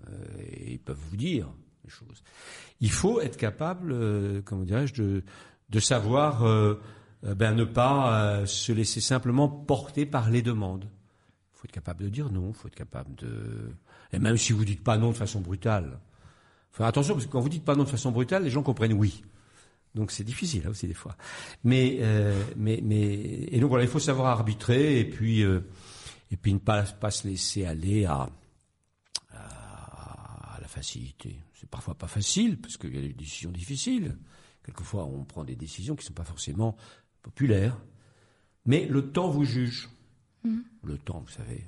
euh, 0.10 0.14
et 0.40 0.74
ils 0.74 0.80
peuvent 0.80 1.00
vous 1.10 1.18
dire 1.18 1.48
les 1.84 1.90
choses. 1.90 2.24
Il 2.82 2.92
faut 2.92 3.22
être 3.22 3.38
capable, 3.38 3.92
euh, 3.92 4.42
comment 4.44 4.64
dirais-je, 4.64 4.94
de, 4.94 5.80
savoir 5.80 6.44
euh, 6.44 6.80
ben, 7.24 7.54
ne 7.54 7.64
pas 7.64 8.46
se 8.46 8.72
laisser 8.72 9.02
simplement 9.02 9.50
porter 9.50 10.06
par 10.06 10.30
les 10.30 10.42
demandes. 10.42 10.86
Il 10.86 11.58
faut 11.58 11.66
être 11.66 11.72
capable 11.72 12.04
de 12.04 12.10
dire 12.10 12.32
non, 12.32 12.50
il 12.50 12.54
faut 12.54 12.68
être 12.68 12.76
capable 12.76 13.16
de... 13.16 13.72
Et 14.14 14.20
même 14.20 14.38
si 14.38 14.54
vous 14.54 14.66
dites 14.66 14.84
pas 14.84 14.98
non 14.98 15.12
de 15.12 15.18
façon 15.18 15.42
brutale, 15.42 16.00
faut 16.72 16.84
attention, 16.84 17.14
parce 17.14 17.26
que 17.26 17.32
quand 17.32 17.40
vous 17.40 17.50
dites 17.50 17.66
pas 17.66 17.76
non 17.76 17.84
de 17.84 17.90
façon 17.90 18.12
brutale, 18.12 18.44
les 18.44 18.50
gens 18.50 18.64
comprennent 18.64 18.94
oui. 18.94 19.24
Donc 19.96 20.12
c'est 20.12 20.26
difficile 20.26 20.64
là 20.64 20.70
aussi 20.70 20.88
des 20.88 20.94
fois. 20.94 21.16
Mais, 21.64 22.02
mais, 22.58 22.82
mais 22.84 23.48
et 23.50 23.60
donc 23.60 23.70
voilà, 23.70 23.86
il 23.86 23.90
faut 23.90 24.00
savoir 24.00 24.28
arbitrer 24.28 25.00
et 25.00 25.06
puis 25.06 25.44
et 26.32 26.38
puis 26.38 26.54
ne 26.54 26.60
pas, 26.60 26.84
pas 26.84 27.12
se 27.12 27.28
laisser 27.28 27.66
aller 27.66 28.06
à, 28.06 28.30
à, 29.32 30.56
à 30.56 30.60
la 30.60 30.68
facilité. 30.68 31.40
C'est 31.54 31.70
parfois 31.70 31.96
pas 31.96 32.08
facile 32.08 32.60
parce 32.60 32.78
qu'il 32.78 32.94
y 32.96 32.98
a 32.98 33.02
des 33.02 33.14
décisions 33.14 33.52
difficiles. 33.52 34.18
Quelquefois, 34.64 35.06
on 35.06 35.24
prend 35.24 35.44
des 35.44 35.56
décisions 35.56 35.96
qui 35.96 36.04
ne 36.04 36.08
sont 36.08 36.14
pas 36.14 36.24
forcément 36.24 36.76
populaires. 37.22 37.78
Mais 38.66 38.86
le 38.88 39.12
temps 39.12 39.30
vous 39.30 39.46
juge. 39.46 39.90
Le 40.84 40.98
temps, 40.98 41.20
vous 41.20 41.32
savez. 41.32 41.66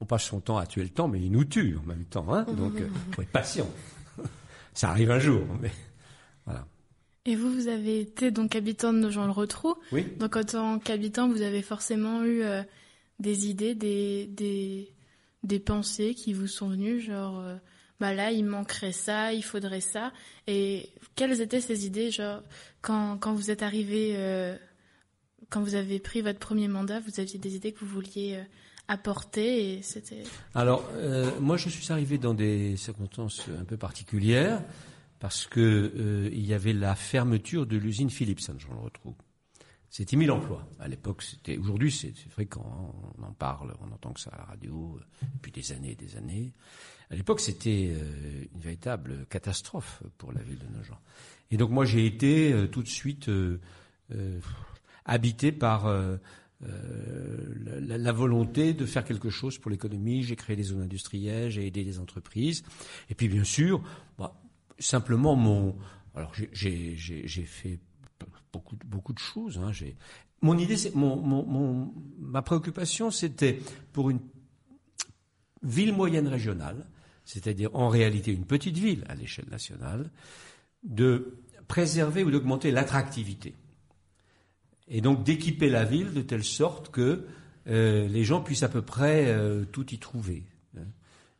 On 0.00 0.06
passe 0.06 0.24
son 0.24 0.40
temps 0.40 0.58
à 0.58 0.66
tuer 0.66 0.82
le 0.82 0.90
temps, 0.90 1.08
mais 1.08 1.20
il 1.20 1.30
nous 1.30 1.44
tue 1.44 1.76
en 1.76 1.82
même 1.82 2.04
temps. 2.04 2.32
Hein 2.32 2.44
Donc, 2.44 2.74
il 2.76 3.14
faut 3.14 3.22
être 3.22 3.32
patient. 3.32 3.68
Ça 4.74 4.90
arrive 4.90 5.10
un 5.10 5.18
jour, 5.18 5.44
mais. 5.60 5.72
Et 7.26 7.36
vous, 7.36 7.52
vous 7.52 7.68
avez 7.68 8.00
été 8.00 8.30
donc 8.30 8.56
habitant 8.56 8.92
de 8.92 8.98
Nogent-le-Rotrou. 8.98 9.74
Oui. 9.92 10.06
Donc 10.18 10.36
en 10.36 10.44
tant 10.44 10.78
qu'habitant, 10.78 11.28
vous 11.28 11.42
avez 11.42 11.62
forcément 11.62 12.24
eu 12.24 12.42
euh, 12.42 12.62
des 13.18 13.48
idées, 13.48 13.74
des, 13.74 14.26
des, 14.26 14.94
des 15.42 15.58
pensées 15.58 16.14
qui 16.14 16.32
vous 16.32 16.46
sont 16.46 16.68
venues, 16.68 17.00
genre, 17.00 17.40
euh, 17.40 17.56
bah 18.00 18.14
là, 18.14 18.30
il 18.30 18.44
manquerait 18.44 18.92
ça, 18.92 19.32
il 19.34 19.42
faudrait 19.42 19.80
ça. 19.80 20.12
Et 20.46 20.90
quelles 21.16 21.40
étaient 21.40 21.60
ces 21.60 21.84
idées, 21.84 22.10
genre, 22.10 22.40
quand, 22.80 23.18
quand 23.18 23.34
vous 23.34 23.50
êtes 23.50 23.62
arrivé, 23.62 24.14
euh, 24.16 24.56
quand 25.50 25.60
vous 25.60 25.74
avez 25.74 25.98
pris 25.98 26.22
votre 26.22 26.38
premier 26.38 26.68
mandat, 26.68 27.00
vous 27.00 27.20
aviez 27.20 27.38
des 27.38 27.56
idées 27.56 27.72
que 27.72 27.80
vous 27.80 27.92
vouliez 27.92 28.36
euh, 28.36 28.44
apporter 28.86 29.74
et 29.74 29.82
c'était... 29.82 30.22
Alors, 30.54 30.88
moi, 31.40 31.58
je 31.58 31.68
suis 31.68 31.92
arrivé 31.92 32.16
dans 32.16 32.32
des 32.32 32.74
circonstances 32.78 33.42
un 33.60 33.64
peu 33.64 33.76
particulières 33.76 34.62
parce 35.18 35.46
que 35.46 35.60
euh, 35.96 36.30
il 36.32 36.46
y 36.46 36.54
avait 36.54 36.72
la 36.72 36.94
fermeture 36.94 37.66
de 37.66 37.76
l'usine 37.76 38.10
Philips, 38.10 38.40
je 38.58 38.68
le 38.68 38.76
retrouve. 38.76 39.14
C'était 39.90 40.16
1000 40.16 40.30
emplois. 40.30 40.68
À 40.78 40.86
l'époque, 40.86 41.22
c'était. 41.22 41.56
Aujourd'hui, 41.56 41.90
c'est 41.90 42.12
fréquent. 42.28 42.64
hein. 42.66 43.10
On 43.18 43.22
en 43.24 43.32
parle, 43.32 43.74
on 43.80 43.90
entend 43.90 44.12
que 44.12 44.20
ça 44.20 44.30
à 44.30 44.36
la 44.38 44.44
radio 44.44 44.98
euh, 45.00 45.26
depuis 45.34 45.50
des 45.50 45.72
années 45.72 45.92
et 45.92 45.96
des 45.96 46.16
années. 46.16 46.52
À 47.10 47.16
l'époque, 47.16 47.40
c'était 47.40 47.90
euh, 47.92 48.44
une 48.54 48.60
véritable 48.60 49.24
catastrophe 49.30 50.02
pour 50.18 50.30
la 50.32 50.42
ville 50.42 50.58
de 50.58 50.76
Nogent. 50.76 50.98
Et 51.50 51.56
donc, 51.56 51.70
moi, 51.70 51.86
j'ai 51.86 52.04
été 52.04 52.52
euh, 52.52 52.66
tout 52.66 52.82
de 52.82 52.88
suite 52.88 53.30
euh, 53.30 53.58
euh, 54.14 54.38
habité 55.06 55.52
par 55.52 55.86
euh, 55.86 56.18
la, 56.60 57.96
la 57.96 58.12
volonté 58.12 58.74
de 58.74 58.84
faire 58.84 59.04
quelque 59.04 59.30
chose 59.30 59.56
pour 59.58 59.70
l'économie. 59.70 60.22
J'ai 60.22 60.36
créé 60.36 60.54
des 60.54 60.64
zones 60.64 60.82
industrielles, 60.82 61.50
j'ai 61.50 61.66
aidé 61.66 61.82
les 61.82 61.98
entreprises. 61.98 62.62
Et 63.08 63.14
puis, 63.14 63.28
bien 63.28 63.44
sûr, 63.44 63.82
bah, 64.18 64.38
simplement 64.78 65.36
mon. 65.36 65.76
Alors, 66.14 66.32
j'ai- 66.52 66.96
fait 66.96 67.78
beaucoup, 68.52 68.76
beaucoup 68.84 69.12
de 69.12 69.18
choses. 69.18 69.58
Hein. 69.58 69.70
Mon 70.42 70.56
idée, 70.58 70.76
c'est 70.76 70.94
mon, 70.94 71.16
mon, 71.16 71.44
mon- 71.44 71.94
ma 72.18 72.42
préoccupation, 72.42 73.10
c'était 73.10 73.60
pour 73.92 74.10
une 74.10 74.20
ville 75.62 75.92
moyenne 75.92 76.28
régionale, 76.28 76.86
c'est-à-dire 77.24 77.74
en 77.74 77.88
réalité 77.88 78.32
une 78.32 78.46
petite 78.46 78.78
ville 78.78 79.04
à 79.08 79.14
l'échelle 79.14 79.48
nationale, 79.50 80.10
de 80.82 81.36
préserver 81.66 82.24
ou 82.24 82.30
d'augmenter 82.30 82.70
l'attractivité. 82.70 83.54
Et 84.86 85.00
donc 85.00 85.24
d'équiper 85.24 85.68
la 85.68 85.84
ville 85.84 86.12
de 86.14 86.22
telle 86.22 86.44
sorte 86.44 86.90
que 86.90 87.26
euh, 87.66 88.08
les 88.08 88.24
gens 88.24 88.40
puissent 88.40 88.62
à 88.62 88.68
peu 88.70 88.80
près 88.80 89.26
euh, 89.26 89.64
tout 89.66 89.92
y 89.92 89.98
trouver. 89.98 90.44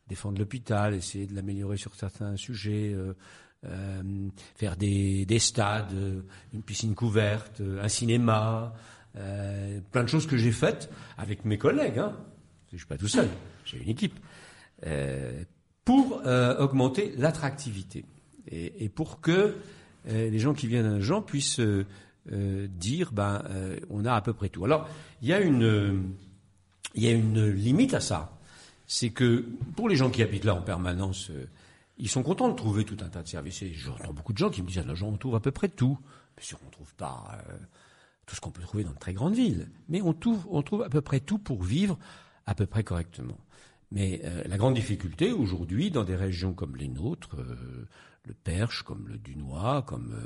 Défendre 0.08 0.38
l'hôpital, 0.38 0.94
essayer 0.94 1.26
de 1.26 1.34
l'améliorer 1.34 1.76
sur 1.76 1.94
certains 1.94 2.36
sujets, 2.36 2.94
euh, 2.94 3.12
euh, 3.66 4.02
faire 4.54 4.76
des, 4.76 5.26
des 5.26 5.38
stades, 5.38 5.92
euh, 5.92 6.22
une 6.54 6.62
piscine 6.62 6.94
couverte, 6.94 7.60
un 7.60 7.88
cinéma, 7.88 8.74
plein 9.90 10.04
de 10.04 10.08
choses 10.08 10.26
que 10.26 10.36
j'ai 10.36 10.52
faites 10.52 10.90
avec 11.16 11.44
mes 11.44 11.58
collègues. 11.58 11.98
Hein. 11.98 12.16
Je 12.72 12.76
suis 12.76 12.86
pas 12.86 12.96
tout 12.96 13.08
seul, 13.08 13.28
j'ai 13.64 13.78
une 13.78 13.88
équipe. 13.88 14.18
Pour 15.84 16.22
augmenter 16.58 17.14
l'attractivité 17.16 18.04
et, 18.46 18.84
et 18.84 18.88
pour 18.88 19.20
que 19.20 19.56
les 20.06 20.38
gens 20.38 20.54
qui 20.54 20.68
viennent 20.68 20.86
à 20.86 21.00
Jean 21.00 21.20
puissent 21.20 21.60
dire 22.30 23.10
ben 23.10 23.42
on 23.90 24.04
a 24.04 24.12
à 24.12 24.20
peu 24.20 24.34
près 24.34 24.50
tout. 24.50 24.64
Alors 24.64 24.88
il 25.20 25.28
y 25.28 25.32
il 26.94 27.02
y 27.02 27.08
a 27.08 27.10
une 27.10 27.50
limite 27.50 27.94
à 27.94 28.00
ça, 28.00 28.37
c'est 28.88 29.10
que 29.10 29.44
pour 29.76 29.88
les 29.88 29.96
gens 29.96 30.10
qui 30.10 30.22
habitent 30.22 30.44
là 30.44 30.54
en 30.54 30.62
permanence, 30.62 31.30
euh, 31.30 31.46
ils 31.98 32.08
sont 32.08 32.22
contents 32.22 32.48
de 32.48 32.54
trouver 32.54 32.84
tout 32.84 32.96
un 33.02 33.08
tas 33.08 33.22
de 33.22 33.28
services. 33.28 33.62
Et 33.62 33.72
j'entends 33.74 34.14
beaucoup 34.14 34.32
de 34.32 34.38
gens 34.38 34.48
qui 34.48 34.62
me 34.62 34.66
disent 34.66 34.82
ah, 34.84 35.04
on 35.04 35.16
trouve 35.18 35.36
à 35.36 35.40
peu 35.40 35.52
près 35.52 35.68
tout. 35.68 35.98
Bien 36.36 36.46
sûr, 36.46 36.58
on 36.66 36.70
trouve 36.70 36.94
pas 36.94 37.38
euh, 37.50 37.52
tout 38.24 38.34
ce 38.34 38.40
qu'on 38.40 38.50
peut 38.50 38.62
trouver 38.62 38.84
dans 38.84 38.92
de 38.92 38.98
très 38.98 39.12
grandes 39.12 39.34
villes, 39.34 39.68
mais 39.88 40.00
on 40.00 40.14
trouve 40.14 40.46
on 40.50 40.62
trouve 40.62 40.82
à 40.82 40.88
peu 40.88 41.02
près 41.02 41.20
tout 41.20 41.38
pour 41.38 41.62
vivre 41.62 41.98
à 42.46 42.54
peu 42.54 42.64
près 42.64 42.82
correctement. 42.82 43.38
Mais 43.92 44.22
euh, 44.24 44.42
la 44.46 44.56
grande 44.56 44.74
difficulté 44.74 45.32
aujourd'hui, 45.32 45.90
dans 45.90 46.04
des 46.04 46.16
régions 46.16 46.54
comme 46.54 46.76
les 46.76 46.88
nôtres, 46.88 47.36
le 48.24 48.34
Perche, 48.34 48.82
comme 48.84 49.06
le 49.06 49.18
Dunois, 49.18 49.82
comme 49.82 50.16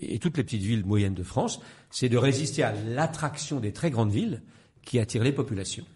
et 0.00 0.18
toutes 0.18 0.36
les 0.36 0.42
petites 0.42 0.62
villes 0.62 0.84
moyennes 0.84 1.14
de 1.14 1.22
France, 1.22 1.60
c'est 1.90 2.08
de 2.08 2.18
résister 2.18 2.64
à 2.64 2.72
l'attraction 2.72 3.60
des 3.60 3.72
très 3.72 3.90
grandes 3.90 4.10
villes 4.10 4.42
qui 4.82 4.98
attirent 4.98 5.22
les 5.22 5.32
populations, 5.32 5.86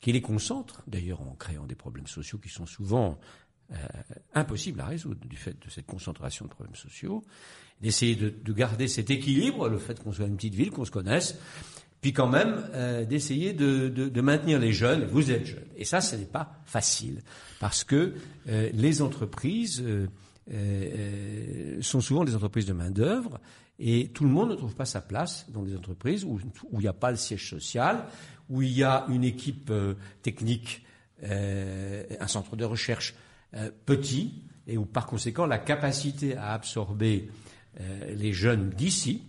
qui 0.00 0.12
les 0.12 0.22
concentrent, 0.22 0.82
d'ailleurs 0.86 1.20
en 1.20 1.34
créant 1.34 1.66
des 1.66 1.74
problèmes 1.74 2.06
sociaux 2.06 2.38
qui 2.38 2.48
sont 2.48 2.66
souvent 2.66 3.18
euh, 3.72 3.76
impossibles 4.34 4.80
à 4.80 4.86
résoudre 4.86 5.26
du 5.26 5.36
fait 5.36 5.56
de 5.64 5.70
cette 5.70 5.86
concentration 5.86 6.46
de 6.46 6.50
problèmes 6.50 6.74
sociaux, 6.74 7.22
d'essayer 7.80 8.16
de, 8.16 8.30
de 8.30 8.52
garder 8.52 8.88
cet 8.88 9.10
équilibre, 9.10 9.68
le 9.68 9.78
fait 9.78 10.02
qu'on 10.02 10.12
soit 10.12 10.26
une 10.26 10.36
petite 10.36 10.54
ville, 10.54 10.70
qu'on 10.70 10.84
se 10.84 10.90
connaisse, 10.90 11.38
puis 12.00 12.12
quand 12.12 12.28
même 12.28 12.64
euh, 12.72 13.04
d'essayer 13.04 13.52
de, 13.52 13.88
de, 13.88 14.20
maintenir 14.20 14.58
les 14.58 14.72
jeunes. 14.72 15.04
Vous 15.04 15.30
êtes 15.30 15.46
jeunes, 15.46 15.66
et 15.76 15.84
ça, 15.84 16.00
ce 16.00 16.16
n'est 16.16 16.24
pas 16.24 16.60
facile 16.64 17.22
parce 17.58 17.84
que 17.84 18.14
euh, 18.48 18.70
les 18.72 19.02
entreprises 19.02 19.84
euh, 20.50 21.80
sont 21.82 22.00
souvent 22.00 22.24
des 22.24 22.34
entreprises 22.34 22.66
de 22.66 22.72
main 22.72 22.90
d'œuvre 22.90 23.40
et 23.80 24.08
tout 24.08 24.24
le 24.24 24.30
monde 24.30 24.50
ne 24.50 24.54
trouve 24.54 24.74
pas 24.74 24.84
sa 24.84 25.00
place 25.00 25.46
dans 25.48 25.62
des 25.62 25.74
entreprises 25.74 26.24
où 26.24 26.38
il 26.72 26.78
n'y 26.78 26.86
a 26.86 26.92
pas 26.92 27.10
le 27.10 27.16
siège 27.16 27.48
social, 27.48 28.04
où 28.50 28.60
il 28.60 28.70
y 28.70 28.84
a 28.84 29.06
une 29.08 29.24
équipe 29.24 29.70
euh, 29.70 29.94
technique, 30.22 30.84
euh, 31.22 32.04
un 32.20 32.26
centre 32.26 32.56
de 32.56 32.64
recherche 32.66 33.14
euh, 33.54 33.70
petit 33.86 34.44
et 34.66 34.76
où 34.76 34.84
par 34.84 35.06
conséquent 35.06 35.46
la 35.46 35.58
capacité 35.58 36.36
à 36.36 36.52
absorber 36.52 37.30
les 38.08 38.32
jeunes 38.32 38.70
d'ici 38.70 39.22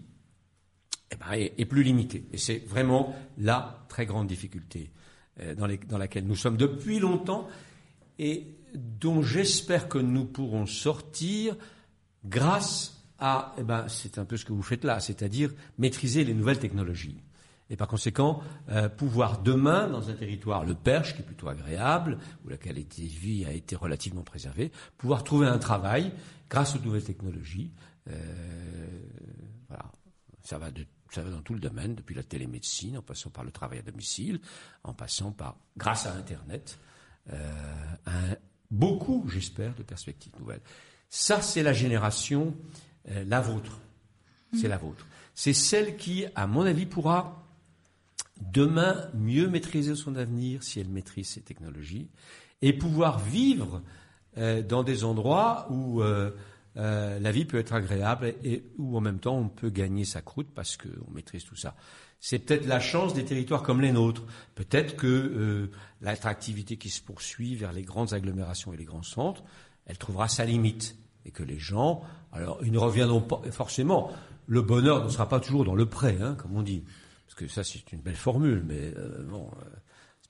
eh 1.12 1.16
ben, 1.16 1.34
est, 1.34 1.66
plus 1.66 1.84
limitée. 1.84 2.26
Et 2.34 2.38
c'est 2.38 2.58
vraiment 2.68 3.16
la 3.38 3.86
très 3.88 4.08
grande 4.08 4.28
difficulté 4.28 4.91
dans, 5.58 5.68
dans 5.88 5.97
laquelle 5.99 6.26
nous 6.26 6.36
sommes 6.36 6.58
depuis 6.58 6.99
longtemps 6.99 7.47
et 8.18 8.47
dont 8.74 9.22
j'espère 9.22 9.88
que 9.88 9.99
nous 9.99 10.26
pourrons 10.26 10.66
sortir 10.66 11.56
grâce 12.26 13.01
à, 13.22 13.53
eh 13.57 13.63
ben, 13.63 13.88
c'est 13.88 14.17
un 14.17 14.26
peu 14.26 14.36
ce 14.36 14.43
que 14.43 14.51
vous 14.51 14.63
faites 14.63 14.84
là, 14.84 14.99
c'est-à-dire 14.99 15.51
maîtriser 15.78 16.24
les 16.24 16.34
nouvelles 16.34 16.59
technologies. 16.59 17.22
Et 17.69 17.78
par 17.78 17.88
conséquent, 17.88 18.41
euh, 18.69 18.89
pouvoir 18.89 19.41
demain, 19.41 19.88
dans 19.88 20.09
un 20.09 20.13
territoire, 20.13 20.65
le 20.65 20.76
Perche, 20.76 21.15
qui 21.15 21.22
est 21.22 21.26
plutôt 21.26 21.47
agréable, 21.47 22.17
où 22.43 22.49
la 22.49 22.57
qualité 22.57 23.03
de 23.03 23.07
vie 23.07 23.45
a 23.45 23.53
été 23.53 23.78
relativement 23.78 24.24
préservée, 24.24 24.72
pouvoir 24.97 25.24
trouver 25.24 25.47
un 25.47 25.57
travail 25.57 26.11
grâce 26.49 26.76
aux 26.76 26.80
nouvelles 26.80 27.05
technologies. 27.05 27.72
Euh. 28.09 28.15
Ça 30.43 30.57
va, 30.57 30.72
dans 31.30 31.41
tout 31.43 31.53
le 31.53 31.59
domaine, 31.59 31.93
depuis 31.95 32.15
la 32.15 32.24
télémédecine, 32.24 32.97
en 32.97 33.01
passant 33.01 33.30
par 33.30 33.43
le 33.43 33.51
travail 33.51 33.80
à 33.80 33.84
domicile, 33.84 34.41
en 34.84 34.93
passant 34.93 35.32
par, 35.32 35.55
grâce 35.78 36.07
à 36.07 36.13
Internet, 36.13 36.80
euh, 37.32 38.36
beaucoup, 38.72 39.30
j'espère, 39.30 39.76
de 39.76 39.84
perspectives 39.84 40.34
nouvelles. 40.39 40.61
Ça, 41.09 41.41
c'est 41.41 41.63
la 41.63 41.74
génération, 41.74 42.55
euh, 43.10 43.24
la 43.28 43.41
vôtre. 43.41 43.80
C'est 44.54 44.68
la 44.68 44.78
vôtre. 44.78 45.06
C'est 45.34 45.54
celle 45.54 45.95
qui, 45.95 46.26
à 46.36 46.45
mon 46.45 46.64
avis, 46.64 46.86
pourra 46.86 47.47
demain 48.41 49.10
mieux 49.14 49.47
maîtriser 49.47 49.95
son 49.95 50.16
avenir 50.16 50.62
si 50.62 50.80
elle 50.80 50.89
maîtrise 50.89 51.30
ces 51.30 51.41
technologies 51.41 52.10
et 52.62 52.74
pouvoir 52.74 53.20
vivre 53.20 53.82
euh, 54.38 54.62
dans 54.62 54.84
des 54.84 55.04
endroits 55.04 55.68
où 55.70 56.02
euh, 56.02 56.32
la 56.76 57.32
vie 57.32 57.45
peut 57.45 57.60
être 57.60 57.74
agréable 57.74 58.34
et 58.43 58.64
où 58.78 58.97
en 58.97 59.02
même 59.02 59.20
temps 59.20 59.38
on 59.38 59.47
peut 59.47 59.70
gagner 59.70 60.04
sa 60.04 60.22
croûte 60.22 60.49
parce 60.54 60.76
qu'on 60.76 61.12
maîtrise 61.12 61.45
tout 61.45 61.56
ça. 61.56 61.76
C'est 62.20 62.39
peut-être 62.39 62.68
la 62.68 62.80
chance 62.80 63.14
des 63.14 63.26
territoires 63.26 63.64
comme 63.64 63.82
les 63.82 63.91
nôtres. 63.91 64.24
Peut-être 64.54 64.95
que 64.95 65.72
l'attractivité 66.02 66.78
qui 66.78 66.89
se 66.89 67.02
poursuit 67.02 67.56
vers 67.56 67.74
les 67.74 67.82
grandes 67.82 68.14
agglomérations 68.14 68.74
et 68.74 68.78
les 68.78 68.86
grands 68.86 69.02
centres, 69.02 69.43
elle 69.86 69.97
trouvera 69.97 70.28
sa 70.28 70.45
limite 70.45 70.95
et 71.26 71.32
que 71.32 71.43
les 71.43 71.59
gens, 71.59 72.01
alors 72.32 72.59
ils 72.63 72.72
ne 72.72 72.78
reviendront 72.80 73.22
pas 73.22 73.41
forcément. 73.51 74.11
Le 74.47 74.61
bonheur 74.61 75.03
ne 75.03 75.09
sera 75.09 75.30
pas 75.30 75.39
toujours 75.39 75.65
dans 75.65 75.76
le 75.76 75.86
prêt, 75.86 76.17
hein, 76.22 76.36
comme 76.36 76.55
on 76.57 76.63
dit, 76.63 76.84
parce 77.28 77.36
que 77.36 77.47
ça 77.47 77.63
c'est 77.63 77.91
une 77.91 78.01
belle 78.01 78.15
formule, 78.15 78.63
mais 78.67 78.93
euh, 78.97 79.24
bon, 79.30 79.49
euh, 79.61 79.65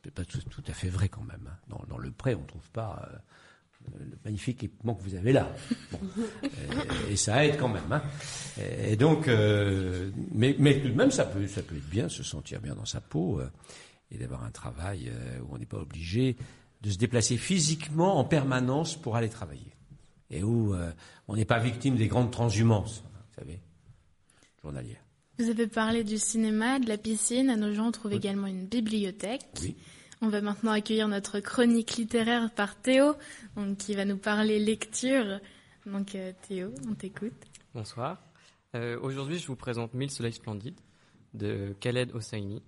c'est 0.04 0.12
pas 0.14 0.26
tout, 0.26 0.40
tout 0.50 0.64
à 0.68 0.74
fait 0.74 0.90
vrai 0.90 1.10
quand 1.10 1.24
même. 1.24 1.48
hein. 1.50 1.56
Dans, 1.70 1.82
dans 1.88 1.98
le 1.98 2.12
prêt, 2.12 2.36
on 2.36 2.42
ne 2.42 2.48
trouve 2.48 2.70
pas 2.72 3.10
euh, 3.12 3.18
le 4.00 4.18
magnifique 4.26 4.64
équipement 4.64 4.94
que 4.94 5.02
vous 5.02 5.16
avez 5.16 5.32
là. 5.32 5.50
Bon. 5.92 6.00
et, 7.08 7.14
et 7.14 7.16
ça 7.16 7.46
aide 7.46 7.58
quand 7.58 7.70
même. 7.70 7.92
Hein. 7.92 8.02
Et, 8.60 8.94
et 8.94 8.96
donc, 8.96 9.28
euh, 9.28 10.12
mais, 10.32 10.56
mais 10.60 10.80
tout 10.82 10.90
de 10.90 10.94
même, 10.96 11.12
ça 11.12 11.26
peut, 11.26 11.48
ça 11.48 11.64
peut 11.64 11.76
être 11.78 11.90
bien, 11.90 12.08
se 12.10 12.22
sentir 12.22 12.62
bien 12.62 12.76
dans 12.76 12.86
sa 12.86 13.02
peau 13.02 13.42
et 14.12 14.18
d'avoir 14.18 14.44
un 14.44 14.52
travail 14.52 15.12
où 15.42 15.56
on 15.56 15.58
n'est 15.58 15.66
pas 15.66 15.78
obligé 15.80 16.36
de 16.82 16.90
se 16.92 16.98
déplacer 16.98 17.38
physiquement 17.38 18.18
en 18.20 18.24
permanence 18.26 18.96
pour 18.96 19.16
aller 19.16 19.30
travailler 19.30 19.71
et 20.32 20.44
où 20.44 20.74
euh, 20.74 20.92
on 21.28 21.36
n'est 21.36 21.46
pas 21.46 21.60
victime 21.60 21.96
des 21.96 22.08
grandes 22.08 22.32
transhumances, 22.32 23.04
vous 23.04 23.36
savez, 23.36 23.60
journalières. 24.62 25.04
Vous 25.38 25.50
avez 25.50 25.68
parlé 25.68 26.04
du 26.04 26.18
cinéma, 26.18 26.80
de 26.80 26.88
la 26.88 26.98
piscine. 26.98 27.50
À 27.50 27.56
nos 27.56 27.74
gens, 27.74 27.88
on 27.88 27.92
trouve 27.92 28.14
également 28.14 28.48
une 28.48 28.66
bibliothèque. 28.66 29.46
Oui. 29.62 29.76
On 30.22 30.30
va 30.30 30.42
maintenant 30.42 30.72
accueillir 30.72 31.08
notre 31.08 31.40
chronique 31.40 31.96
littéraire 31.96 32.52
par 32.52 32.76
Théo, 32.76 33.16
donc, 33.56 33.78
qui 33.78 33.96
va 33.96 34.06
nous 34.06 34.18
parler 34.18 34.60
lecture. 34.60 35.40
Donc 35.86 36.14
euh, 36.14 36.32
Théo, 36.48 36.70
on 36.88 36.94
t'écoute. 36.94 37.34
Bonsoir. 37.74 38.22
Euh, 38.76 39.00
Aujourd'hui, 39.02 39.40
je 39.40 39.48
vous 39.48 39.56
présente 39.56 39.94
Mille 39.96 40.12
soleils 40.12 40.34
splendides 40.34 40.80
de 41.34 41.76
Khaled 41.80 42.12
Hosseini. 42.14 42.62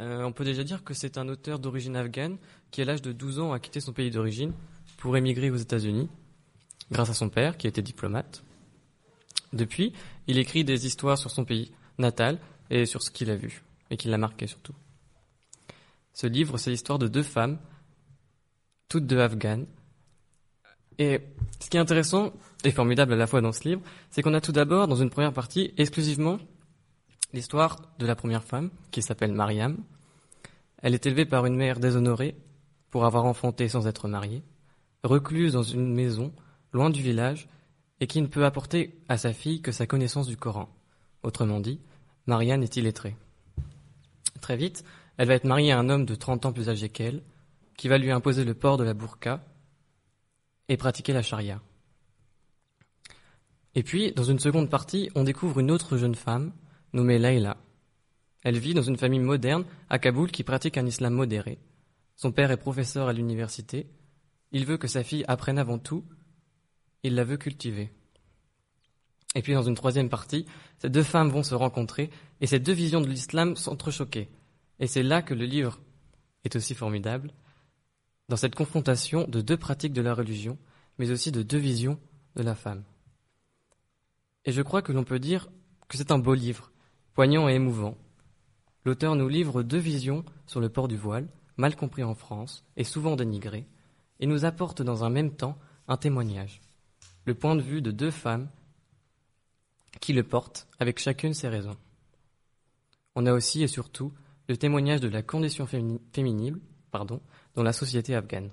Euh, 0.00 0.24
on 0.24 0.32
peut 0.32 0.44
déjà 0.44 0.64
dire 0.64 0.82
que 0.84 0.92
c'est 0.92 1.18
un 1.18 1.28
auteur 1.28 1.58
d'origine 1.58 1.96
afghane 1.96 2.36
qui, 2.70 2.82
à 2.82 2.84
l'âge 2.84 3.00
de 3.00 3.12
12 3.12 3.38
ans, 3.38 3.52
a 3.52 3.60
quitté 3.60 3.80
son 3.80 3.92
pays 3.92 4.10
d'origine 4.10 4.52
pour 4.98 5.16
émigrer 5.16 5.50
aux 5.50 5.56
États-Unis, 5.56 6.08
grâce 6.90 7.10
à 7.10 7.14
son 7.14 7.28
père, 7.28 7.56
qui 7.56 7.66
était 7.66 7.82
diplomate. 7.82 8.42
Depuis, 9.52 9.92
il 10.26 10.38
écrit 10.38 10.64
des 10.64 10.86
histoires 10.86 11.18
sur 11.18 11.30
son 11.30 11.44
pays 11.44 11.72
natal 11.98 12.38
et 12.70 12.86
sur 12.86 13.02
ce 13.02 13.10
qu'il 13.10 13.30
a 13.30 13.36
vu, 13.36 13.62
et 13.90 13.96
qui 13.96 14.08
l'a 14.08 14.18
marqué 14.18 14.46
surtout. 14.46 14.74
Ce 16.12 16.26
livre, 16.26 16.58
c'est 16.58 16.70
l'histoire 16.70 16.98
de 16.98 17.08
deux 17.08 17.22
femmes, 17.22 17.58
toutes 18.88 19.06
deux 19.06 19.20
afghanes. 19.20 19.66
Et 20.98 21.20
ce 21.60 21.68
qui 21.68 21.76
est 21.76 21.80
intéressant 21.80 22.32
et 22.64 22.70
formidable 22.70 23.12
à 23.12 23.16
la 23.16 23.26
fois 23.26 23.40
dans 23.40 23.52
ce 23.52 23.68
livre, 23.68 23.82
c'est 24.10 24.22
qu'on 24.22 24.34
a 24.34 24.40
tout 24.40 24.52
d'abord, 24.52 24.88
dans 24.88 24.96
une 24.96 25.10
première 25.10 25.32
partie, 25.32 25.74
exclusivement 25.76 26.38
l'histoire 27.32 27.82
de 27.98 28.06
la 28.06 28.16
première 28.16 28.44
femme, 28.44 28.70
qui 28.90 29.02
s'appelle 29.02 29.32
Mariam. 29.32 29.76
Elle 30.78 30.94
est 30.94 31.04
élevée 31.06 31.26
par 31.26 31.44
une 31.44 31.56
mère 31.56 31.80
déshonorée 31.80 32.36
pour 32.90 33.04
avoir 33.04 33.26
enfanté 33.26 33.68
sans 33.68 33.86
être 33.86 34.08
mariée, 34.08 34.42
recluse 35.02 35.52
dans 35.52 35.62
une 35.62 35.92
maison, 35.92 36.32
loin 36.72 36.90
du 36.90 37.02
village, 37.02 37.48
et 38.00 38.06
qui 38.06 38.20
ne 38.20 38.26
peut 38.26 38.44
apporter 38.44 38.98
à 39.08 39.16
sa 39.16 39.32
fille 39.32 39.62
que 39.62 39.72
sa 39.72 39.86
connaissance 39.86 40.26
du 40.26 40.36
Coran. 40.36 40.68
Autrement 41.22 41.60
dit, 41.60 41.80
Marianne 42.26 42.62
est 42.62 42.76
illettrée. 42.76 43.16
Très 44.40 44.56
vite, 44.56 44.84
elle 45.16 45.28
va 45.28 45.34
être 45.34 45.44
mariée 45.44 45.72
à 45.72 45.78
un 45.78 45.88
homme 45.88 46.04
de 46.04 46.14
30 46.14 46.46
ans 46.46 46.52
plus 46.52 46.68
âgé 46.68 46.88
qu'elle, 46.88 47.22
qui 47.76 47.88
va 47.88 47.98
lui 47.98 48.10
imposer 48.10 48.44
le 48.44 48.54
port 48.54 48.76
de 48.76 48.84
la 48.84 48.94
burqa 48.94 49.44
et 50.68 50.76
pratiquer 50.76 51.12
la 51.12 51.22
charia. 51.22 51.60
Et 53.74 53.82
puis, 53.82 54.12
dans 54.12 54.24
une 54.24 54.38
seconde 54.38 54.70
partie, 54.70 55.10
on 55.14 55.24
découvre 55.24 55.60
une 55.60 55.70
autre 55.70 55.96
jeune 55.96 56.14
femme, 56.14 56.52
nommée 56.92 57.18
Layla. 57.18 57.58
Elle 58.42 58.58
vit 58.58 58.74
dans 58.74 58.82
une 58.82 58.96
famille 58.96 59.20
moderne 59.20 59.64
à 59.90 59.98
Kaboul 59.98 60.30
qui 60.30 60.44
pratique 60.44 60.78
un 60.78 60.86
islam 60.86 61.12
modéré. 61.12 61.58
Son 62.14 62.32
père 62.32 62.50
est 62.50 62.56
professeur 62.56 63.08
à 63.08 63.12
l'université. 63.12 63.86
Il 64.52 64.64
veut 64.64 64.78
que 64.78 64.88
sa 64.88 65.04
fille 65.04 65.24
apprenne 65.28 65.58
avant 65.58 65.78
tout. 65.78 66.04
Il 67.06 67.14
la 67.14 67.22
veut 67.22 67.36
cultiver. 67.36 67.92
Et 69.36 69.42
puis, 69.42 69.54
dans 69.54 69.62
une 69.62 69.76
troisième 69.76 70.08
partie, 70.08 70.44
ces 70.80 70.90
deux 70.90 71.04
femmes 71.04 71.28
vont 71.28 71.44
se 71.44 71.54
rencontrer 71.54 72.10
et 72.40 72.48
ces 72.48 72.58
deux 72.58 72.72
visions 72.72 73.00
de 73.00 73.06
l'islam 73.06 73.54
s'entrechoquer. 73.54 74.28
Et 74.80 74.88
c'est 74.88 75.04
là 75.04 75.22
que 75.22 75.32
le 75.32 75.44
livre 75.44 75.78
est 76.42 76.56
aussi 76.56 76.74
formidable, 76.74 77.30
dans 78.28 78.34
cette 78.34 78.56
confrontation 78.56 79.24
de 79.28 79.40
deux 79.40 79.56
pratiques 79.56 79.92
de 79.92 80.02
la 80.02 80.14
religion, 80.14 80.58
mais 80.98 81.12
aussi 81.12 81.30
de 81.30 81.44
deux 81.44 81.58
visions 81.58 82.00
de 82.34 82.42
la 82.42 82.56
femme. 82.56 82.82
Et 84.44 84.50
je 84.50 84.62
crois 84.62 84.82
que 84.82 84.90
l'on 84.90 85.04
peut 85.04 85.20
dire 85.20 85.48
que 85.86 85.96
c'est 85.96 86.10
un 86.10 86.18
beau 86.18 86.34
livre, 86.34 86.72
poignant 87.14 87.48
et 87.48 87.54
émouvant. 87.54 87.96
L'auteur 88.84 89.14
nous 89.14 89.28
livre 89.28 89.62
deux 89.62 89.78
visions 89.78 90.24
sur 90.48 90.58
le 90.58 90.70
port 90.70 90.88
du 90.88 90.96
voile, 90.96 91.28
mal 91.56 91.76
compris 91.76 92.02
en 92.02 92.16
France 92.16 92.64
et 92.76 92.82
souvent 92.82 93.14
dénigré, 93.14 93.68
et 94.18 94.26
nous 94.26 94.44
apporte 94.44 94.82
dans 94.82 95.04
un 95.04 95.10
même 95.10 95.36
temps 95.36 95.56
un 95.86 95.96
témoignage, 95.96 96.60
le 97.26 97.34
point 97.34 97.56
de 97.56 97.62
vue 97.62 97.82
de 97.82 97.90
deux 97.90 98.10
femmes 98.10 98.48
qui 100.00 100.12
le 100.12 100.22
portent, 100.22 100.68
avec 100.78 100.98
chacune 100.98 101.34
ses 101.34 101.48
raisons. 101.48 101.76
On 103.14 103.26
a 103.26 103.32
aussi 103.32 103.62
et 103.62 103.68
surtout 103.68 104.12
le 104.48 104.56
témoignage 104.56 105.00
de 105.00 105.08
la 105.08 105.22
condition 105.22 105.66
fémini- 105.66 106.00
féminine 106.12 106.58
pardon, 106.90 107.20
dans 107.54 107.62
la 107.62 107.72
société 107.72 108.14
afghane. 108.14 108.50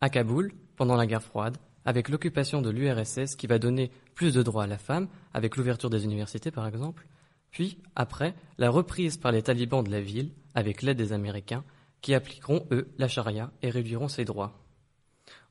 À 0.00 0.10
Kaboul, 0.10 0.52
pendant 0.76 0.96
la 0.96 1.06
guerre 1.06 1.22
froide, 1.22 1.56
avec 1.84 2.08
l'occupation 2.08 2.60
de 2.60 2.70
l'URSS 2.70 3.36
qui 3.36 3.46
va 3.46 3.58
donner 3.58 3.90
plus 4.14 4.34
de 4.34 4.42
droits 4.42 4.64
à 4.64 4.66
la 4.66 4.78
femme, 4.78 5.08
avec 5.32 5.56
l'ouverture 5.56 5.90
des 5.90 6.04
universités 6.04 6.50
par 6.50 6.66
exemple, 6.66 7.06
puis, 7.50 7.78
après, 7.94 8.34
la 8.56 8.70
reprise 8.70 9.18
par 9.18 9.30
les 9.30 9.42
talibans 9.42 9.84
de 9.84 9.90
la 9.90 10.00
ville, 10.00 10.32
avec 10.54 10.80
l'aide 10.80 10.96
des 10.96 11.12
Américains, 11.12 11.64
qui 12.00 12.14
appliqueront, 12.14 12.66
eux, 12.72 12.88
la 12.96 13.08
charia 13.08 13.52
et 13.60 13.68
réduiront 13.68 14.08
ses 14.08 14.24
droits. 14.24 14.61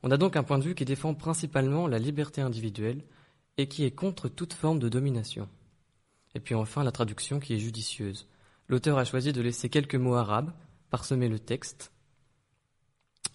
On 0.02 0.10
a 0.10 0.16
donc 0.16 0.36
un 0.36 0.42
point 0.42 0.58
de 0.58 0.64
vue 0.64 0.74
qui 0.74 0.84
défend 0.84 1.14
principalement 1.14 1.86
la 1.86 1.98
liberté 1.98 2.40
individuelle 2.40 3.02
et 3.56 3.68
qui 3.68 3.84
est 3.84 3.92
contre 3.92 4.28
toute 4.28 4.52
forme 4.52 4.78
de 4.78 4.88
domination. 4.88 5.48
Et 6.34 6.40
puis 6.40 6.54
enfin, 6.54 6.82
la 6.82 6.92
traduction 6.92 7.38
qui 7.38 7.54
est 7.54 7.58
judicieuse. 7.58 8.28
L'auteur 8.68 8.98
a 8.98 9.04
choisi 9.04 9.32
de 9.32 9.40
laisser 9.40 9.68
quelques 9.68 9.94
mots 9.94 10.14
arabes 10.14 10.52
parsemer 10.90 11.28
le 11.28 11.38
texte, 11.38 11.92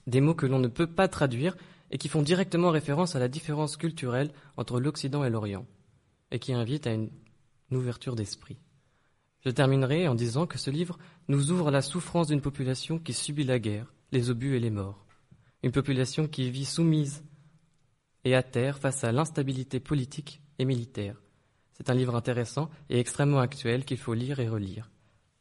des 0.05 0.21
mots 0.21 0.35
que 0.35 0.45
l'on 0.45 0.59
ne 0.59 0.67
peut 0.67 0.87
pas 0.87 1.07
traduire 1.07 1.57
et 1.89 1.97
qui 1.97 2.07
font 2.07 2.21
directement 2.21 2.69
référence 2.69 3.15
à 3.15 3.19
la 3.19 3.27
différence 3.27 3.77
culturelle 3.77 4.31
entre 4.57 4.79
l'Occident 4.79 5.23
et 5.23 5.29
l'Orient, 5.29 5.65
et 6.31 6.39
qui 6.39 6.53
invitent 6.53 6.87
à 6.87 6.93
une 6.93 7.09
ouverture 7.71 8.15
d'esprit. 8.15 8.57
Je 9.45 9.49
terminerai 9.49 10.07
en 10.07 10.15
disant 10.15 10.45
que 10.45 10.57
ce 10.57 10.69
livre 10.69 10.99
nous 11.29 11.51
ouvre 11.51 11.69
à 11.69 11.71
la 11.71 11.81
souffrance 11.81 12.27
d'une 12.27 12.41
population 12.41 12.99
qui 12.99 13.13
subit 13.13 13.43
la 13.43 13.59
guerre, 13.59 13.93
les 14.11 14.29
obus 14.29 14.55
et 14.55 14.59
les 14.59 14.69
morts. 14.69 15.06
Une 15.63 15.71
population 15.71 16.27
qui 16.27 16.49
vit 16.51 16.65
soumise 16.65 17.23
et 18.23 18.35
à 18.35 18.43
terre 18.43 18.77
face 18.77 19.03
à 19.03 19.11
l'instabilité 19.11 19.79
politique 19.79 20.41
et 20.59 20.65
militaire. 20.65 21.21
C'est 21.73 21.89
un 21.89 21.93
livre 21.93 22.15
intéressant 22.15 22.69
et 22.89 22.99
extrêmement 22.99 23.39
actuel 23.39 23.85
qu'il 23.85 23.97
faut 23.97 24.13
lire 24.13 24.39
et 24.39 24.49
relire. 24.49 24.89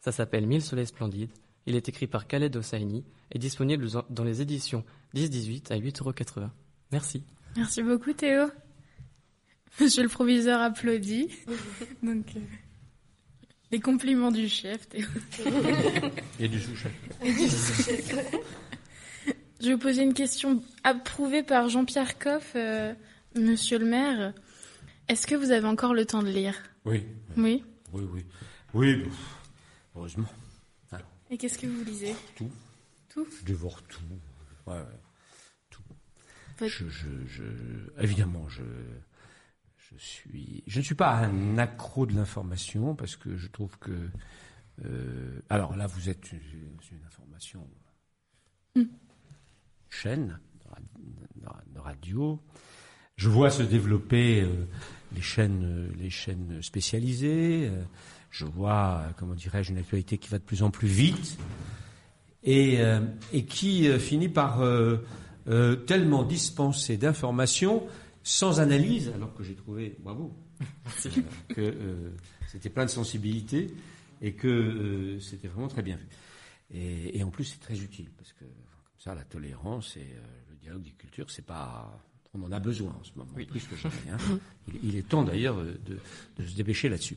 Ça 0.01 0.12
s'appelle 0.12 0.47
Mille 0.47 0.62
soleils 0.62 0.87
splendides. 0.87 1.33
Il 1.67 1.75
est 1.75 1.89
écrit 1.89 2.07
par 2.07 2.27
Khaled 2.27 2.55
Hosseini 2.55 3.05
et 3.33 3.39
disponible 3.39 3.89
dans 4.11 4.25
les 4.25 4.41
éditions 4.41 4.85
10-18 5.14 5.73
à 5.73 5.79
8,80 5.79 6.41
euros. 6.41 6.51
Merci. 6.93 7.25
Merci 7.57 7.83
beaucoup 7.83 8.12
Théo. 8.12 8.47
Monsieur 9.81 10.03
le 10.03 10.09
proviseur 10.09 10.61
applaudit. 10.61 11.29
Donc, 12.03 12.27
euh, 12.37 12.41
les 13.73 13.81
compliments 13.81 14.31
du 14.31 14.49
chef, 14.49 14.89
Théo. 14.89 15.07
Et 16.39 16.49
du 16.49 16.61
sous-chef. 16.61 16.93
Je 19.61 19.67
vais 19.69 19.73
vous 19.73 19.79
poser 19.81 20.03
une 20.03 20.15
question 20.15 20.63
approuvée 20.85 21.43
par 21.43 21.69
Jean-Pierre 21.69 22.19
Coff, 22.19 22.53
euh, 22.57 22.95
monsieur 23.35 23.79
le 23.79 23.87
maire. 23.87 24.35
Est-ce 25.09 25.27
que 25.27 25.35
vous 25.35 25.51
avez 25.51 25.67
encore 25.67 25.95
le 25.95 26.05
temps 26.05 26.23
de 26.23 26.29
lire? 26.29 26.55
Oui. 26.85 27.07
Oui? 27.37 27.65
Oui, 27.93 28.05
oui. 28.13 28.25
Oui, 28.75 28.97
bon, 28.97 29.11
heureusement. 29.97 30.29
Et 31.31 31.39
qu'est-ce 31.39 31.59
que 31.59 31.67
vous 31.67 31.83
lisez? 31.85 32.15
Tout. 32.37 32.51
Tout? 33.09 33.27
Je 33.41 33.45
dévore 33.45 33.83
tout. 33.85 33.99
Ouais, 34.67 34.75
ouais. 34.75 34.83
Tout. 35.71 35.83
Votre- 36.59 36.71
Je, 36.73 36.89
je, 36.89 37.09
je, 37.27 37.43
évidemment, 37.99 38.49
je, 38.49 38.63
je 39.77 39.97
suis, 39.99 40.63
je 40.69 40.79
ne 40.79 40.85
suis 40.85 40.95
pas 40.95 41.13
un 41.17 41.59
accro 41.59 42.07
de 42.07 42.15
l'information 42.15 42.95
parce 42.95 43.17
que 43.17 43.37
je 43.37 43.49
trouve 43.49 43.77
que, 43.79 44.09
euh, 44.85 45.41
alors 45.51 45.75
là, 45.75 45.89
vous 45.89 46.09
êtes 46.09 46.31
une, 46.31 46.39
une 46.93 47.05
information 47.07 47.67
chaîne 48.77 48.89
ra- 50.05 51.63
de- 51.75 51.79
radio. 51.81 52.41
Je 53.17 53.29
vois 53.29 53.51
se 53.51 53.63
développer 53.63 54.43
euh, 54.43 54.67
les 55.15 55.23
chaînes, 55.23 55.63
euh, 55.65 55.89
les 55.99 56.11
chaînes 56.11 56.61
spécialisées. 56.63 57.69
euh, 57.71 57.83
je 58.31 58.45
vois, 58.45 59.05
comment 59.17 59.35
dirais-je, 59.35 59.71
une 59.73 59.79
actualité 59.79 60.19
qui 60.19 60.29
va 60.29 60.39
de 60.39 60.45
plus 60.45 60.63
en 60.63 60.71
plus 60.71 60.89
vite 60.89 61.39
et, 62.45 62.79
qui 63.49 63.89
finit 63.99 64.29
par 64.29 64.63
tellement 65.87 66.23
dispenser 66.23 66.99
d'informations 66.99 67.87
sans 68.23 68.61
analyse, 68.61 69.11
alors 69.15 69.33
que 69.35 69.43
j'ai 69.43 69.55
trouvé, 69.55 69.97
bravo, 70.01 70.37
que 71.49 71.75
c'était 72.49 72.69
plein 72.69 72.85
de 72.85 72.91
sensibilité 72.91 73.69
et 74.21 74.33
que 74.35 75.17
c'était 75.19 75.49
vraiment 75.49 75.69
très 75.69 75.83
bien 75.83 75.97
fait. 75.97 76.77
Et, 76.79 77.19
et 77.19 77.23
en 77.25 77.31
plus, 77.31 77.45
c'est 77.45 77.61
très 77.61 77.81
utile 77.81 78.11
parce 78.19 78.35
que 78.35 78.45
ça, 79.07 79.15
la 79.15 79.23
tolérance 79.23 79.97
et 79.97 80.01
euh, 80.01 80.21
le 80.51 80.57
dialogue 80.57 80.83
des 80.83 80.91
cultures, 80.91 81.31
c'est 81.31 81.47
pas, 81.47 81.97
on 82.35 82.43
en 82.43 82.51
a 82.51 82.59
besoin 82.59 82.91
en 82.91 83.05
ce 83.05 83.13
moment, 83.17 83.31
plus 83.35 83.65
que 83.67 83.77
jamais. 83.77 83.95
hein. 84.13 84.39
Il, 84.69 84.91
il 84.91 84.97
est 84.97 85.09
temps 85.09 85.23
d'ailleurs 85.23 85.59
euh, 85.59 85.79
de, 85.87 85.99
de 86.43 86.49
se 86.49 86.57
dépêcher 86.57 86.89
là-dessus. 86.89 87.17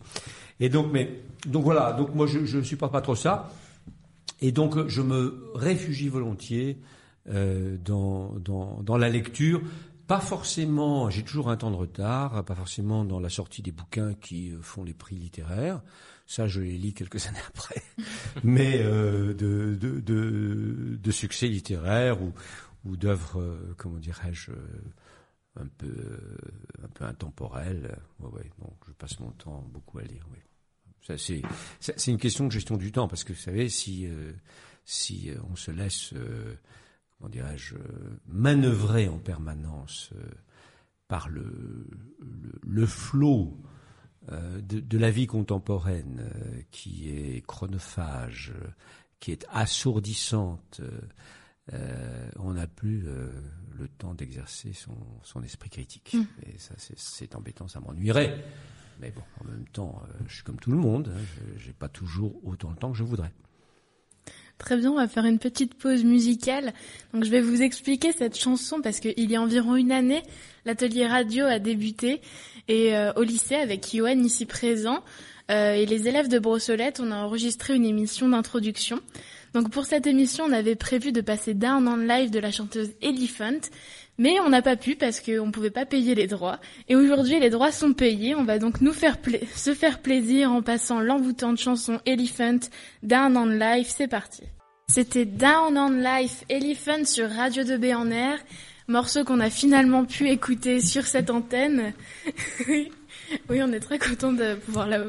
Et 0.59 0.69
donc, 0.69 0.91
mais 0.91 1.21
donc 1.47 1.63
voilà, 1.63 1.93
donc 1.93 2.13
moi 2.13 2.27
je 2.27 2.57
ne 2.57 2.63
supporte 2.63 2.91
pas 2.91 3.01
trop 3.01 3.15
ça. 3.15 3.51
Et 4.41 4.51
donc, 4.51 4.77
euh, 4.77 4.87
je 4.87 5.01
me 5.01 5.51
réfugie 5.55 6.09
volontiers 6.09 6.77
euh, 7.27 7.77
dans, 7.83 8.33
dans, 8.39 8.81
dans 8.83 8.97
la 8.97 9.09
lecture. 9.09 9.61
Pas 10.05 10.19
forcément, 10.19 11.09
j'ai 11.09 11.23
toujours 11.23 11.49
un 11.49 11.57
temps 11.57 11.71
de 11.71 11.75
retard, 11.75 12.43
pas 12.45 12.55
forcément 12.55 13.03
dans 13.03 13.19
la 13.19 13.29
sortie 13.29 13.61
des 13.61 13.71
bouquins 13.71 14.13
qui 14.13 14.51
font 14.61 14.83
les 14.83 14.93
prix 14.93 15.15
littéraires. 15.15 15.81
Ça, 16.29 16.47
je 16.47 16.61
les 16.61 16.77
lis 16.77 16.93
quelques 16.93 17.25
années 17.27 17.41
après. 17.47 17.81
Mais 18.43 18.83
euh, 18.83 19.33
de, 19.33 19.73
de, 19.73 19.99
de, 20.95 21.11
succès 21.11 21.47
littéraire 21.47 22.21
ou, 22.21 22.33
ou 22.85 22.95
d'œuvres, 22.95 23.41
euh, 23.41 23.73
comment 23.77 23.97
dirais-je, 23.97 24.51
euh, 24.51 24.55
un 25.59 25.65
peu, 25.65 26.19
un 26.83 26.87
peu 26.89 27.05
intemporelles. 27.05 27.97
Ouais, 28.19 28.29
ouais, 28.29 28.51
donc 28.59 28.75
je 28.87 28.93
passe 28.93 29.19
mon 29.19 29.31
temps 29.31 29.67
beaucoup 29.73 29.97
à 29.97 30.03
lire. 30.03 30.23
Oui. 30.31 30.37
Ça, 31.01 31.17
c'est, 31.17 31.41
c'est 31.79 32.11
une 32.11 32.19
question 32.19 32.45
de 32.45 32.51
gestion 32.51 32.77
du 32.77 32.91
temps, 32.91 33.07
parce 33.07 33.23
que 33.23 33.33
vous 33.33 33.39
savez, 33.39 33.67
si, 33.67 34.07
si 34.85 35.31
on 35.49 35.55
se 35.55 35.71
laisse, 35.71 36.13
comment 37.17 37.29
dirais-je, 37.29 37.73
manœuvrer 38.27 39.07
en 39.07 39.17
permanence 39.17 40.11
par 41.07 41.29
le, 41.29 41.87
le, 42.61 42.85
flot 42.85 43.57
de, 44.61 44.79
de 44.79 44.97
la 44.97 45.11
vie 45.11 45.27
contemporaine, 45.27 46.21
euh, 46.21 46.61
qui 46.71 47.09
est 47.09 47.45
chronophage, 47.45 48.53
euh, 48.55 48.67
qui 49.19 49.31
est 49.31 49.45
assourdissante, 49.51 50.81
euh, 50.81 51.01
euh, 51.73 52.29
on 52.37 52.53
n'a 52.53 52.67
plus 52.67 53.07
euh, 53.07 53.29
le 53.77 53.87
temps 53.87 54.13
d'exercer 54.13 54.73
son, 54.73 54.97
son 55.23 55.43
esprit 55.43 55.69
critique. 55.69 56.15
Et 56.45 56.57
ça, 56.57 56.73
c'est, 56.77 57.35
embêtant, 57.35 57.67
ça 57.67 57.79
m'ennuierait. 57.79 58.43
Mais 58.99 59.11
bon, 59.11 59.21
en 59.41 59.43
même 59.45 59.67
temps, 59.67 60.01
euh, 60.03 60.13
je 60.27 60.35
suis 60.35 60.43
comme 60.43 60.59
tout 60.59 60.71
le 60.71 60.77
monde. 60.77 61.13
Hein, 61.15 61.21
je 61.57 61.63
j'ai 61.63 61.73
pas 61.73 61.89
toujours 61.89 62.39
autant 62.43 62.71
de 62.71 62.77
temps 62.77 62.91
que 62.91 62.97
je 62.97 63.03
voudrais. 63.03 63.31
Très 64.59 64.75
bien, 64.75 64.91
on 64.91 64.95
va 64.95 65.07
faire 65.07 65.25
une 65.25 65.39
petite 65.39 65.73
pause 65.73 66.03
musicale. 66.03 66.73
Donc 67.13 67.23
je 67.23 67.31
vais 67.31 67.41
vous 67.41 67.61
expliquer 67.61 68.11
cette 68.11 68.37
chanson 68.37 68.81
parce 68.81 68.99
qu'il 68.99 69.31
y 69.31 69.35
a 69.35 69.41
environ 69.41 69.75
une 69.75 69.91
année, 69.91 70.21
l'atelier 70.65 71.07
radio 71.07 71.45
a 71.45 71.59
débuté 71.59 72.21
et 72.67 72.95
euh, 72.95 73.11
au 73.15 73.23
lycée 73.23 73.55
avec 73.55 73.93
Yoann 73.93 74.23
ici 74.23 74.45
présent 74.45 75.01
euh, 75.49 75.73
et 75.73 75.85
les 75.85 76.07
élèves 76.07 76.27
de 76.27 76.37
Brossolette, 76.37 76.99
on 76.99 77.09
a 77.09 77.15
enregistré 77.15 77.73
une 77.73 77.85
émission 77.85 78.29
d'introduction. 78.29 78.99
Donc 79.53 79.71
pour 79.71 79.85
cette 79.85 80.05
émission, 80.05 80.43
on 80.47 80.51
avait 80.51 80.75
prévu 80.75 81.11
de 81.11 81.21
passer 81.21 81.55
Down 81.55 81.87
on 81.87 81.97
Live 81.97 82.29
de 82.29 82.39
la 82.39 82.51
chanteuse 82.51 82.91
Elephant, 83.01 83.61
mais 84.19 84.39
on 84.41 84.49
n'a 84.49 84.61
pas 84.61 84.75
pu 84.75 84.95
parce 84.95 85.19
qu'on 85.19 85.47
ne 85.47 85.51
pouvait 85.51 85.71
pas 85.71 85.85
payer 85.87 86.13
les 86.13 86.27
droits. 86.27 86.59
Et 86.87 86.95
aujourd'hui, 86.95 87.39
les 87.39 87.49
droits 87.49 87.71
sont 87.71 87.93
payés. 87.93 88.35
On 88.35 88.43
va 88.43 88.59
donc 88.59 88.81
nous 88.81 88.93
faire 88.93 89.17
se 89.55 89.73
faire 89.73 89.99
plaisir 90.03 90.51
en 90.51 90.61
passant 90.61 90.99
l'envoûtante 90.99 91.57
chanson 91.57 91.99
Elephant 92.05 92.59
Down 93.01 93.35
on 93.37 93.45
Life. 93.47 93.91
C'est 93.97 94.07
parti. 94.09 94.43
C'était 94.87 95.25
Down 95.25 95.77
on 95.77 95.89
Life 95.89 96.43
Elephant 96.49 97.05
sur 97.05 97.29
Radio 97.29 97.63
2B 97.63 97.95
en 97.95 98.11
air. 98.11 98.37
Morceau 98.87 99.23
qu'on 99.23 99.39
a 99.39 99.49
finalement 99.49 100.03
pu 100.03 100.29
écouter 100.29 100.79
sur 100.81 101.05
cette 101.05 101.29
antenne. 101.29 101.93
oui, 102.67 102.91
on 103.61 103.71
est 103.71 103.79
très 103.79 103.99
content 103.99 104.33
de 104.33 104.55
pouvoir 104.55 104.87
la- 104.87 105.05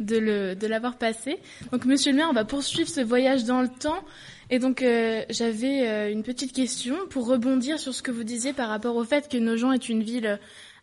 de 0.00 0.66
l'avoir 0.66 0.96
passé. 0.96 1.36
Donc, 1.70 1.84
monsieur 1.84 2.12
le 2.12 2.16
maire, 2.16 2.28
on 2.30 2.34
va 2.34 2.44
poursuivre 2.46 2.88
ce 2.88 3.00
voyage 3.02 3.44
dans 3.44 3.60
le 3.60 3.68
temps. 3.68 4.02
Et 4.50 4.58
donc, 4.58 4.80
euh, 4.82 5.22
j'avais 5.30 5.86
euh, 5.86 6.10
une 6.12 6.22
petite 6.22 6.52
question 6.54 6.96
pour 7.10 7.26
rebondir 7.26 7.78
sur 7.78 7.94
ce 7.94 8.02
que 8.02 8.10
vous 8.10 8.24
disiez 8.24 8.52
par 8.54 8.68
rapport 8.70 8.96
au 8.96 9.04
fait 9.04 9.28
que 9.28 9.36
Nogent 9.36 9.72
est 9.72 9.88
une 9.88 10.02
ville 10.02 10.26
euh, 10.26 10.36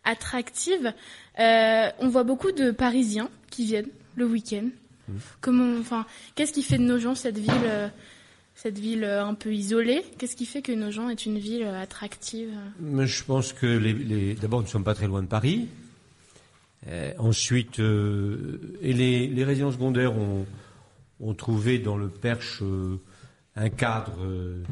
attractive. 0.03 0.93
Euh, 1.39 1.89
on 1.99 2.07
voit 2.09 2.24
beaucoup 2.24 2.51
de 2.51 2.70
Parisiens 2.72 3.30
qui 3.49 3.66
viennent 3.66 3.89
le 4.16 4.26
week-end. 4.26 4.68
Comment, 5.41 5.80
enfin, 5.80 6.05
qu'est-ce 6.36 6.53
qui 6.53 6.63
fait 6.63 6.78
de 6.78 6.84
Nogent 6.84 7.16
cette 7.16 7.38
ville, 7.38 7.91
cette 8.55 8.80
ville 8.80 9.03
un 9.03 9.36
peu 9.36 9.53
isolée? 9.53 10.01
Qu'est-ce 10.18 10.36
qui 10.36 10.45
fait 10.47 10.63
que 10.63 10.72
Nogent 10.72 11.09
est 11.11 11.26
une 11.28 11.38
ville 11.38 11.63
attractive? 11.66 12.49
Mais 12.80 13.05
je 13.05 13.24
pense 13.24 13.53
que 13.53 13.66
les, 13.68 13.93
les- 13.93 14.34
d'abord, 14.34 14.61
nous 14.61 14.66
ne 14.66 14.72
sommes 14.72 14.84
pas 14.84 14.95
très 14.95 15.05
loin 15.07 15.22
de 15.22 15.28
Paris. 15.28 15.68
Ensuite, 17.18 17.80
et 17.80 18.93
les, 18.93 19.28
les 19.28 19.43
résidents 19.43 19.72
secondaires 19.72 20.16
ont, 20.16 20.45
ont 21.20 21.34
trouvé 21.34 21.80
dans 21.80 21.97
le 21.97 22.09
Perche 22.09 22.61
un 23.56 23.70
cadre 23.70 24.24
euh, 24.24 24.64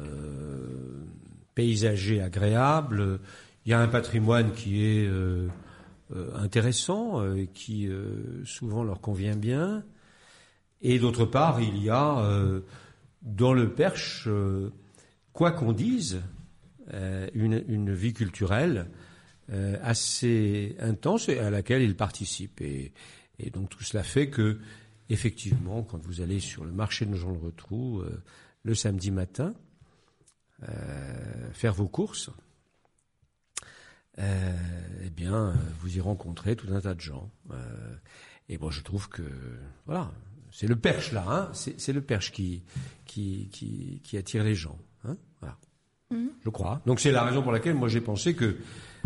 euh, 0.00 1.04
paysager 1.54 2.20
agréable. 2.20 3.20
Il 3.64 3.70
y 3.70 3.72
a 3.72 3.80
un 3.80 3.88
patrimoine 3.88 4.52
qui 4.52 4.84
est 4.84 5.06
euh, 5.06 5.48
intéressant 6.34 7.34
et 7.34 7.48
qui 7.48 7.88
souvent 8.44 8.84
leur 8.84 9.00
convient 9.00 9.36
bien. 9.36 9.82
Et 10.82 10.98
d'autre 10.98 11.24
part, 11.24 11.60
il 11.60 11.82
y 11.82 11.88
a 11.88 12.22
dans 13.22 13.54
le 13.54 13.72
Perche, 13.72 14.28
quoi 15.32 15.50
qu'on 15.50 15.72
dise, 15.72 16.20
une, 16.92 17.94
vie 17.94 18.12
culturelle 18.12 18.90
assez 19.82 20.76
intense 20.78 21.30
à 21.30 21.48
laquelle 21.48 21.80
ils 21.80 21.96
participent. 21.96 22.60
Et 22.60 22.92
donc 23.50 23.70
tout 23.70 23.82
cela 23.82 24.02
fait 24.02 24.28
que, 24.28 24.58
effectivement, 25.08 25.82
quand 25.82 25.98
vous 26.04 26.20
allez 26.20 26.40
sur 26.40 26.64
le 26.64 26.72
marché 26.72 27.04
de 27.04 27.10
Nogent-le-Rotrou 27.10 28.00
euh, 28.00 28.22
le 28.62 28.74
samedi 28.74 29.10
matin, 29.10 29.54
euh, 30.68 31.52
faire 31.52 31.74
vos 31.74 31.88
courses, 31.88 32.30
euh, 34.18 34.56
eh 35.04 35.10
bien, 35.10 35.54
vous 35.80 35.96
y 35.96 36.00
rencontrez 36.00 36.56
tout 36.56 36.72
un 36.72 36.80
tas 36.80 36.94
de 36.94 37.00
gens. 37.00 37.30
Et 38.48 38.58
bon, 38.58 38.70
je 38.70 38.82
trouve 38.82 39.08
que, 39.08 39.22
voilà, 39.86 40.12
c'est 40.50 40.68
le 40.68 40.76
perche 40.76 41.12
là, 41.12 41.24
hein, 41.28 41.50
c'est 41.52 41.92
le 41.92 42.00
perche 42.00 42.30
qui, 42.30 42.62
qui, 43.06 43.48
qui, 43.52 44.00
qui 44.04 44.16
attire 44.16 44.44
les 44.44 44.54
gens. 44.54 44.78
Hein, 45.04 45.16
voilà. 45.40 45.58
Je 46.44 46.50
crois. 46.50 46.80
Donc 46.86 47.00
c'est 47.00 47.10
la 47.10 47.24
raison 47.24 47.42
pour 47.42 47.52
laquelle 47.52 47.74
moi 47.74 47.88
j'ai 47.88 48.00
pensé 48.00 48.34
que 48.34 48.56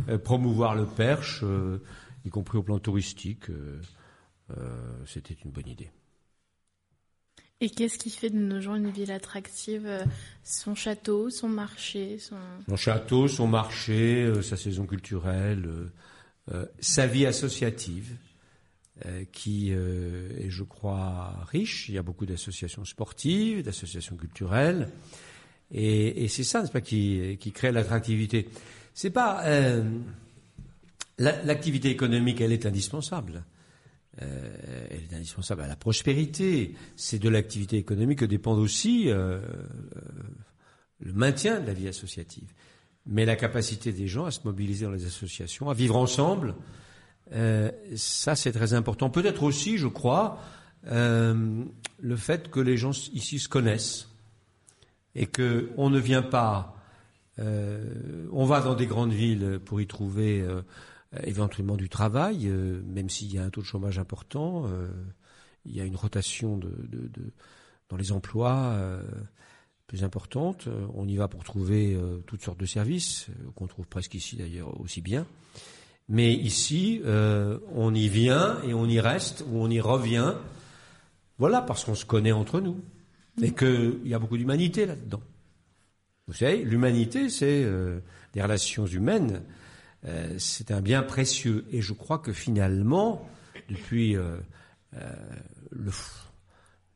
euh, 0.09 0.19
promouvoir 0.19 0.75
le 0.75 0.87
perche, 0.87 1.41
euh, 1.43 1.83
y 2.25 2.31
compris 2.31 2.59
au 2.59 2.63
plan 2.63 2.79
touristique, 2.79 3.51
euh, 3.51 3.81
c'était 5.07 5.37
une 5.45 5.51
bonne 5.51 5.69
idée. 5.69 5.91
Et 7.61 7.71
qu'est-ce 7.71 7.99
qui 7.99 8.11
fait 8.11 8.31
de 8.31 8.39
nos 8.39 8.61
gens 8.61 8.77
une 8.77 8.91
ville 8.91 9.11
attractive 9.11 9.85
euh, 9.85 10.05
Son 10.45 10.77
château, 10.77 11.29
son 11.29 11.49
marché, 11.49 12.21
son... 12.21 12.37
Son 12.69 12.77
château, 12.77 13.27
son 13.27 13.49
marché, 13.49 14.23
euh, 14.23 14.43
sa 14.43 14.57
saison 14.57 14.87
culturelle, 14.87 15.67
euh, 15.67 15.91
euh, 16.53 16.67
sa 16.79 17.09
vie 17.09 17.27
associative, 17.27 18.15
euh, 19.07 19.25
qui 19.33 19.73
euh, 19.73 20.29
est, 20.39 20.51
je 20.51 20.63
crois, 20.63 21.35
riche. 21.51 21.89
Il 21.89 21.97
y 21.97 21.99
a 21.99 22.03
beaucoup 22.03 22.27
d'associations 22.27 22.85
sportives, 22.85 23.65
d'associations 23.65 24.17
culturelles, 24.17 24.89
et, 25.73 26.23
et 26.23 26.29
c'est 26.29 26.45
ça, 26.45 26.61
n'est-ce 26.61 26.71
pas, 26.71 26.81
qui, 26.81 27.39
qui 27.41 27.51
crée 27.51 27.73
l'attractivité. 27.73 28.49
C'est 28.95 29.11
pas 29.11 29.45
euh, 29.47 29.83
la- 31.19 31.43
l'activité 31.43 31.91
économique, 31.91 32.41
elle 32.41 32.53
est 32.53 32.67
indispensable. 32.67 33.43
Euh, 34.23 34.89
elle 34.91 35.03
est 35.11 35.15
indispensable 35.15 35.63
à 35.63 35.69
la 35.69 35.77
prospérité. 35.77 36.75
C'est 36.97 37.19
de 37.19 37.29
l'activité 37.29 37.77
économique 37.77 38.21
que 38.21 38.25
dépend 38.25 38.55
aussi 38.55 39.11
euh, 39.11 39.41
le 41.01 41.13
maintien 41.13 41.61
de 41.61 41.67
la 41.67 41.75
vie 41.75 41.89
associative. 41.89 42.53
Mais 43.07 43.25
la 43.25 43.37
capacité 43.37 43.93
des 43.93 44.07
gens 44.07 44.27
à 44.27 44.31
se 44.31 44.41
mobiliser 44.45 44.85
dans 44.85 44.93
les 44.93 45.07
associations, 45.07 45.71
à 45.71 45.75
vivre 45.75 45.97
ensemble, 45.97 46.55
euh, 47.33 47.71
ça 47.97 48.35
c'est 48.37 48.53
très 48.53 48.75
important. 48.75 49.09
Peut-être 49.11 49.43
aussi, 49.43 49.79
je 49.79 49.87
crois, 49.87 50.41
euh, 50.87 51.65
le 52.01 52.17
fait 52.17 52.51
que 52.51 52.61
les 52.61 52.77
gens 52.77 52.91
ici 53.13 53.39
se 53.39 53.49
connaissent 53.49 54.09
et 55.15 55.27
que 55.27 55.71
on 55.77 55.91
ne 55.91 55.99
vient 55.99 56.23
pas, 56.23 56.77
euh, 57.39 58.27
on 58.33 58.45
va 58.45 58.61
dans 58.61 58.75
des 58.75 58.87
grandes 58.87 59.13
villes 59.13 59.61
pour 59.65 59.81
y 59.81 59.87
trouver 59.87 60.41
euh, 60.41 60.63
éventuellement 61.25 61.77
du 61.77 61.89
travail, 61.89 62.47
euh, 62.49 62.81
même 62.87 63.09
s'il 63.09 63.33
y 63.33 63.39
a 63.39 63.45
un 63.45 63.51
taux 63.51 63.61
de 63.63 63.67
chômage 63.67 63.99
important, 63.99 64.65
euh, 64.67 64.89
il 65.65 65.75
y 65.75 65.81
a 65.81 65.85
une 65.85 65.97
rotation 65.97 66.57
de, 66.59 66.69
de- 66.69 67.09
de- 67.09 67.33
dans 67.89 67.97
les 67.97 68.13
emplois. 68.13 68.73
euh, 68.75 69.03
plus 69.87 70.05
importante. 70.05 70.67
Euh, 70.67 70.87
On 70.93 71.09
y 71.09 71.17
va 71.17 71.29
pour 71.29 71.45
trouver 71.45 71.95
euh, 71.95 72.19
toutes 72.27 72.43
sortes 72.43 72.61
de 72.61 72.67
services, 72.67 73.27
euh, 73.31 73.51
qu'on 73.55 73.67
trouve 73.67 73.87
presque 73.87 74.13
ici 74.13 74.37
d'ailleurs 74.37 74.79
aussi 74.83 75.01
bien. 75.01 75.27
Mais 76.11 76.35
ici, 76.35 77.01
euh, 77.07 77.59
on 77.75 77.95
y 77.95 78.07
vient 78.11 78.61
et 78.65 78.75
on 78.75 78.85
y 78.85 79.01
reste 79.01 79.45
ou 79.49 79.57
on 79.63 79.71
y 79.71 79.81
revient. 79.81 80.35
Voilà, 81.39 81.63
parce 81.63 81.87
qu'on 81.87 81.95
se 81.95 82.05
connaît 82.05 82.33
entre 82.33 82.61
nous. 82.61 82.79
Et 83.41 83.53
qu'il 83.55 84.07
y 84.07 84.13
a 84.13 84.19
beaucoup 84.19 84.37
d'humanité 84.37 84.85
là-dedans. 84.85 85.23
Vous 86.27 86.35
savez, 86.35 86.65
l'humanité, 86.65 87.31
c'est 87.31 87.63
euh, 87.65 88.01
des 88.35 88.43
relations 88.43 88.85
humaines. 88.85 89.41
Euh, 90.05 90.39
c'est 90.39 90.71
un 90.71 90.81
bien 90.81 91.03
précieux. 91.03 91.67
Et 91.71 91.83
je 91.83 91.93
crois 91.93 92.19
que 92.19 92.33
finalement, 92.33 93.29
depuis 93.69 94.17
euh, 94.17 94.39
euh, 94.95 95.13
le, 95.71 95.91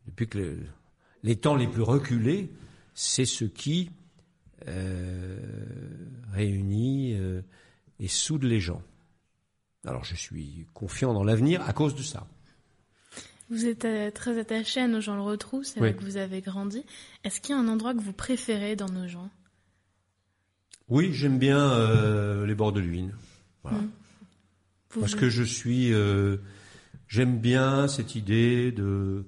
depuis 0.06 0.28
que 0.28 0.38
le- 0.38 0.58
les 1.22 1.36
temps 1.36 1.56
les 1.56 1.66
plus 1.68 1.82
reculés, 1.82 2.50
c'est 2.94 3.24
ce 3.24 3.44
qui 3.44 3.90
réunit 6.32 7.16
et 7.98 8.08
soude 8.08 8.44
les 8.44 8.60
gens. 8.60 8.82
Alors 9.84 10.04
je 10.04 10.14
suis 10.14 10.66
confiant 10.74 11.12
dans 11.12 11.24
l'avenir 11.24 11.62
à 11.68 11.72
cause 11.72 11.94
de 11.94 12.02
ça. 12.02 12.26
Vous 13.50 13.66
êtes 13.66 14.14
très 14.14 14.38
attaché 14.38 14.80
à 14.80 14.88
nos 14.88 15.00
gens 15.00 15.14
le 15.16 15.22
retrou, 15.22 15.62
c'est 15.62 15.80
Oui. 15.80 15.94
que 15.94 16.02
vous 16.02 16.16
avez 16.16 16.40
grandi. 16.40 16.84
Est-ce 17.24 17.40
qu'il 17.40 17.54
y 17.54 17.58
a 17.58 17.60
un 17.60 17.68
endroit 17.68 17.92
que 17.92 18.00
vous 18.00 18.12
préférez 18.12 18.76
dans 18.76 18.88
nos 18.88 19.08
gens? 19.08 19.28
Oui, 20.92 21.14
j'aime 21.14 21.38
bien 21.38 21.58
euh, 21.72 22.44
les 22.44 22.54
bords 22.54 22.72
de. 22.74 22.82
Voilà. 23.62 23.78
Vous- 24.90 25.00
Parce 25.00 25.14
que 25.14 25.30
je 25.30 25.42
suis, 25.42 25.90
euh, 25.94 26.36
j'aime 27.08 27.38
bien 27.40 27.88
cette 27.88 28.14
idée 28.14 28.72
de 28.72 29.24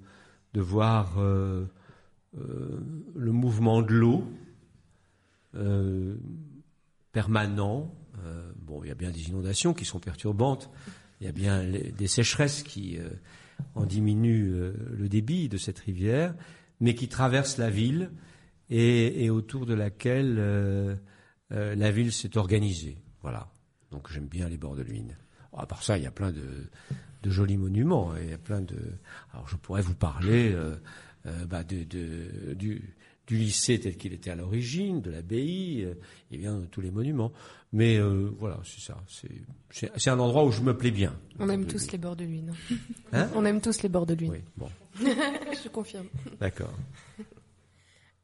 de 0.52 0.60
voir 0.60 1.14
euh, 1.18 1.64
le 2.34 3.32
mouvement 3.32 3.80
de 3.80 3.94
l'eau 3.94 4.24
permanent. 7.12 7.94
Bon, 8.66 8.82
il 8.84 8.88
y 8.88 8.92
a 8.92 8.94
bien 8.94 9.10
des 9.10 9.28
inondations 9.28 9.72
qui 9.72 9.84
sont 9.86 10.00
perturbantes. 10.00 10.70
Il 11.20 11.26
y 11.26 11.28
a 11.30 11.32
bien 11.32 11.62
les- 11.62 11.92
des 11.92 12.08
sécheresses 12.08 12.62
qui 12.62 12.98
en 13.74 13.86
diminuent 13.86 14.72
le 14.96 15.08
débit 15.08 15.48
de 15.48 15.56
cette 15.56 15.78
rivière, 15.78 16.34
mais 16.80 16.94
qui 16.94 17.08
traverse 17.08 17.56
la 17.56 17.70
ville 17.70 18.10
et, 18.68 19.24
et 19.24 19.30
autour 19.30 19.64
de 19.64 19.72
laquelle 19.74 20.98
euh, 21.55 21.74
la 21.74 21.90
ville 21.90 22.12
s'est 22.12 22.36
organisée. 22.36 22.96
Voilà. 23.22 23.48
Donc 23.90 24.11
j'aime 24.12 24.26
bien 24.26 24.48
les 24.48 24.57
bords 24.59 24.76
de 24.76 24.82
Luynes. 24.82 25.16
À 25.57 25.66
part 25.66 25.82
ça, 25.84 25.96
il 25.96 26.02
y 26.05 26.07
a 26.07 26.11
plein 26.11 26.32
de, 26.32 26.42
de 27.22 27.30
jolis 27.30 27.57
monuments. 27.57 28.12
hein. 28.12 28.16
Il 28.22 28.30
y 28.30 28.32
a 28.32 28.38
plein 28.38 28.61
de. 28.61 28.76
Alors 29.32 29.48
je 29.48 29.57
pourrais 29.57 29.82
vous 29.82 29.94
parler 29.94 30.52
euh, 30.52 30.74
euh, 31.26 31.44
bah, 31.46 31.62
de, 31.62 31.84
de- 31.84 32.55
du, 32.55 32.94
du 33.28 33.36
lycée 33.36 33.78
tel 33.78 33.96
qu'il 33.96 34.12
était 34.12 34.30
à 34.30 34.34
l'origine, 34.34 35.00
de 35.00 35.11
l'abbaye, 35.11 35.86
et 36.32 36.36
bien 36.36 36.59
de 36.59 36.66
tous 36.66 36.80
les 36.80 36.90
monuments. 36.90 37.32
Mais 37.72 37.98
voilà, 38.38 38.61
c'est 38.64 38.80
ça. 38.80 39.02
C'est- 39.09 40.09
un 40.11 40.18
endroit 40.18 40.44
où 40.44 40.50
je 40.52 40.61
me 40.61 40.76
plais 40.76 40.90
bien. 40.92 41.14
On 41.38 41.48
aime 41.48 41.66
tous 41.66 41.90
les 41.92 41.98
bords 41.98 42.14
de 42.16 42.24
Lune. 42.24 42.52
Hein 43.12 43.28
On 43.34 43.44
aime 43.44 43.61
tous 43.61 43.82
les 43.82 43.88
bords 43.88 44.07
de 44.07 44.14
Lune. 44.14 44.30
Oui, 44.32 44.38
bon, 44.57 44.68
Je 45.00 45.68
confirme. 45.68 46.07
d'accord. 46.40 46.72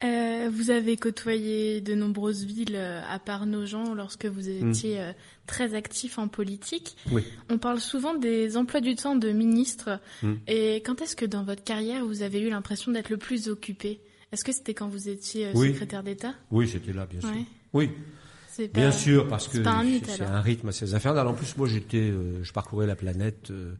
Euh, 0.02 0.48
vous 0.50 0.70
avez 0.70 0.96
côtoyé 0.96 1.82
de 1.82 1.94
nombreuses 1.94 2.44
villes 2.44 2.74
euh, 2.74 3.02
à 3.10 3.18
part 3.18 3.44
nos 3.44 3.66
gens 3.66 3.94
lorsque 3.94 4.24
vous 4.24 4.48
étiez 4.48 4.98
euh, 5.00 5.12
très 5.46 5.74
actif 5.74 6.18
en 6.18 6.26
politique. 6.26 6.96
Oui. 7.12 7.22
On 7.50 7.58
parle 7.58 7.80
souvent 7.80 8.14
des 8.14 8.56
emplois 8.56 8.80
du 8.80 8.94
temps 8.94 9.14
de 9.16 9.30
ministres. 9.30 10.00
Mm. 10.22 10.32
Et 10.48 10.76
quand 10.76 11.02
est-ce 11.02 11.14
que 11.16 11.26
dans 11.26 11.44
votre 11.44 11.62
carrière 11.64 12.06
vous 12.06 12.22
avez 12.22 12.40
eu 12.40 12.48
l'impression 12.48 12.92
d'être 12.92 13.10
le 13.10 13.18
plus 13.18 13.48
occupé? 13.48 14.00
Est-ce 14.32 14.42
que 14.44 14.52
c'était 14.52 14.72
quand 14.72 14.88
vous 14.88 15.08
étiez 15.10 15.50
Oui. 15.54 15.68
secrétaire 15.72 16.02
d'État? 16.02 16.34
Oui, 16.50 16.66
c'était 16.66 16.94
là, 16.94 17.04
bien 17.04 17.20
sûr. 17.20 17.30
Ouais. 17.30 17.44
Oui, 17.74 17.90
pas- 18.68 18.80
Bien 18.80 18.92
sûr, 18.92 19.28
parce 19.28 19.48
que 19.48 19.58
c'est 19.62 20.22
un 20.22 20.40
rythme 20.40 20.68
assez 20.68 20.94
infernal. 20.94 21.26
En 21.28 21.34
plus, 21.34 21.56
moi, 21.56 21.66
j'étais, 21.68 21.98
euh, 22.10 22.42
je 22.42 22.52
parcourais 22.52 22.86
la 22.86 22.96
planète 22.96 23.50
euh, 23.50 23.74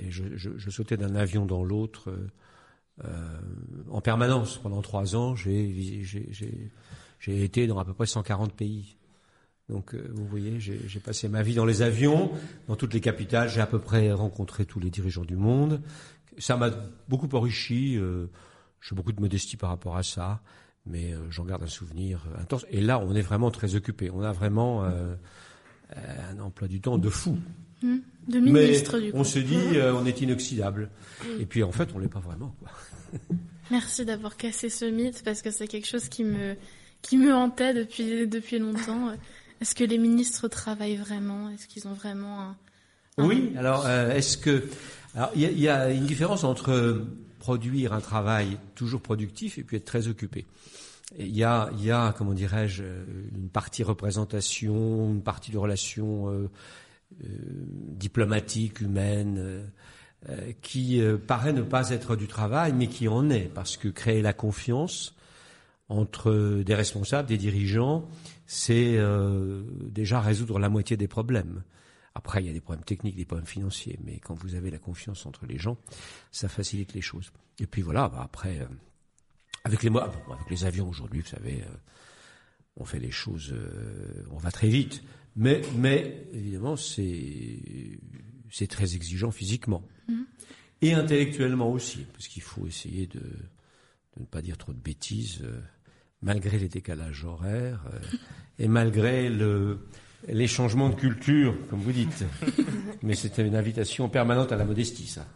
et 0.00 0.10
je, 0.10 0.22
je- 0.36 0.56
je 0.56 0.70
sautais 0.70 0.96
d'un 0.96 1.14
avion 1.16 1.46
dans 1.46 1.64
l'autre 1.64 2.14
euh, 3.04 3.08
en 3.90 4.00
permanence 4.00 4.58
pendant 4.58 4.80
trois 4.82 5.16
ans. 5.16 5.36
J'ai, 5.36 5.74
été 7.26 7.66
dans 7.66 7.78
à 7.78 7.84
peu 7.84 7.92
près 7.92 8.06
140 8.06 8.52
pays. 8.52 8.96
Donc, 9.68 9.94
euh, 9.94 10.10
vous 10.14 10.26
voyez, 10.26 10.60
j'ai, 10.60 11.00
passé 11.00 11.28
ma 11.28 11.42
vie 11.42 11.54
dans 11.54 11.64
les 11.64 11.82
avions, 11.82 12.30
dans 12.68 12.76
toutes 12.76 12.94
les 12.94 13.00
capitales. 13.00 13.48
J'ai 13.48 13.60
à 13.60 13.66
peu 13.66 13.80
près 13.80 14.12
rencontré 14.12 14.64
tous 14.64 14.80
les 14.80 14.90
dirigeants 14.90 15.24
du 15.24 15.36
monde. 15.36 15.82
Ça 16.38 16.56
m'a 16.56 16.70
beaucoup 17.08 17.28
enrichi. 17.34 17.96
Euh, 17.96 18.26
j'ai 18.80 18.94
beaucoup 18.94 19.12
de 19.12 19.20
modestie 19.20 19.56
par 19.56 19.70
rapport 19.70 19.96
à 19.96 20.02
ça 20.02 20.42
mais 20.88 21.14
j'en 21.30 21.44
garde 21.44 21.64
un 21.64 21.66
souvenir 21.66 22.22
intense. 22.38 22.64
Et 22.70 22.80
là, 22.80 23.00
on 23.00 23.12
est 23.16 23.20
vraiment 23.20 23.50
très 23.50 23.74
occupé. 23.74 24.08
On 24.08 24.22
a 24.22 24.30
vraiment 24.30 24.88
un 25.94 26.40
emploi 26.40 26.68
du 26.68 26.80
temps 26.80 26.98
de 26.98 27.08
fou. 27.08 27.36
Hmm. 27.82 27.98
De 28.28 28.40
ministre 28.40 28.96
mais 28.98 29.02
du 29.06 29.12
coup. 29.12 29.18
on 29.18 29.24
se 29.24 29.38
dit, 29.38 29.56
euh, 29.74 29.94
on 29.94 30.04
est 30.06 30.20
inoxydable. 30.20 30.90
Et 31.38 31.46
puis, 31.46 31.62
en 31.62 31.70
fait, 31.72 31.90
on 31.94 31.98
l'est 31.98 32.08
pas 32.08 32.18
vraiment. 32.20 32.54
Quoi. 32.60 32.70
Merci 33.70 34.04
d'avoir 34.04 34.36
cassé 34.36 34.68
ce 34.70 34.84
mythe 34.84 35.22
parce 35.24 35.42
que 35.42 35.50
c'est 35.50 35.66
quelque 35.68 35.86
chose 35.86 36.08
qui 36.08 36.24
me 36.24 36.56
qui 37.02 37.16
me 37.16 37.32
hantait 37.34 37.74
depuis 37.74 38.26
depuis 38.26 38.58
longtemps. 38.58 39.12
Est-ce 39.60 39.74
que 39.74 39.84
les 39.84 39.98
ministres 39.98 40.48
travaillent 40.48 40.96
vraiment? 40.96 41.50
Est-ce 41.50 41.66
qu'ils 41.68 41.86
ont 41.86 41.92
vraiment 41.92 42.40
un 42.42 42.56
Oui. 43.18 43.52
Alors, 43.56 43.84
euh, 43.86 44.10
est-ce 44.12 44.36
que 44.38 44.64
alors 45.14 45.30
il 45.34 45.42
y, 45.42 45.46
a- 45.46 45.50
il 45.50 45.60
y 45.60 45.68
a 45.68 45.90
une 45.90 46.04
différence 46.06 46.44
entre 46.44 46.70
euh, 46.72 47.06
produire 47.38 47.92
un 47.92 48.00
travail 48.00 48.58
toujours 48.74 49.00
productif 49.00 49.58
et 49.58 49.62
puis 49.62 49.76
être 49.76 49.84
très 49.84 50.08
occupé. 50.08 50.44
Il 51.18 51.34
y 51.34 51.44
a, 51.44 51.70
il 51.72 51.84
y 51.84 51.90
a, 51.90 52.14
comment 52.16 52.34
dirais-je, 52.34 52.82
euh, 52.84 53.04
une 53.34 53.48
partie 53.48 53.82
représentation, 53.82 55.10
une 55.12 55.22
partie 55.22 55.50
de 55.50 55.58
relation 55.58 56.30
euh, 56.30 56.48
diplomatique, 57.20 58.80
humaine, 58.80 59.70
qui 60.60 61.00
paraît 61.28 61.52
ne 61.52 61.62
pas 61.62 61.90
être 61.90 62.16
du 62.16 62.26
travail, 62.26 62.72
mais 62.72 62.88
qui 62.88 63.06
en 63.06 63.30
est, 63.30 63.48
parce 63.54 63.76
que 63.76 63.86
créer 63.86 64.22
la 64.22 64.32
confiance 64.32 65.14
entre 65.88 66.62
des 66.64 66.74
responsables, 66.74 67.28
des 67.28 67.38
dirigeants, 67.38 68.08
c'est 68.46 68.98
déjà 69.84 70.20
résoudre 70.20 70.58
la 70.58 70.68
moitié 70.68 70.96
des 70.96 71.06
problèmes. 71.06 71.62
Après, 72.16 72.42
il 72.42 72.46
y 72.46 72.50
a 72.50 72.52
des 72.54 72.62
problèmes 72.62 72.84
techniques, 72.84 73.14
des 73.14 73.26
problèmes 73.26 73.46
financiers, 73.46 73.98
mais 74.02 74.18
quand 74.20 74.34
vous 74.34 74.54
avez 74.54 74.70
la 74.70 74.78
confiance 74.78 75.26
entre 75.26 75.44
les 75.44 75.58
gens, 75.58 75.76
ça 76.32 76.48
facilite 76.48 76.94
les 76.94 77.02
choses. 77.02 77.30
Et 77.60 77.66
puis 77.66 77.82
voilà, 77.82 78.08
bah 78.08 78.22
après, 78.22 78.60
euh, 78.60 78.66
avec 79.66 79.82
les 79.82 79.90
avec 79.90 80.50
les 80.50 80.64
avions 80.64 80.88
aujourd'hui, 80.88 81.20
vous 81.20 81.28
savez, 81.28 81.62
euh, 81.62 81.76
on 82.76 82.84
fait 82.84 83.00
les 83.00 83.10
choses, 83.10 83.52
euh, 83.52 84.24
on 84.30 84.38
va 84.38 84.50
très 84.50 84.68
vite, 84.68 85.02
mais 85.34 85.60
mais 85.76 86.26
évidemment 86.32 86.76
c'est 86.76 87.98
c'est 88.50 88.68
très 88.68 88.94
exigeant 88.94 89.32
physiquement 89.32 89.82
mm-hmm. 90.08 90.24
et 90.82 90.92
intellectuellement 90.94 91.70
aussi, 91.70 92.06
parce 92.12 92.28
qu'il 92.28 92.42
faut 92.42 92.66
essayer 92.66 93.06
de, 93.08 93.18
de, 93.18 94.20
ne 94.20 94.24
pas 94.26 94.40
dire 94.40 94.56
trop 94.56 94.72
de 94.72 94.78
bêtises, 94.78 95.42
malgré 96.22 96.58
les 96.58 96.68
décalages 96.68 97.24
horaires 97.24 97.84
et 98.58 98.68
malgré 98.68 99.28
le 99.28 99.88
les 100.28 100.46
changements 100.46 100.88
de 100.88 100.94
culture, 100.94 101.54
comme 101.68 101.80
vous 101.80 101.92
dites. 101.92 102.24
Mais 103.02 103.14
c'était 103.14 103.46
une 103.46 103.54
invitation 103.54 104.08
permanente 104.08 104.50
à 104.52 104.56
la 104.56 104.64
modestie, 104.64 105.06
ça. 105.06 105.26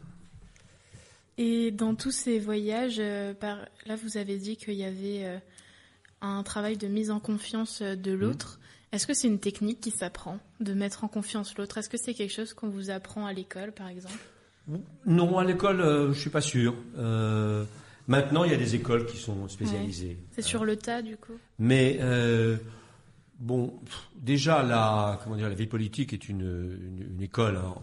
Et 1.42 1.70
dans 1.70 1.94
tous 1.94 2.10
ces 2.10 2.38
voyages, 2.38 2.98
euh, 2.98 3.32
par... 3.32 3.56
là, 3.86 3.96
vous 3.96 4.18
avez 4.18 4.36
dit 4.36 4.58
qu'il 4.58 4.74
y 4.74 4.84
avait 4.84 5.24
euh, 5.24 5.38
un 6.20 6.42
travail 6.42 6.76
de 6.76 6.86
mise 6.86 7.10
en 7.10 7.18
confiance 7.18 7.80
euh, 7.80 7.96
de 7.96 8.12
l'autre. 8.12 8.58
Mmh. 8.60 8.94
Est-ce 8.94 9.06
que 9.06 9.14
c'est 9.14 9.26
une 9.26 9.38
technique 9.38 9.80
qui 9.80 9.90
s'apprend, 9.90 10.38
de 10.60 10.74
mettre 10.74 11.02
en 11.02 11.08
confiance 11.08 11.56
l'autre? 11.56 11.78
Est-ce 11.78 11.88
que 11.88 11.96
c'est 11.96 12.12
quelque 12.12 12.34
chose 12.34 12.52
qu'on 12.52 12.68
vous 12.68 12.90
apprend 12.90 13.24
à 13.24 13.32
l'école, 13.32 13.72
par 13.72 13.88
exemple? 13.88 14.18
Non, 15.06 15.38
à 15.38 15.44
l'école, 15.44 15.78
je 15.78 16.12
je 16.12 16.20
suis 16.20 16.28
pas 16.28 16.42
sûr. 16.42 16.74
maintenant, 18.06 18.44
il 18.44 18.50
y 18.50 18.54
a 18.54 18.58
des 18.58 18.74
écoles 18.74 19.06
qui 19.06 19.16
sont 19.16 19.48
spécialisées. 19.48 20.18
C'est 20.32 20.42
sur 20.42 20.66
le 20.66 20.76
tas, 20.76 21.00
du 21.00 21.16
coup? 21.16 21.38
Mais 21.58 21.98
Bon, 23.38 23.72
déjà 24.14 24.62
la 24.62 25.18
comment 25.24 25.36
dire 25.36 25.48
la 25.48 25.54
vie 25.54 25.66
politique 25.66 26.12
est 26.12 26.28
une, 26.28 27.08
une, 27.10 27.22
école 27.22 27.56
hein, 27.56 27.74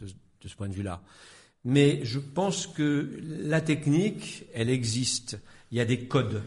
de, 0.00 0.06
de, 0.06 0.48
ce 0.48 0.56
point 0.56 0.68
de 0.68 0.74
vue-là. 0.74 1.00
Mais 1.68 2.00
je 2.02 2.18
pense 2.18 2.66
que 2.66 3.10
la 3.20 3.60
technique, 3.60 4.46
elle 4.54 4.70
existe. 4.70 5.38
Il 5.70 5.76
y 5.76 5.82
a 5.82 5.84
des 5.84 6.06
codes, 6.06 6.42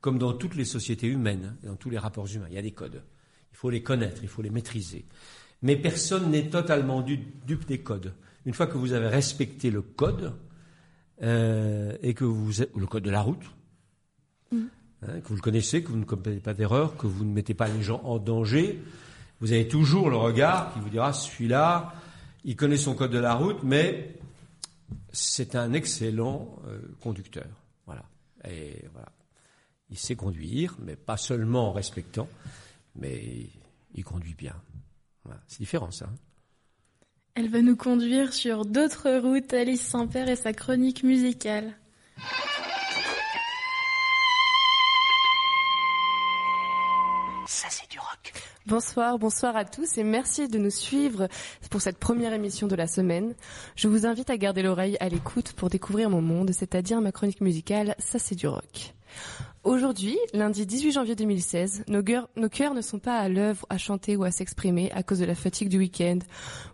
comme 0.00 0.16
dans 0.16 0.32
toutes 0.32 0.54
les 0.54 0.64
sociétés 0.64 1.08
humaines, 1.08 1.56
dans 1.64 1.74
tous 1.74 1.90
les 1.90 1.98
rapports 1.98 2.32
humains. 2.32 2.46
Il 2.50 2.54
y 2.54 2.58
a 2.58 2.62
des 2.62 2.70
codes. 2.70 3.02
Il 3.50 3.56
faut 3.56 3.68
les 3.68 3.82
connaître, 3.82 4.20
il 4.22 4.28
faut 4.28 4.42
les 4.42 4.50
maîtriser. 4.50 5.06
Mais 5.62 5.74
personne 5.74 6.30
n'est 6.30 6.50
totalement 6.50 7.02
dupe 7.02 7.66
des 7.66 7.80
codes. 7.80 8.14
Une 8.46 8.54
fois 8.54 8.68
que 8.68 8.78
vous 8.78 8.92
avez 8.92 9.08
respecté 9.08 9.72
le 9.72 9.82
code 9.82 10.34
euh, 11.22 11.96
et 12.00 12.14
que 12.14 12.24
vous 12.24 12.52
le 12.76 12.86
code 12.86 13.02
de 13.02 13.10
la 13.10 13.22
route, 13.22 13.42
mmh. 14.52 14.58
Hein, 15.02 15.20
que 15.20 15.28
vous 15.30 15.34
le 15.34 15.40
connaissez, 15.40 15.82
que 15.82 15.88
vous 15.88 15.98
ne 15.98 16.04
commettez 16.04 16.38
pas 16.38 16.54
d'erreur, 16.54 16.96
que 16.96 17.08
vous 17.08 17.24
ne 17.24 17.32
mettez 17.32 17.54
pas 17.54 17.66
les 17.66 17.82
gens 17.82 18.00
en 18.04 18.20
danger, 18.20 18.80
vous 19.40 19.50
avez 19.50 19.66
toujours 19.66 20.10
le 20.10 20.16
regard 20.16 20.72
qui 20.72 20.78
vous 20.78 20.90
dira 20.90 21.12
celui-là, 21.12 21.92
il 22.44 22.54
connaît 22.54 22.76
son 22.76 22.94
code 22.94 23.10
de 23.10 23.18
la 23.18 23.34
route, 23.34 23.64
mais 23.64 24.14
c'est 25.14 25.54
un 25.54 25.72
excellent 25.72 26.58
euh, 26.66 26.78
conducteur. 27.00 27.46
Voilà. 27.86 28.04
Et 28.46 28.84
voilà. 28.92 29.08
Il 29.90 29.98
sait 29.98 30.16
conduire, 30.16 30.76
mais 30.80 30.96
pas 30.96 31.16
seulement 31.16 31.68
en 31.68 31.72
respectant, 31.72 32.28
mais 32.96 33.48
il 33.94 34.04
conduit 34.04 34.34
bien. 34.34 34.56
C'est 35.46 35.60
différent 35.60 35.90
ça. 35.90 36.06
Hein. 36.06 36.16
Elle 37.34 37.48
va 37.48 37.62
nous 37.62 37.76
conduire 37.76 38.32
sur 38.32 38.64
d'autres 38.64 39.10
routes, 39.18 39.52
Alice 39.54 39.82
Saint-Père 39.82 40.28
et 40.28 40.36
sa 40.36 40.52
chronique 40.52 41.02
musicale. 41.02 41.74
Bonsoir, 48.66 49.18
bonsoir 49.18 49.56
à 49.56 49.66
tous 49.66 49.98
et 49.98 50.04
merci 50.04 50.48
de 50.48 50.56
nous 50.58 50.70
suivre 50.70 51.28
pour 51.68 51.82
cette 51.82 51.98
première 51.98 52.32
émission 52.32 52.66
de 52.66 52.74
la 52.74 52.86
semaine. 52.86 53.34
Je 53.76 53.88
vous 53.88 54.06
invite 54.06 54.30
à 54.30 54.38
garder 54.38 54.62
l'oreille 54.62 54.96
à 55.00 55.10
l'écoute 55.10 55.52
pour 55.52 55.68
découvrir 55.68 56.08
mon 56.08 56.22
monde, 56.22 56.50
c'est-à-dire 56.50 57.02
ma 57.02 57.12
chronique 57.12 57.42
musicale 57.42 57.94
Ça 57.98 58.18
c'est 58.18 58.36
du 58.36 58.46
rock. 58.46 58.94
Aujourd'hui, 59.64 60.16
lundi 60.32 60.64
18 60.64 60.92
janvier 60.92 61.14
2016, 61.14 61.84
nos 61.88 62.02
nos 62.36 62.48
cœurs 62.48 62.72
ne 62.72 62.80
sont 62.80 62.98
pas 62.98 63.18
à 63.18 63.28
l'œuvre 63.28 63.66
à 63.68 63.76
chanter 63.76 64.16
ou 64.16 64.24
à 64.24 64.30
s'exprimer 64.30 64.90
à 64.92 65.02
cause 65.02 65.18
de 65.18 65.26
la 65.26 65.34
fatigue 65.34 65.68
du 65.68 65.76
week-end 65.76 66.20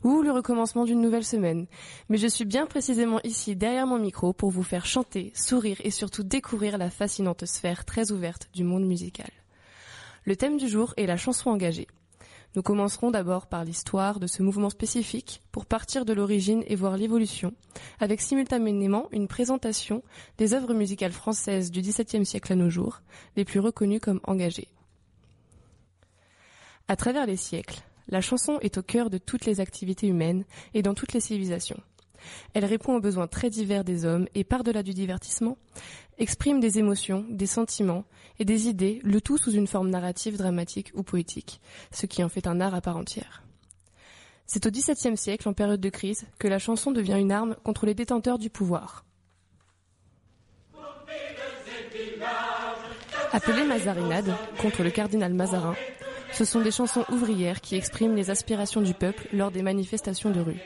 ou 0.05 0.23
le 0.23 0.31
recommencement 0.31 0.85
d'une 0.85 1.01
nouvelle 1.01 1.25
semaine. 1.25 1.67
Mais 2.09 2.19
je 2.19 2.29
suis 2.29 2.45
bien 2.45 2.67
précisément 2.67 3.19
ici 3.25 3.57
derrière 3.57 3.89
mon 3.89 3.99
micro 3.99 4.33
pour 4.33 4.53
vous 4.53 4.63
faire 4.63 4.87
chanter, 4.87 5.33
sourire 5.35 5.81
et 5.83 5.91
surtout 5.91 6.23
découvrir 6.23 6.79
la 6.79 6.89
fascinante 6.89 7.47
sphère 7.47 7.85
très 7.85 8.13
ouverte 8.13 8.49
du 8.55 8.63
monde 8.63 8.87
musical. 8.87 9.31
Le 10.31 10.37
thème 10.37 10.59
du 10.59 10.69
jour 10.69 10.95
est 10.97 11.07
la 11.07 11.17
chanson 11.17 11.51
engagée. 11.51 11.89
Nous 12.55 12.63
commencerons 12.63 13.11
d'abord 13.11 13.49
par 13.49 13.65
l'histoire 13.65 14.21
de 14.21 14.29
ce 14.29 14.45
mouvement 14.45 14.71
spécifique 14.71 15.43
pour 15.51 15.67
partir 15.67 16.05
de 16.05 16.13
l'origine 16.13 16.63
et 16.69 16.77
voir 16.77 16.97
l'évolution, 16.97 17.53
avec 17.99 18.21
simultanément 18.21 19.09
une 19.11 19.27
présentation 19.27 20.05
des 20.39 20.55
œuvres 20.55 20.73
musicales 20.73 21.11
françaises 21.11 21.73
du 21.73 21.81
XVIIe 21.81 22.25
siècle 22.25 22.53
à 22.53 22.55
nos 22.55 22.71
jours, 22.71 23.03
les 23.35 23.45
plus 23.45 23.59
reconnues 23.59 23.99
comme 23.99 24.21
engagées. 24.23 24.69
À 26.87 26.95
travers 26.95 27.27
les 27.27 27.35
siècles, 27.35 27.83
la 28.07 28.21
chanson 28.21 28.61
est 28.61 28.79
au 28.79 28.85
cœur 28.85 29.11
de 29.11 29.19
toutes 29.19 29.47
les 29.47 29.59
activités 29.59 30.07
humaines 30.07 30.45
et 30.75 30.83
dans 30.83 30.95
toutes 30.95 31.13
les 31.13 31.19
civilisations. 31.19 31.83
Elle 32.55 32.65
répond 32.65 32.95
aux 32.95 33.01
besoins 33.01 33.27
très 33.27 33.51
divers 33.51 33.85
des 33.85 34.05
hommes 34.05 34.27
et 34.35 34.45
par-delà 34.45 34.83
du 34.83 34.93
divertissement, 34.93 35.59
exprime 36.21 36.61
des 36.61 36.79
émotions, 36.79 37.25
des 37.29 37.47
sentiments 37.47 38.05
et 38.39 38.45
des 38.45 38.69
idées, 38.69 39.01
le 39.03 39.21
tout 39.21 39.39
sous 39.39 39.53
une 39.53 39.67
forme 39.67 39.91
narrative, 39.91 40.37
dramatique 40.37 40.93
ou 40.95 41.03
poétique, 41.03 41.61
ce 41.91 42.07
qui 42.07 42.23
en 42.23 42.29
fait 42.29 42.47
un 42.47 42.61
art 42.61 42.75
à 42.75 42.81
part 42.81 42.97
entière. 42.97 43.43
C'est 44.47 44.67
au 44.67 44.71
XVIIe 44.71 45.17
siècle, 45.17 45.49
en 45.49 45.53
période 45.53 45.81
de 45.81 45.89
crise, 45.89 46.27
que 46.39 46.49
la 46.49 46.59
chanson 46.59 46.91
devient 46.91 47.19
une 47.19 47.33
arme 47.33 47.57
contre 47.65 47.87
les 47.87 47.95
détenteurs 47.95 48.39
du 48.39 48.51
pouvoir. 48.51 49.05
Appelées 53.33 53.65
Mazarinades, 53.65 54.35
contre 54.61 54.83
le 54.83 54.91
cardinal 54.91 55.33
Mazarin, 55.35 55.77
ce 56.33 56.45
sont 56.45 56.61
des 56.61 56.73
chansons 56.73 57.05
ouvrières 57.11 57.61
qui 57.61 57.77
expriment 57.77 58.17
les 58.17 58.31
aspirations 58.31 58.83
du 58.83 58.93
peuple 58.93 59.29
lors 59.33 59.51
des 59.51 59.63
manifestations 59.63 60.31
de 60.31 60.41
rue. 60.41 60.61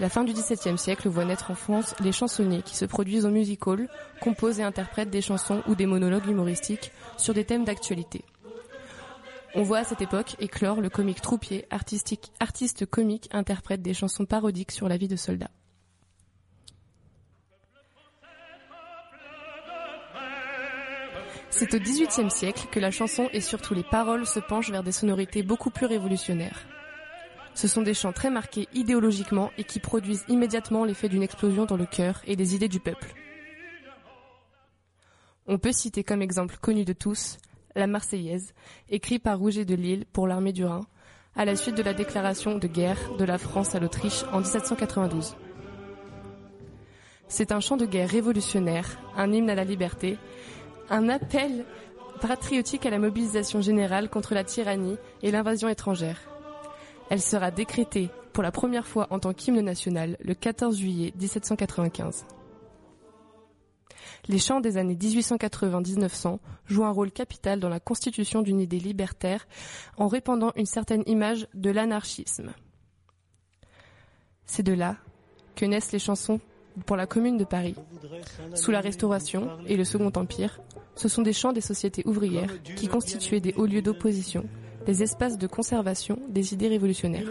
La 0.00 0.08
fin 0.08 0.22
du 0.22 0.32
XVIIe 0.32 0.78
siècle 0.78 1.08
voit 1.08 1.24
naître 1.24 1.50
en 1.50 1.56
France 1.56 1.94
les 1.98 2.12
chansonniers 2.12 2.62
qui 2.62 2.76
se 2.76 2.84
produisent 2.84 3.26
au 3.26 3.30
music 3.30 3.66
hall, 3.66 3.88
composent 4.20 4.60
et 4.60 4.62
interprètent 4.62 5.10
des 5.10 5.20
chansons 5.20 5.60
ou 5.66 5.74
des 5.74 5.86
monologues 5.86 6.28
humoristiques 6.28 6.92
sur 7.16 7.34
des 7.34 7.44
thèmes 7.44 7.64
d'actualité. 7.64 8.24
On 9.56 9.62
voit 9.62 9.78
à 9.78 9.84
cette 9.84 10.00
époque 10.00 10.36
éclore 10.38 10.80
le 10.80 10.88
comique 10.88 11.20
troupier, 11.20 11.66
artistique, 11.70 12.30
artiste 12.38 12.86
comique 12.86 13.28
interprète 13.32 13.82
des 13.82 13.94
chansons 13.94 14.24
parodiques 14.24 14.70
sur 14.70 14.88
la 14.88 14.96
vie 14.96 15.08
de 15.08 15.16
soldats. 15.16 15.50
C'est 21.50 21.74
au 21.74 21.78
XVIIIe 21.80 22.30
siècle 22.30 22.68
que 22.70 22.78
la 22.78 22.92
chanson 22.92 23.28
et 23.32 23.40
surtout 23.40 23.74
les 23.74 23.82
paroles 23.82 24.26
se 24.26 24.38
penchent 24.38 24.70
vers 24.70 24.84
des 24.84 24.92
sonorités 24.92 25.42
beaucoup 25.42 25.70
plus 25.70 25.86
révolutionnaires. 25.86 26.66
Ce 27.58 27.66
sont 27.66 27.82
des 27.82 27.92
chants 27.92 28.12
très 28.12 28.30
marqués 28.30 28.68
idéologiquement 28.72 29.50
et 29.58 29.64
qui 29.64 29.80
produisent 29.80 30.24
immédiatement 30.28 30.84
l'effet 30.84 31.08
d'une 31.08 31.24
explosion 31.24 31.64
dans 31.64 31.76
le 31.76 31.86
cœur 31.86 32.22
et 32.24 32.36
des 32.36 32.54
idées 32.54 32.68
du 32.68 32.78
peuple. 32.78 33.12
On 35.48 35.58
peut 35.58 35.72
citer 35.72 36.04
comme 36.04 36.22
exemple 36.22 36.58
connu 36.60 36.84
de 36.84 36.92
tous 36.92 37.38
la 37.74 37.88
Marseillaise, 37.88 38.54
écrite 38.88 39.24
par 39.24 39.40
Rouget 39.40 39.64
de 39.64 39.74
Lille 39.74 40.04
pour 40.12 40.28
l'armée 40.28 40.52
du 40.52 40.64
Rhin, 40.64 40.86
à 41.34 41.44
la 41.44 41.56
suite 41.56 41.76
de 41.76 41.82
la 41.82 41.94
déclaration 41.94 42.58
de 42.58 42.68
guerre 42.68 43.16
de 43.18 43.24
la 43.24 43.38
France 43.38 43.74
à 43.74 43.80
l'Autriche 43.80 44.22
en 44.32 44.38
1792. 44.38 45.34
C'est 47.26 47.50
un 47.50 47.58
chant 47.58 47.76
de 47.76 47.86
guerre 47.86 48.08
révolutionnaire, 48.08 49.00
un 49.16 49.32
hymne 49.32 49.50
à 49.50 49.56
la 49.56 49.64
liberté, 49.64 50.16
un 50.90 51.08
appel 51.08 51.64
patriotique 52.20 52.86
à 52.86 52.90
la 52.90 53.00
mobilisation 53.00 53.60
générale 53.60 54.08
contre 54.10 54.34
la 54.34 54.44
tyrannie 54.44 54.96
et 55.24 55.32
l'invasion 55.32 55.68
étrangère. 55.68 56.37
Elle 57.10 57.22
sera 57.22 57.50
décrétée 57.50 58.10
pour 58.32 58.42
la 58.42 58.52
première 58.52 58.86
fois 58.86 59.06
en 59.10 59.18
tant 59.18 59.32
qu'hymne 59.32 59.60
national 59.60 60.16
le 60.20 60.34
14 60.34 60.78
juillet 60.78 61.12
1795. 61.18 62.26
Les 64.28 64.38
chants 64.38 64.60
des 64.60 64.76
années 64.76 64.94
1880-1900 64.96 66.38
jouent 66.66 66.84
un 66.84 66.90
rôle 66.90 67.10
capital 67.10 67.60
dans 67.60 67.68
la 67.68 67.80
constitution 67.80 68.42
d'une 68.42 68.60
idée 68.60 68.78
libertaire 68.78 69.46
en 69.96 70.06
répandant 70.06 70.52
une 70.56 70.66
certaine 70.66 71.02
image 71.06 71.46
de 71.54 71.70
l'anarchisme. 71.70 72.52
C'est 74.44 74.62
de 74.62 74.72
là 74.72 74.96
que 75.56 75.64
naissent 75.64 75.92
les 75.92 75.98
chansons 75.98 76.40
pour 76.86 76.96
la 76.96 77.06
Commune 77.06 77.38
de 77.38 77.44
Paris. 77.44 77.74
Sous 78.54 78.70
la 78.70 78.80
Restauration 78.80 79.58
et 79.66 79.76
le 79.76 79.84
Second 79.84 80.12
Empire, 80.14 80.60
ce 80.94 81.08
sont 81.08 81.22
des 81.22 81.32
chants 81.32 81.52
des 81.52 81.60
sociétés 81.60 82.02
ouvrières 82.06 82.62
qui 82.76 82.88
constituaient 82.88 83.40
des 83.40 83.54
hauts 83.54 83.66
lieux 83.66 83.82
d'opposition 83.82 84.44
des 84.88 85.02
espaces 85.02 85.36
de 85.36 85.46
conservation 85.46 86.18
des 86.30 86.54
idées 86.54 86.68
révolutionnaires. 86.68 87.28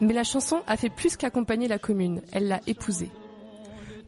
Mais 0.00 0.14
la 0.14 0.24
chanson 0.24 0.62
a 0.66 0.78
fait 0.78 0.88
plus 0.88 1.18
qu'accompagner 1.18 1.68
la 1.68 1.78
commune, 1.78 2.22
elle 2.32 2.48
l'a 2.48 2.62
épousée. 2.66 3.10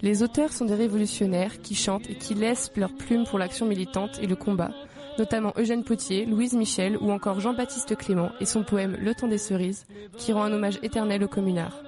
Les 0.01 0.23
auteurs 0.23 0.51
sont 0.51 0.65
des 0.65 0.75
révolutionnaires 0.75 1.61
qui 1.61 1.75
chantent 1.75 2.09
et 2.09 2.15
qui 2.15 2.33
laissent 2.33 2.73
leur 2.75 2.95
plume 2.95 3.25
pour 3.25 3.39
l'action 3.39 3.67
militante 3.67 4.19
et 4.23 4.27
le 4.27 4.35
combat, 4.35 4.71
notamment 5.19 5.53
Eugène 5.59 5.85
Potier, 5.85 6.25
Louise 6.25 6.55
Michel 6.55 6.97
ou 6.97 7.11
encore 7.11 7.41
Jean-Baptiste 7.41 7.97
Clément 7.97 8.31
et 8.41 8.47
son 8.47 8.65
poème 8.65 8.97
Le 8.99 9.15
temps 9.15 9.29
des 9.29 9.37
cerises, 9.37 9.87
qui 10.17 10.33
rend 10.33 10.45
un 10.45 10.53
hommage 10.53 10.79
éternel 10.83 11.23
aux 11.23 11.29
communards. 11.29 11.86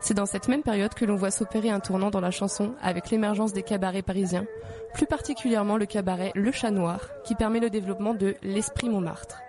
C'est 0.00 0.14
dans 0.14 0.26
cette 0.26 0.48
même 0.48 0.62
période 0.62 0.94
que 0.94 1.04
l'on 1.04 1.16
voit 1.16 1.30
s'opérer 1.30 1.70
un 1.70 1.80
tournant 1.80 2.10
dans 2.10 2.20
la 2.20 2.30
chanson 2.30 2.74
avec 2.82 3.10
l'émergence 3.10 3.52
des 3.52 3.62
cabarets 3.62 4.02
parisiens, 4.02 4.46
plus 4.94 5.06
particulièrement 5.06 5.76
le 5.76 5.86
cabaret 5.86 6.32
Le 6.34 6.50
Chat 6.52 6.70
Noir, 6.70 7.10
qui 7.24 7.34
permet 7.34 7.60
le 7.60 7.70
développement 7.70 8.14
de 8.14 8.34
l'esprit 8.42 8.88
Montmartre. 8.88 9.40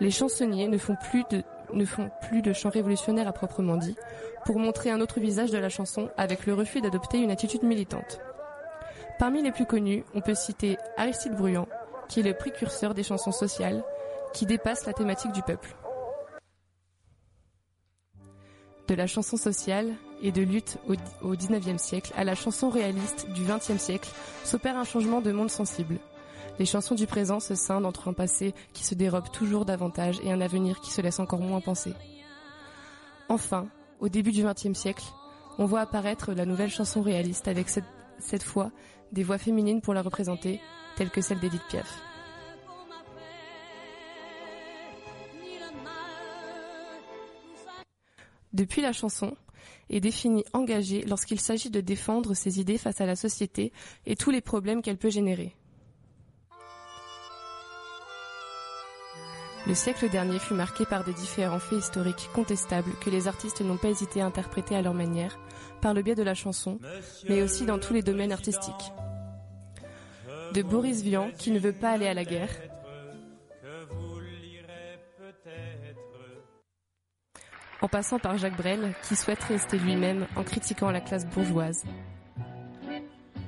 Les 0.00 0.10
chansonniers 0.10 0.68
ne 0.68 0.78
font 0.78 0.96
plus 1.10 1.24
de, 1.30 1.42
ne 1.72 1.84
font 1.84 2.08
à 2.08 3.32
proprement 3.32 3.76
dit, 3.76 3.96
pour 4.44 4.58
montrer 4.58 4.90
un 4.90 5.00
autre 5.00 5.20
visage 5.20 5.50
de 5.50 5.58
la 5.58 5.68
chanson 5.68 6.08
avec 6.16 6.46
le 6.46 6.54
refus 6.54 6.80
d'adopter 6.80 7.18
une 7.18 7.30
attitude 7.30 7.62
militante. 7.62 8.20
Parmi 9.18 9.42
les 9.42 9.52
plus 9.52 9.66
connus, 9.66 10.04
on 10.14 10.20
peut 10.20 10.34
citer 10.34 10.78
Aristide 10.96 11.34
Bruand, 11.34 11.68
qui 12.08 12.20
est 12.20 12.22
le 12.22 12.34
précurseur 12.34 12.94
des 12.94 13.02
chansons 13.02 13.32
sociales, 13.32 13.82
qui 14.32 14.46
dépassent 14.46 14.86
la 14.86 14.92
thématique 14.92 15.32
du 15.32 15.42
peuple. 15.42 15.74
De 18.88 18.94
la 18.94 19.06
chanson 19.06 19.36
sociale 19.36 19.94
et 20.22 20.32
de 20.32 20.40
lutte 20.40 20.78
au, 21.22 21.34
19e 21.34 21.76
siècle 21.76 22.10
à 22.16 22.24
la 22.24 22.34
chanson 22.34 22.70
réaliste 22.70 23.28
du 23.34 23.44
20e 23.44 23.76
siècle 23.76 24.10
s'opère 24.44 24.78
un 24.78 24.84
changement 24.84 25.20
de 25.20 25.30
monde 25.30 25.50
sensible. 25.50 25.98
Les 26.58 26.64
chansons 26.64 26.94
du 26.94 27.06
présent 27.06 27.38
se 27.38 27.54
scindent 27.54 27.84
entre 27.84 28.08
un 28.08 28.14
passé 28.14 28.54
qui 28.72 28.84
se 28.84 28.94
dérobe 28.94 29.30
toujours 29.30 29.66
davantage 29.66 30.18
et 30.24 30.32
un 30.32 30.40
avenir 30.40 30.80
qui 30.80 30.90
se 30.90 31.02
laisse 31.02 31.20
encore 31.20 31.40
moins 31.40 31.60
penser. 31.60 31.92
Enfin, 33.28 33.68
au 34.00 34.08
début 34.08 34.32
du 34.32 34.42
XXe 34.42 34.72
siècle, 34.72 35.04
on 35.58 35.66
voit 35.66 35.80
apparaître 35.80 36.32
la 36.32 36.46
nouvelle 36.46 36.70
chanson 36.70 37.02
réaliste 37.02 37.46
avec 37.46 37.68
cette, 37.68 37.84
cette 38.18 38.42
fois 38.42 38.70
des 39.12 39.22
voix 39.22 39.38
féminines 39.38 39.82
pour 39.82 39.92
la 39.92 40.00
représenter, 40.00 40.60
telles 40.96 41.10
que 41.10 41.20
celle 41.20 41.40
d'Edith 41.40 41.62
Piaf. 41.68 42.07
Depuis 48.52 48.82
la 48.82 48.92
chanson 48.92 49.36
est 49.90 50.00
définie 50.00 50.44
engagée 50.52 51.02
lorsqu'il 51.02 51.40
s'agit 51.40 51.70
de 51.70 51.80
défendre 51.80 52.34
ses 52.34 52.60
idées 52.60 52.78
face 52.78 53.00
à 53.00 53.06
la 53.06 53.16
société 53.16 53.72
et 54.06 54.16
tous 54.16 54.30
les 54.30 54.40
problèmes 54.40 54.82
qu'elle 54.82 54.98
peut 54.98 55.10
générer. 55.10 55.54
Le 59.66 59.74
siècle 59.74 60.08
dernier 60.08 60.38
fut 60.38 60.54
marqué 60.54 60.86
par 60.86 61.04
des 61.04 61.12
différents 61.12 61.58
faits 61.58 61.80
historiques 61.80 62.30
contestables 62.32 62.92
que 63.02 63.10
les 63.10 63.28
artistes 63.28 63.60
n'ont 63.60 63.76
pas 63.76 63.90
hésité 63.90 64.22
à 64.22 64.26
interpréter 64.26 64.74
à 64.74 64.80
leur 64.80 64.94
manière, 64.94 65.38
par 65.82 65.92
le 65.92 66.00
biais 66.00 66.14
de 66.14 66.22
la 66.22 66.34
chanson, 66.34 66.78
mais 67.28 67.42
aussi 67.42 67.66
dans 67.66 67.78
tous 67.78 67.92
les 67.92 68.02
domaines 68.02 68.32
artistiques. 68.32 68.92
De 70.54 70.62
Boris 70.62 71.02
Vian, 71.02 71.30
qui 71.36 71.50
ne 71.50 71.58
veut 71.58 71.74
pas 71.74 71.90
aller 71.90 72.06
à 72.06 72.14
la 72.14 72.24
guerre, 72.24 72.54
en 77.80 77.88
passant 77.88 78.18
par 78.18 78.36
Jacques 78.38 78.56
Brel, 78.56 78.94
qui 79.02 79.16
souhaite 79.16 79.42
rester 79.44 79.78
lui-même 79.78 80.26
en 80.36 80.42
critiquant 80.42 80.90
la 80.90 81.00
classe 81.00 81.26
bourgeoise. 81.26 81.84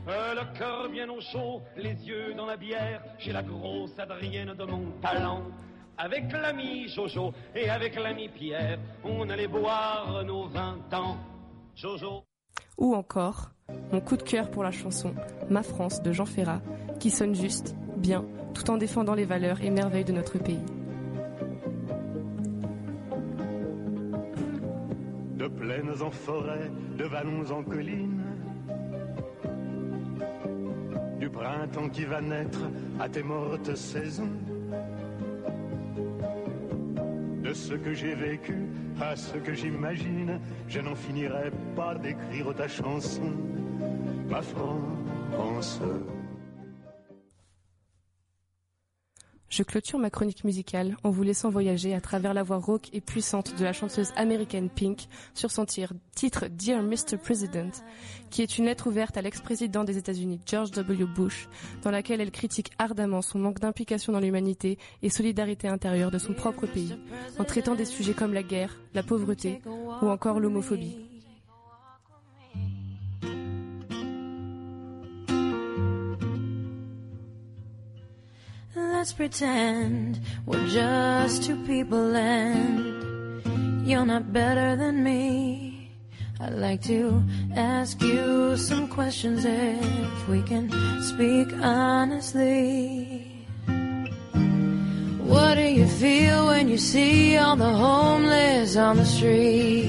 Euh, 0.09 0.35
le 0.35 0.59
cœur 0.59 0.89
bien 0.89 1.09
au 1.09 1.20
chaud, 1.20 1.62
les 1.76 1.95
yeux 2.07 2.35
dans 2.35 2.47
la 2.47 2.57
bière, 2.57 3.03
j'ai 3.18 3.33
la 3.33 3.43
grosse 3.43 3.97
Adrienne 3.99 4.55
de 4.55 4.64
mon 4.64 4.91
talent. 5.01 5.43
Avec 5.99 6.33
l'ami 6.33 6.89
Jojo 6.89 7.33
et 7.55 7.68
avec 7.68 7.95
l'ami 7.95 8.28
Pierre, 8.28 8.78
on 9.05 9.28
allait 9.28 9.47
boire 9.47 10.24
nos 10.24 10.47
20 10.49 10.95
ans. 10.95 11.16
Jojo. 11.76 12.24
Ou 12.78 12.95
encore, 12.95 13.51
mon 13.93 14.01
coup 14.01 14.16
de 14.16 14.22
cœur 14.22 14.51
pour 14.51 14.64
la 14.64 14.70
chanson 14.70 15.14
Ma 15.51 15.62
France 15.62 16.03
de 16.03 16.12
Jean 16.12 16.24
Ferrat, 16.24 16.62
qui 16.99 17.11
sonne 17.11 17.35
juste, 17.35 17.76
bien, 17.97 18.24
tout 18.55 18.70
en 18.70 18.78
défendant 18.78 19.14
les 19.14 19.26
valeurs 19.26 19.61
et 19.61 19.70
merveilles 19.70 20.05
de 20.05 20.12
notre 20.12 20.39
pays. 20.39 20.64
En 26.03 26.11
forêt, 26.11 26.70
de 26.97 27.05
vallons 27.05 27.51
en 27.51 27.62
collines, 27.62 28.22
du 31.18 31.28
printemps 31.28 31.88
qui 31.88 32.05
va 32.05 32.20
naître 32.20 32.61
à 32.99 33.09
tes 33.09 33.22
mortes 33.22 33.74
saisons. 33.74 34.30
De 37.43 37.53
ce 37.53 37.74
que 37.74 37.93
j'ai 37.93 38.14
vécu 38.14 38.55
à 39.01 39.16
ce 39.16 39.36
que 39.38 39.55
j'imagine, 39.55 40.38
je 40.68 40.80
n'en 40.80 40.95
finirai 40.95 41.51
pas 41.74 41.95
d'écrire 41.95 42.55
ta 42.55 42.68
chanson, 42.68 43.32
ma 44.28 44.43
France. 44.43 45.80
Je 49.51 49.64
clôture 49.64 49.98
ma 49.98 50.11
chronique 50.11 50.44
musicale 50.44 50.96
en 51.03 51.11
vous 51.11 51.24
laissant 51.24 51.51
voyager 51.51 51.92
à 51.92 52.01
travers 52.01 52.34
la 52.34 52.44
voix 52.44 52.59
rauque 52.59 52.88
et 52.92 53.01
puissante 53.01 53.59
de 53.59 53.64
la 53.64 53.72
chanteuse 53.72 54.12
américaine 54.14 54.70
Pink 54.70 55.09
sur 55.34 55.51
son 55.51 55.66
titre 55.66 56.46
Dear 56.48 56.84
Mr. 56.84 57.16
President, 57.20 57.72
qui 58.30 58.42
est 58.42 58.59
une 58.59 58.66
lettre 58.66 58.86
ouverte 58.86 59.16
à 59.16 59.22
l'ex-président 59.22 59.82
des 59.82 59.98
États-Unis 59.98 60.40
George 60.46 60.70
W. 60.70 61.05
Bush, 61.05 61.48
dans 61.82 61.90
laquelle 61.90 62.20
elle 62.20 62.30
critique 62.30 62.70
ardemment 62.78 63.22
son 63.22 63.40
manque 63.40 63.59
d'implication 63.59 64.12
dans 64.12 64.20
l'humanité 64.20 64.78
et 65.03 65.11
solidarité 65.11 65.66
intérieure 65.66 66.12
de 66.12 66.18
son 66.18 66.32
propre 66.32 66.68
pays, 66.68 66.96
en 67.40 67.44
traitant 67.44 67.74
des 67.74 67.86
sujets 67.86 68.14
comme 68.14 68.34
la 68.34 68.44
guerre, 68.44 68.78
la 68.94 69.03
pauvreté 69.03 69.62
ou 69.66 70.09
encore 70.09 70.38
l'homophobie. 70.38 71.10
Let's 79.01 79.14
pretend 79.14 80.20
we're 80.44 80.68
just 80.68 81.44
two 81.44 81.57
people 81.64 82.14
and 82.14 83.86
you're 83.88 84.05
not 84.05 84.30
better 84.30 84.76
than 84.76 85.03
me. 85.03 85.90
I'd 86.38 86.53
like 86.53 86.82
to 86.82 87.24
ask 87.57 87.98
you 88.03 88.59
some 88.59 88.88
questions 88.88 89.46
if 89.46 90.28
we 90.28 90.42
can 90.42 90.68
speak 91.01 91.51
honestly. 91.62 93.24
What 95.24 95.55
do 95.55 95.62
you 95.62 95.86
feel 95.86 96.48
when 96.48 96.68
you 96.68 96.76
see 96.76 97.38
all 97.38 97.57
the 97.57 97.72
homeless 97.72 98.76
on 98.76 98.98
the 98.98 99.07
street? 99.07 99.88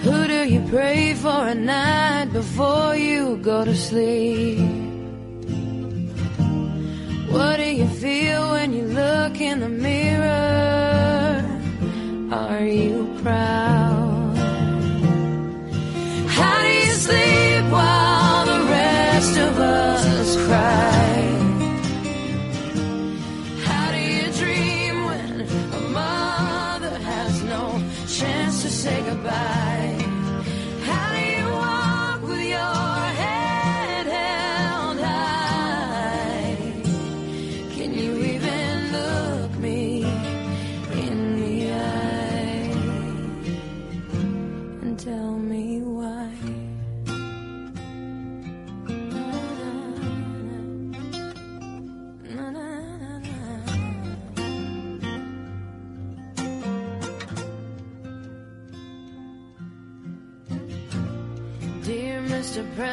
Who 0.00 0.26
do 0.26 0.48
you 0.48 0.64
pray 0.70 1.12
for 1.12 1.50
at 1.52 1.58
night 1.58 2.32
before 2.32 2.96
you 2.96 3.36
go 3.36 3.66
to 3.66 3.76
sleep? 3.76 4.87
What 7.38 7.58
do 7.58 7.70
you 7.80 7.86
feel 7.86 8.50
when 8.50 8.72
you 8.72 8.82
look 8.82 9.40
in 9.40 9.60
the 9.60 9.68
mirror? 9.68 11.44
Are 12.32 12.66
you 12.66 13.06
proud? 13.22 14.36
How 16.26 16.58
do 16.66 16.68
you 16.68 16.94
sleep 17.06 17.64
while 17.70 18.44
the 18.44 18.60
rest 18.78 19.38
of 19.38 19.56
us 19.56 20.36
cry? 20.46 21.27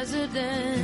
President, 0.08 0.75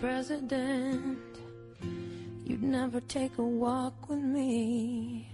President, 0.00 1.18
you'd 2.44 2.62
never 2.62 3.00
take 3.00 3.36
a 3.38 3.42
walk 3.42 4.08
with 4.08 4.22
me. 4.22 5.28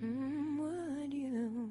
Mm, 0.00 0.58
you? 1.10 1.68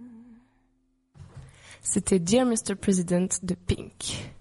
C'était 1.82 2.20
Dear 2.20 2.46
Mr. 2.46 2.76
President 2.76 3.40
de 3.44 3.56
Pink. 3.56 4.34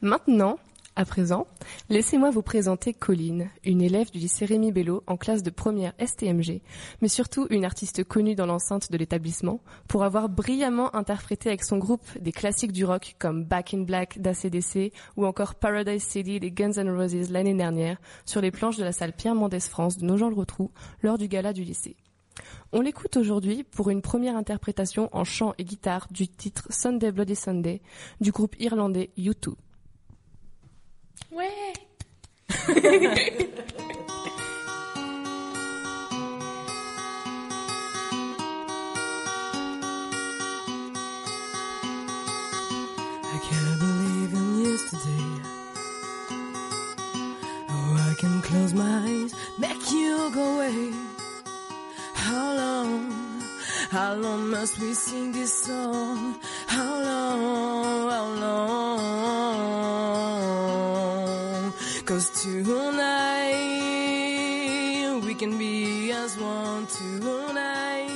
Maintenant, 0.00 0.60
à 0.96 1.04
présent, 1.04 1.46
laissez-moi 1.88 2.30
vous 2.30 2.42
présenter 2.42 2.94
Colline, 2.94 3.50
une 3.64 3.82
élève 3.82 4.10
du 4.10 4.18
lycée 4.18 4.44
Rémi 4.44 4.70
Bello 4.70 5.02
en 5.06 5.16
classe 5.16 5.42
de 5.42 5.50
première 5.50 5.92
STMG, 5.98 6.60
mais 7.02 7.08
surtout 7.08 7.46
une 7.50 7.64
artiste 7.64 8.04
connue 8.04 8.36
dans 8.36 8.46
l'enceinte 8.46 8.92
de 8.92 8.96
l'établissement 8.96 9.60
pour 9.88 10.04
avoir 10.04 10.28
brillamment 10.28 10.94
interprété 10.94 11.48
avec 11.48 11.64
son 11.64 11.78
groupe 11.78 12.06
des 12.20 12.32
classiques 12.32 12.72
du 12.72 12.84
rock 12.84 13.16
comme 13.18 13.44
Back 13.44 13.74
in 13.74 13.80
Black 13.80 14.20
d'ACDC 14.20 14.92
ou 15.16 15.26
encore 15.26 15.56
Paradise 15.56 16.04
City 16.04 16.38
des 16.38 16.52
Guns 16.52 16.72
N' 16.76 16.90
Roses 16.90 17.30
l'année 17.30 17.54
dernière 17.54 17.98
sur 18.24 18.40
les 18.40 18.52
planches 18.52 18.76
de 18.76 18.84
la 18.84 18.92
salle 18.92 19.12
Pierre 19.12 19.34
Mendès 19.34 19.60
France 19.60 19.98
de 19.98 20.04
Nogent-le-Rotrou 20.04 20.70
lors 21.02 21.18
du 21.18 21.26
gala 21.26 21.52
du 21.52 21.64
lycée. 21.64 21.96
On 22.72 22.80
l'écoute 22.80 23.16
aujourd'hui 23.16 23.64
pour 23.64 23.90
une 23.90 24.02
première 24.02 24.36
interprétation 24.36 25.08
en 25.12 25.24
chant 25.24 25.54
et 25.58 25.64
guitare 25.64 26.06
du 26.10 26.28
titre 26.28 26.66
Sunday 26.70 27.12
Bloody 27.12 27.36
Sunday 27.36 27.80
du 28.20 28.30
groupe 28.30 28.54
irlandais 28.60 29.10
U2. 29.18 29.54
Ouais. 31.34 31.74
I 32.50 32.62
can't 43.42 43.78
believe 43.80 44.32
in 44.32 44.48
yesterday. 44.62 45.28
Oh, 47.68 47.96
I 47.98 48.14
can 48.16 48.40
close 48.42 48.72
my 48.74 48.84
eyes, 48.84 49.34
make 49.58 49.90
you 49.90 50.30
go 50.32 50.54
away. 50.54 50.92
How 52.14 52.54
long, 52.56 53.10
how 53.90 54.14
long 54.14 54.50
must 54.50 54.78
we 54.78 54.94
sing 54.94 55.32
this 55.32 55.52
song? 55.64 56.38
How 56.68 57.02
long, 57.02 58.08
how 58.08 58.26
long? 58.40 59.23
Tonight 62.44 64.04
we 65.24 65.34
can 65.34 65.56
be 65.56 66.12
as 66.12 66.36
one 66.38 66.86
tonight. 66.86 68.10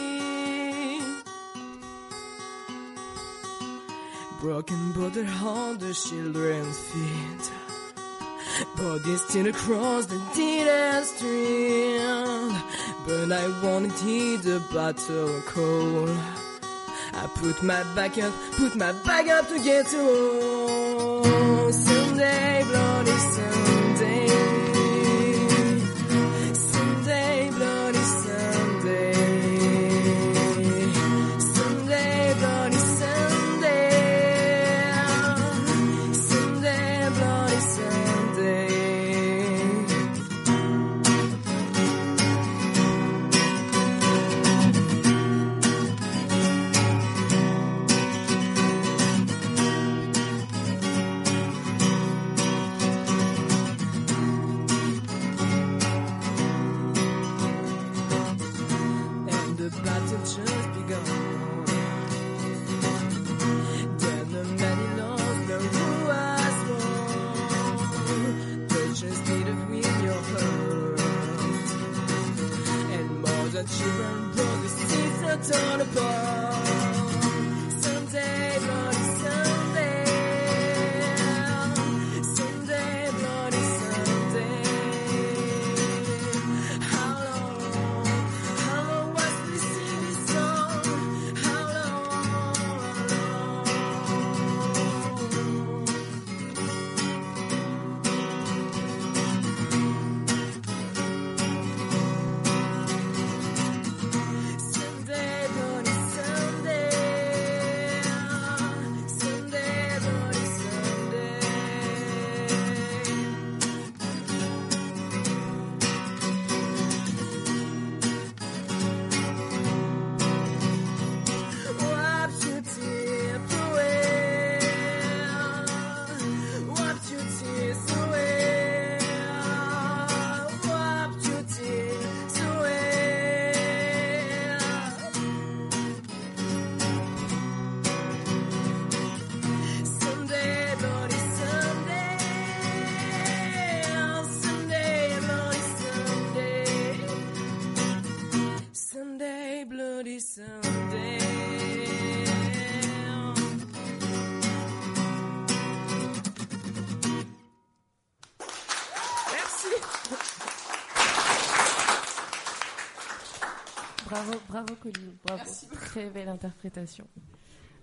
Broken 4.40 4.92
butter 4.92 5.26
on 5.42 5.78
the 5.78 5.94
children's 5.94 6.78
feet. 6.90 7.50
Bodies 8.76 9.22
still 9.28 9.48
across 9.48 10.06
the 10.06 10.20
dead 10.36 11.04
stream. 11.06 12.54
But 13.06 13.32
I 13.32 13.46
wanted 13.62 13.92
heed 13.92 14.42
the 14.42 14.60
battle 14.74 15.40
call. 15.46 16.08
I 17.14 17.26
put 17.34 17.62
my 17.62 17.82
back 17.94 18.18
up, 18.18 18.34
put 18.58 18.76
my 18.76 18.92
back 19.06 19.28
up 19.28 19.48
to 19.48 19.58
get 19.64 19.86
to 19.86 19.96
home. 19.96 21.72
Someday, 21.72 22.62
bloody 22.68 23.10
Sunday. 23.10 23.57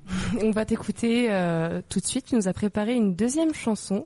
On 0.44 0.52
va 0.52 0.66
t'écouter 0.66 1.32
euh, 1.32 1.82
tout 1.90 2.00
de 2.00 2.06
suite. 2.06 2.28
Tu 2.28 2.36
nous 2.36 2.48
as 2.48 2.54
préparé 2.54 2.94
une 2.94 3.16
deuxième 3.16 3.54
chanson, 3.54 4.06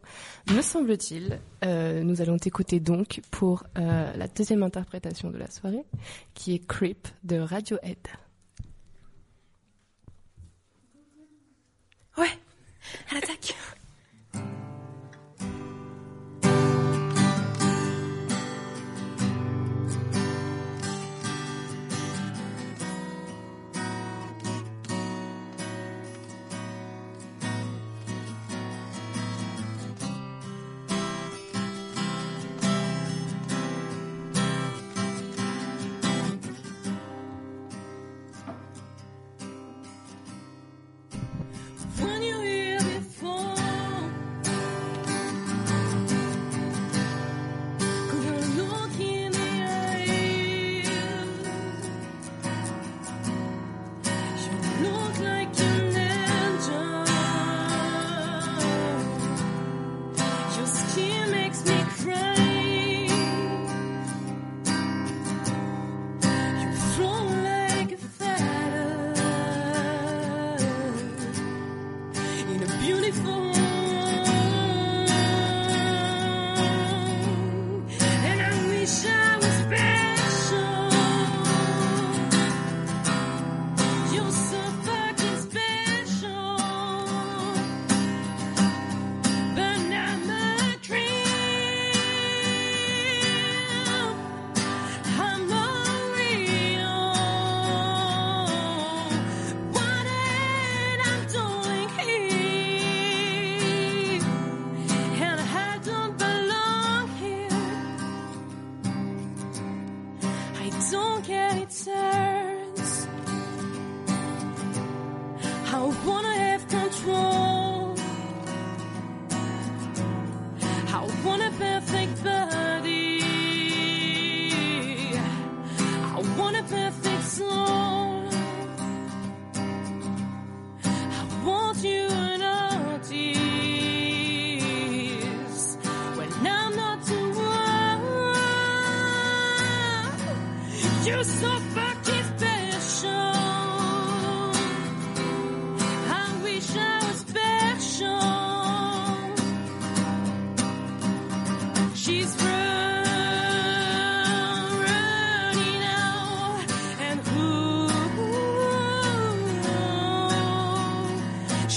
me 0.53 0.61
semble-t-il. 0.61 1.39
Euh, 1.65 2.03
nous 2.03 2.21
allons 2.21 2.37
t'écouter 2.37 2.79
donc 2.79 3.21
pour 3.31 3.63
euh, 3.77 4.11
la 4.15 4.27
deuxième 4.27 4.63
interprétation 4.63 5.29
de 5.29 5.37
la 5.37 5.49
soirée, 5.49 5.83
qui 6.33 6.53
est 6.53 6.65
Creep 6.65 7.07
de 7.23 7.39
Radiohead. 7.39 7.97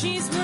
She's 0.03 0.42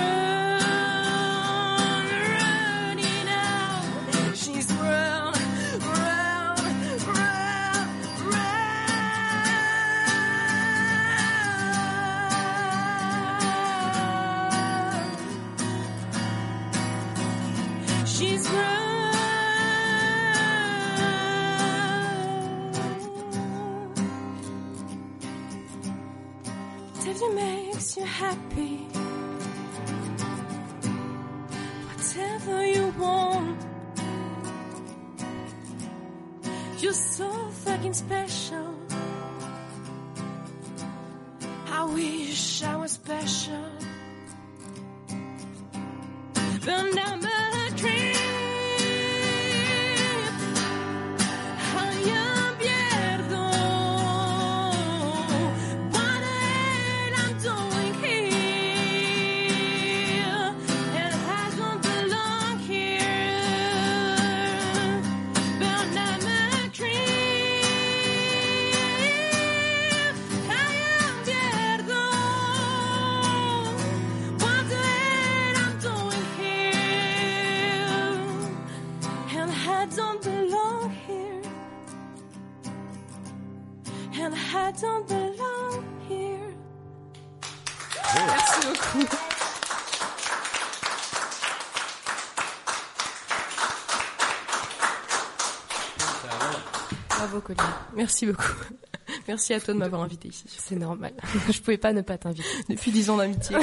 Colline. 97.48 97.62
Merci 97.96 98.26
beaucoup. 98.26 98.52
Merci 99.28 99.54
à 99.54 99.60
toi 99.60 99.72
de 99.74 99.78
m'avoir 99.78 100.02
invité 100.02 100.28
ici. 100.28 100.44
C'est 100.48 100.76
normal. 100.76 101.12
Je 101.50 101.60
pouvais 101.60 101.78
pas 101.78 101.92
ne 101.92 102.02
pas 102.02 102.18
t'inviter. 102.18 102.44
Depuis 102.68 102.90
dix 102.92 103.08
ans 103.10 103.16
d'amitié. 103.16 103.56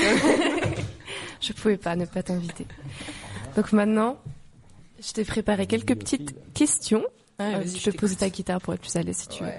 Je 1.42 1.54
pouvais 1.54 1.78
pas 1.78 1.96
ne 1.96 2.06
pas 2.06 2.24
t'inviter. 2.24 2.66
Donc 3.56 3.72
maintenant, 3.72 4.18
je 5.00 5.12
t'ai 5.14 5.24
préparé 5.24 5.68
quelques 5.68 5.96
petites 5.96 6.36
questions. 6.54 7.04
Ouais, 7.40 7.56
Euh, 7.56 7.64
je 7.66 7.90
peux 7.92 7.98
poser 7.98 8.16
ta 8.16 8.30
guitare 8.30 8.60
pour 8.62 8.74
être 8.74 8.82
plus 8.82 8.96
à 8.96 9.02
l'aise 9.04 9.18
si 9.18 9.28
tu 9.28 9.44
veux. 9.44 9.50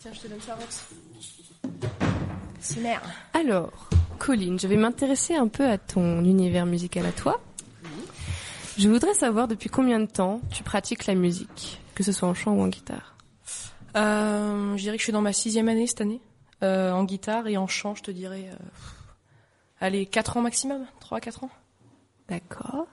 Tiens, 0.00 0.10
je 0.12 0.20
te 0.20 0.28
donne 0.28 0.40
ça, 0.40 0.54
Rox. 0.56 0.86
C'est 2.60 2.80
merde. 2.80 3.02
Alors, 3.34 3.88
Colline, 4.18 4.58
je 4.60 4.66
vais 4.66 4.76
m'intéresser 4.76 5.34
un 5.36 5.48
peu 5.48 5.64
à 5.68 5.78
ton 5.78 6.22
univers 6.24 6.66
musical 6.66 7.06
à 7.06 7.12
toi. 7.12 7.40
Je 8.78 8.88
voudrais 8.88 9.14
savoir 9.14 9.48
depuis 9.48 9.68
combien 9.70 10.00
de 10.00 10.06
temps 10.06 10.40
tu 10.50 10.62
pratiques 10.62 11.06
la 11.06 11.14
musique, 11.14 11.80
que 11.94 12.02
ce 12.02 12.12
soit 12.12 12.28
en 12.28 12.34
chant 12.34 12.52
ou 12.52 12.62
en 12.62 12.68
guitare. 12.68 13.09
Euh, 13.96 14.76
je 14.76 14.82
dirais 14.82 14.96
que 14.96 15.00
je 15.00 15.04
suis 15.04 15.12
dans 15.12 15.22
ma 15.22 15.32
sixième 15.32 15.68
année 15.68 15.86
cette 15.86 16.00
année, 16.00 16.20
euh, 16.62 16.92
en 16.92 17.04
guitare 17.04 17.48
et 17.48 17.56
en 17.56 17.66
chant, 17.66 17.94
je 17.94 18.02
te 18.02 18.10
dirais, 18.10 18.48
euh, 18.50 18.56
allez, 19.80 20.06
4 20.06 20.36
ans 20.36 20.42
maximum, 20.42 20.86
3-4 21.00 21.44
ans. 21.44 21.50
D'accord. 22.28 22.86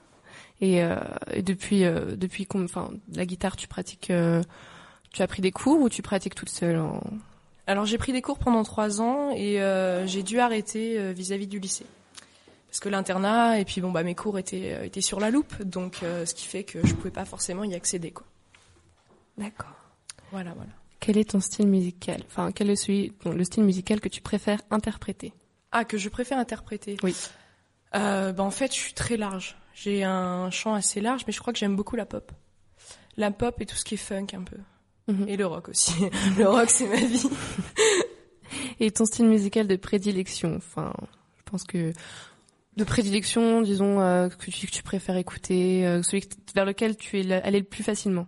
Et, 0.60 0.82
euh, 0.82 0.98
et 1.32 1.42
depuis, 1.42 1.82
depuis, 1.82 2.46
enfin, 2.52 2.90
la 3.12 3.26
guitare, 3.26 3.56
tu 3.56 3.68
pratiques, 3.68 4.12
tu 5.12 5.22
as 5.22 5.26
pris 5.26 5.42
des 5.42 5.52
cours 5.52 5.80
ou 5.80 5.88
tu 5.88 6.02
pratiques 6.02 6.34
toute 6.34 6.50
seule 6.50 6.78
en... 6.78 7.00
Alors 7.66 7.84
j'ai 7.84 7.98
pris 7.98 8.12
des 8.12 8.22
cours 8.22 8.38
pendant 8.38 8.62
3 8.62 9.00
ans 9.02 9.30
et 9.30 9.60
j'ai 10.06 10.22
dû 10.22 10.40
arrêter 10.40 11.12
vis-à-vis 11.12 11.46
du 11.46 11.60
lycée. 11.60 11.86
Parce 12.68 12.80
que 12.80 12.88
l'internat 12.90 13.58
et 13.58 13.64
puis 13.64 13.80
bon 13.80 13.90
bah 13.90 14.02
mes 14.02 14.14
cours 14.14 14.38
étaient, 14.38 14.86
étaient 14.86 15.00
sur 15.00 15.20
la 15.20 15.30
loupe, 15.30 15.62
donc 15.62 16.02
euh, 16.02 16.26
ce 16.26 16.34
qui 16.34 16.46
fait 16.46 16.64
que 16.64 16.86
je 16.86 16.94
pouvais 16.94 17.10
pas 17.10 17.24
forcément 17.24 17.64
y 17.64 17.74
accéder 17.74 18.10
quoi. 18.10 18.26
D'accord. 19.38 19.74
Voilà, 20.30 20.52
voilà. 20.52 20.70
Quel 21.00 21.16
est 21.16 21.30
ton 21.30 21.40
style 21.40 21.68
musical? 21.68 22.22
Enfin, 22.26 22.52
quel 22.52 22.70
est 22.70 22.76
celui, 22.76 23.12
bon, 23.24 23.32
le 23.32 23.44
style 23.44 23.64
musical 23.64 24.00
que 24.00 24.08
tu 24.08 24.20
préfères 24.20 24.60
interpréter? 24.70 25.32
Ah, 25.72 25.84
que 25.84 25.98
je 25.98 26.08
préfère 26.08 26.38
interpréter? 26.38 26.96
Oui. 27.02 27.14
Euh, 27.94 28.32
bah, 28.32 28.42
en 28.42 28.50
fait, 28.50 28.72
je 28.74 28.78
suis 28.78 28.94
très 28.94 29.16
large. 29.16 29.56
J'ai 29.74 30.02
un 30.04 30.50
champ 30.50 30.74
assez 30.74 31.00
large, 31.00 31.22
mais 31.26 31.32
je 31.32 31.40
crois 31.40 31.52
que 31.52 31.58
j'aime 31.58 31.76
beaucoup 31.76 31.96
la 31.96 32.06
pop. 32.06 32.32
La 33.16 33.30
pop 33.30 33.60
et 33.60 33.66
tout 33.66 33.76
ce 33.76 33.84
qui 33.84 33.94
est 33.94 33.98
funk 33.98 34.28
un 34.32 34.42
peu. 34.42 34.56
Mhm. 35.08 35.28
Et 35.28 35.36
le 35.36 35.46
rock 35.46 35.68
aussi. 35.68 35.92
le 36.38 36.48
rock, 36.48 36.70
c'est 36.70 36.86
ma 36.88 36.96
vie. 36.96 37.28
Et 38.80 38.90
ton 38.90 39.04
style 39.04 39.26
musical 39.26 39.66
de 39.66 39.76
prédilection? 39.76 40.54
Enfin, 40.56 40.92
je 41.36 41.42
pense 41.50 41.64
que 41.64 41.92
de 42.76 42.84
prédilection, 42.84 43.60
disons, 43.60 44.00
euh, 44.00 44.28
que, 44.28 44.50
tu, 44.50 44.66
que 44.66 44.72
tu 44.72 44.82
préfères 44.82 45.16
écouter, 45.16 45.86
euh, 45.86 46.02
celui 46.02 46.28
vers 46.54 46.64
lequel 46.64 46.96
tu 46.96 47.20
es 47.20 47.32
allé 47.32 47.58
le 47.58 47.64
plus 47.64 47.82
facilement. 47.82 48.26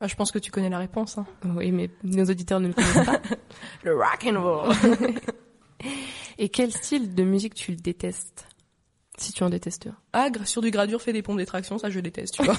Ah, 0.00 0.06
je 0.06 0.14
pense 0.14 0.30
que 0.30 0.38
tu 0.38 0.50
connais 0.50 0.68
la 0.70 0.78
réponse. 0.78 1.18
Hein. 1.18 1.26
Oui, 1.44 1.72
mais 1.72 1.90
nos 2.04 2.24
auditeurs 2.24 2.60
ne 2.60 2.68
le 2.68 2.74
connaissent 2.74 3.04
pas. 3.06 3.20
Le 3.82 3.96
rock 3.96 4.24
and 4.26 4.40
roll. 4.40 4.74
Et 6.38 6.48
quel 6.50 6.70
style 6.72 7.14
de 7.14 7.22
musique 7.24 7.54
tu 7.54 7.72
le 7.72 7.76
détestes? 7.78 8.46
Si 9.16 9.32
tu 9.32 9.42
en 9.42 9.50
détestes 9.50 9.88
un. 9.88 9.96
Ah, 10.12 10.28
sur 10.44 10.62
du 10.62 10.70
gradure 10.70 11.02
fait 11.02 11.12
des 11.12 11.22
pompes 11.22 11.38
d'extraction, 11.38 11.78
ça 11.78 11.90
je 11.90 11.98
déteste, 11.98 12.34
tu 12.34 12.44
vois. 12.44 12.56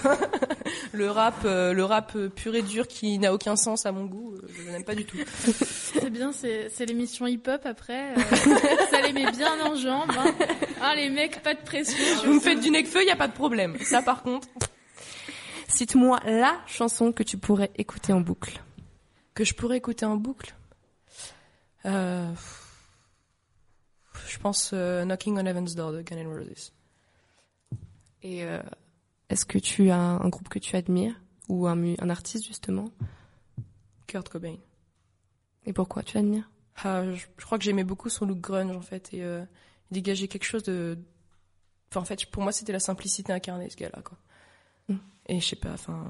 le 0.92 1.10
rap, 1.10 1.36
euh, 1.46 1.72
le 1.72 1.86
rap 1.86 2.12
euh, 2.18 2.28
pur 2.28 2.54
et 2.56 2.62
dur 2.62 2.86
qui 2.90 3.18
n'a 3.18 3.34
aucun 3.34 3.56
sens 3.56 3.86
à 3.86 3.94
mon 3.94 4.04
goût, 4.04 4.34
euh, 4.34 4.48
je 4.54 4.70
n'aime 4.70 4.84
pas 4.84 4.96
du 4.96 5.06
tout. 5.06 5.18
C'est 5.46 6.10
bien, 6.10 6.34
c'est 6.34 6.86
l'émission 6.86 7.26
hip-hop 7.28 7.62
après. 7.64 8.14
euh, 8.18 8.22
ça 8.92 9.00
les 9.02 9.14
met 9.14 9.32
bien 9.32 9.54
en 9.66 9.76
jambes. 9.76 10.12
Hein. 10.18 10.36
Ah, 10.82 10.94
les 10.96 11.10
mecs, 11.10 11.42
pas 11.42 11.54
de 11.54 11.62
pression. 11.62 11.98
Vous 12.26 12.34
me 12.34 12.40
faites 12.42 12.60
du 12.60 12.70
necfeu, 12.72 13.06
y 13.06 13.12
a 13.12 13.16
pas 13.16 13.30
de 13.30 13.34
problème. 13.34 13.78
Ça 13.80 14.02
par 14.02 14.22
contre, 14.24 14.50
Cite-moi 15.70 16.20
la 16.26 16.60
chanson 16.68 17.12
que 17.12 17.24
tu 17.24 17.38
pourrais 17.38 17.72
écouter 17.76 18.12
en 18.14 18.22
boucle. 18.22 18.62
que 19.34 19.44
je 19.46 19.54
pourrais 19.54 19.78
écouter 19.78 20.06
en 20.06 20.18
boucle. 20.18 20.54
Euh, 21.86 22.34
je 24.28 24.38
pense 24.40 24.72
euh, 24.74 25.06
Knocking 25.06 25.38
on 25.38 25.46
Heaven's 25.46 25.76
Door 25.76 25.94
de 25.94 26.02
Guns 26.02 26.18
N' 26.18 26.28
Roses. 26.28 26.74
Et 28.22 28.44
euh, 28.44 28.62
est-ce 29.30 29.46
que 29.46 29.58
tu 29.58 29.90
as 29.92 29.98
un 29.98 30.28
groupe 30.28 30.50
que 30.50 30.60
tu 30.60 30.76
admires 30.76 31.16
ou 31.48 31.68
un, 31.68 31.82
un 32.00 32.10
artiste 32.10 32.46
justement? 32.46 32.92
Kurt 34.08 34.28
Cobain. 34.28 34.58
Et 35.66 35.72
pourquoi 35.72 36.04
tu 36.04 36.18
l'admires? 36.18 36.50
Ah, 36.84 37.04
je, 37.06 37.26
je 37.38 37.46
crois 37.46 37.58
que 37.58 37.64
j'aimais 37.64 37.84
beaucoup 37.86 38.10
son 38.10 38.26
look 38.26 38.40
grunge 38.40 38.76
en 38.76 38.82
fait 38.82 39.14
et 39.14 39.24
euh, 39.24 39.46
il 39.92 39.96
dégageait 39.96 40.28
quelque 40.28 40.46
chose 40.46 40.64
de. 40.64 40.98
Enfin, 41.92 42.02
en 42.02 42.06
fait, 42.06 42.26
pour 42.26 42.44
moi, 42.44 42.52
c'était 42.52 42.74
la 42.74 42.80
simplicité 42.80 43.32
incarnée 43.32 43.70
ce 43.70 43.78
gars-là, 43.78 44.02
quoi. 44.04 44.18
Mm. 44.90 44.98
Et 45.30 45.40
je 45.40 45.46
sais 45.46 45.56
pas, 45.56 45.72
enfin, 45.72 46.04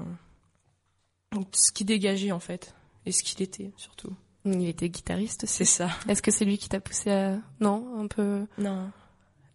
ce 1.52 1.70
qu'il 1.70 1.86
dégageait 1.86 2.32
en 2.32 2.40
fait 2.40 2.74
et 3.06 3.12
ce 3.12 3.22
qu'il 3.22 3.42
était 3.42 3.70
surtout. 3.76 4.12
Il 4.46 4.66
était 4.66 4.88
guitariste 4.88 5.44
C'est 5.46 5.66
ça. 5.66 5.90
Est-ce 6.08 6.22
que 6.22 6.30
c'est 6.30 6.46
lui 6.46 6.56
qui 6.56 6.70
t'a 6.70 6.80
poussé 6.80 7.10
à... 7.10 7.38
Non, 7.60 8.00
un 8.00 8.06
peu... 8.06 8.46
Non. 8.56 8.90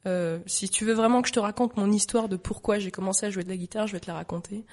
Euh, 0.05 0.37
si 0.45 0.69
tu 0.69 0.85
veux 0.85 0.93
vraiment 0.93 1.23
que 1.23 1.27
je 1.27 1.33
te 1.33 1.39
raconte 1.39 1.77
mon 1.77 1.91
histoire 1.91 2.29
de 2.29 2.35
pourquoi 2.35 2.77
j'ai 2.77 2.91
commencé 2.91 3.25
à 3.25 3.31
jouer 3.31 3.43
de 3.43 3.49
la 3.49 3.57
guitare, 3.57 3.87
je 3.87 3.93
vais 3.93 3.99
te 3.99 4.05
la 4.05 4.13
raconter. 4.13 4.63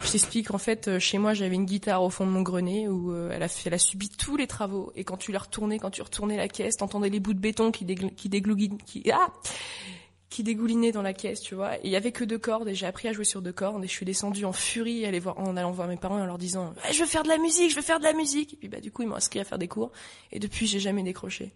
Je 0.00 0.12
t'explique, 0.12 0.54
en 0.54 0.58
fait, 0.58 0.86
euh, 0.86 1.00
chez 1.00 1.18
moi, 1.18 1.34
j'avais 1.34 1.56
une 1.56 1.64
guitare 1.64 2.04
au 2.04 2.10
fond 2.10 2.24
de 2.24 2.30
mon 2.30 2.42
grenier 2.42 2.86
où 2.86 3.12
euh, 3.12 3.32
elle, 3.32 3.42
a 3.42 3.48
fait, 3.48 3.66
elle 3.66 3.74
a 3.74 3.78
subi 3.78 4.08
tous 4.08 4.36
les 4.36 4.46
travaux. 4.46 4.92
Et 4.94 5.02
quand 5.02 5.16
tu 5.16 5.32
la 5.32 5.40
retournais, 5.40 5.80
quand 5.80 5.90
tu 5.90 6.02
retournais 6.02 6.36
la 6.36 6.46
caisse, 6.46 6.76
t'entendais 6.76 7.08
les 7.08 7.18
bouts 7.18 7.34
de 7.34 7.40
béton 7.40 7.72
qui, 7.72 7.84
dégl- 7.84 8.14
qui 8.14 8.30
qui, 8.86 9.10
ah, 9.10 9.32
qui 10.30 10.42
dégoulinaient 10.42 10.92
dans 10.92 11.02
la 11.02 11.14
caisse, 11.14 11.40
tu 11.40 11.54
vois. 11.54 11.76
Et 11.76 11.80
il 11.84 11.90
y 11.90 11.96
avait 11.96 12.12
que 12.12 12.24
deux 12.24 12.38
cordes 12.38 12.68
et 12.68 12.74
j'ai 12.74 12.86
appris 12.86 13.08
à 13.08 13.12
jouer 13.12 13.24
sur 13.24 13.40
deux 13.40 13.52
cordes 13.52 13.82
et 13.82 13.88
je 13.88 13.92
suis 13.92 14.04
descendue 14.04 14.44
en 14.44 14.52
furie 14.52 15.06
aller 15.06 15.20
voir, 15.20 15.38
en 15.38 15.56
allant 15.56 15.72
voir 15.72 15.88
mes 15.88 15.96
parents 15.96 16.18
et 16.18 16.22
en 16.22 16.26
leur 16.26 16.38
disant, 16.38 16.74
Ouais, 16.84 16.92
je 16.92 17.00
veux 17.00 17.06
faire 17.06 17.22
de 17.22 17.28
la 17.28 17.38
musique, 17.38 17.70
je 17.70 17.76
veux 17.76 17.82
faire 17.82 17.98
de 17.98 18.04
la 18.04 18.12
musique. 18.12 18.54
Et 18.54 18.56
puis, 18.56 18.68
bah, 18.68 18.80
du 18.80 18.90
coup, 18.90 19.02
ils 19.02 19.08
m'ont 19.08 19.16
inscrit 19.16 19.40
à 19.40 19.44
faire 19.44 19.58
des 19.58 19.68
cours. 19.68 19.90
Et 20.30 20.38
depuis, 20.38 20.66
j'ai 20.66 20.80
jamais 20.80 21.02
décroché. 21.02 21.52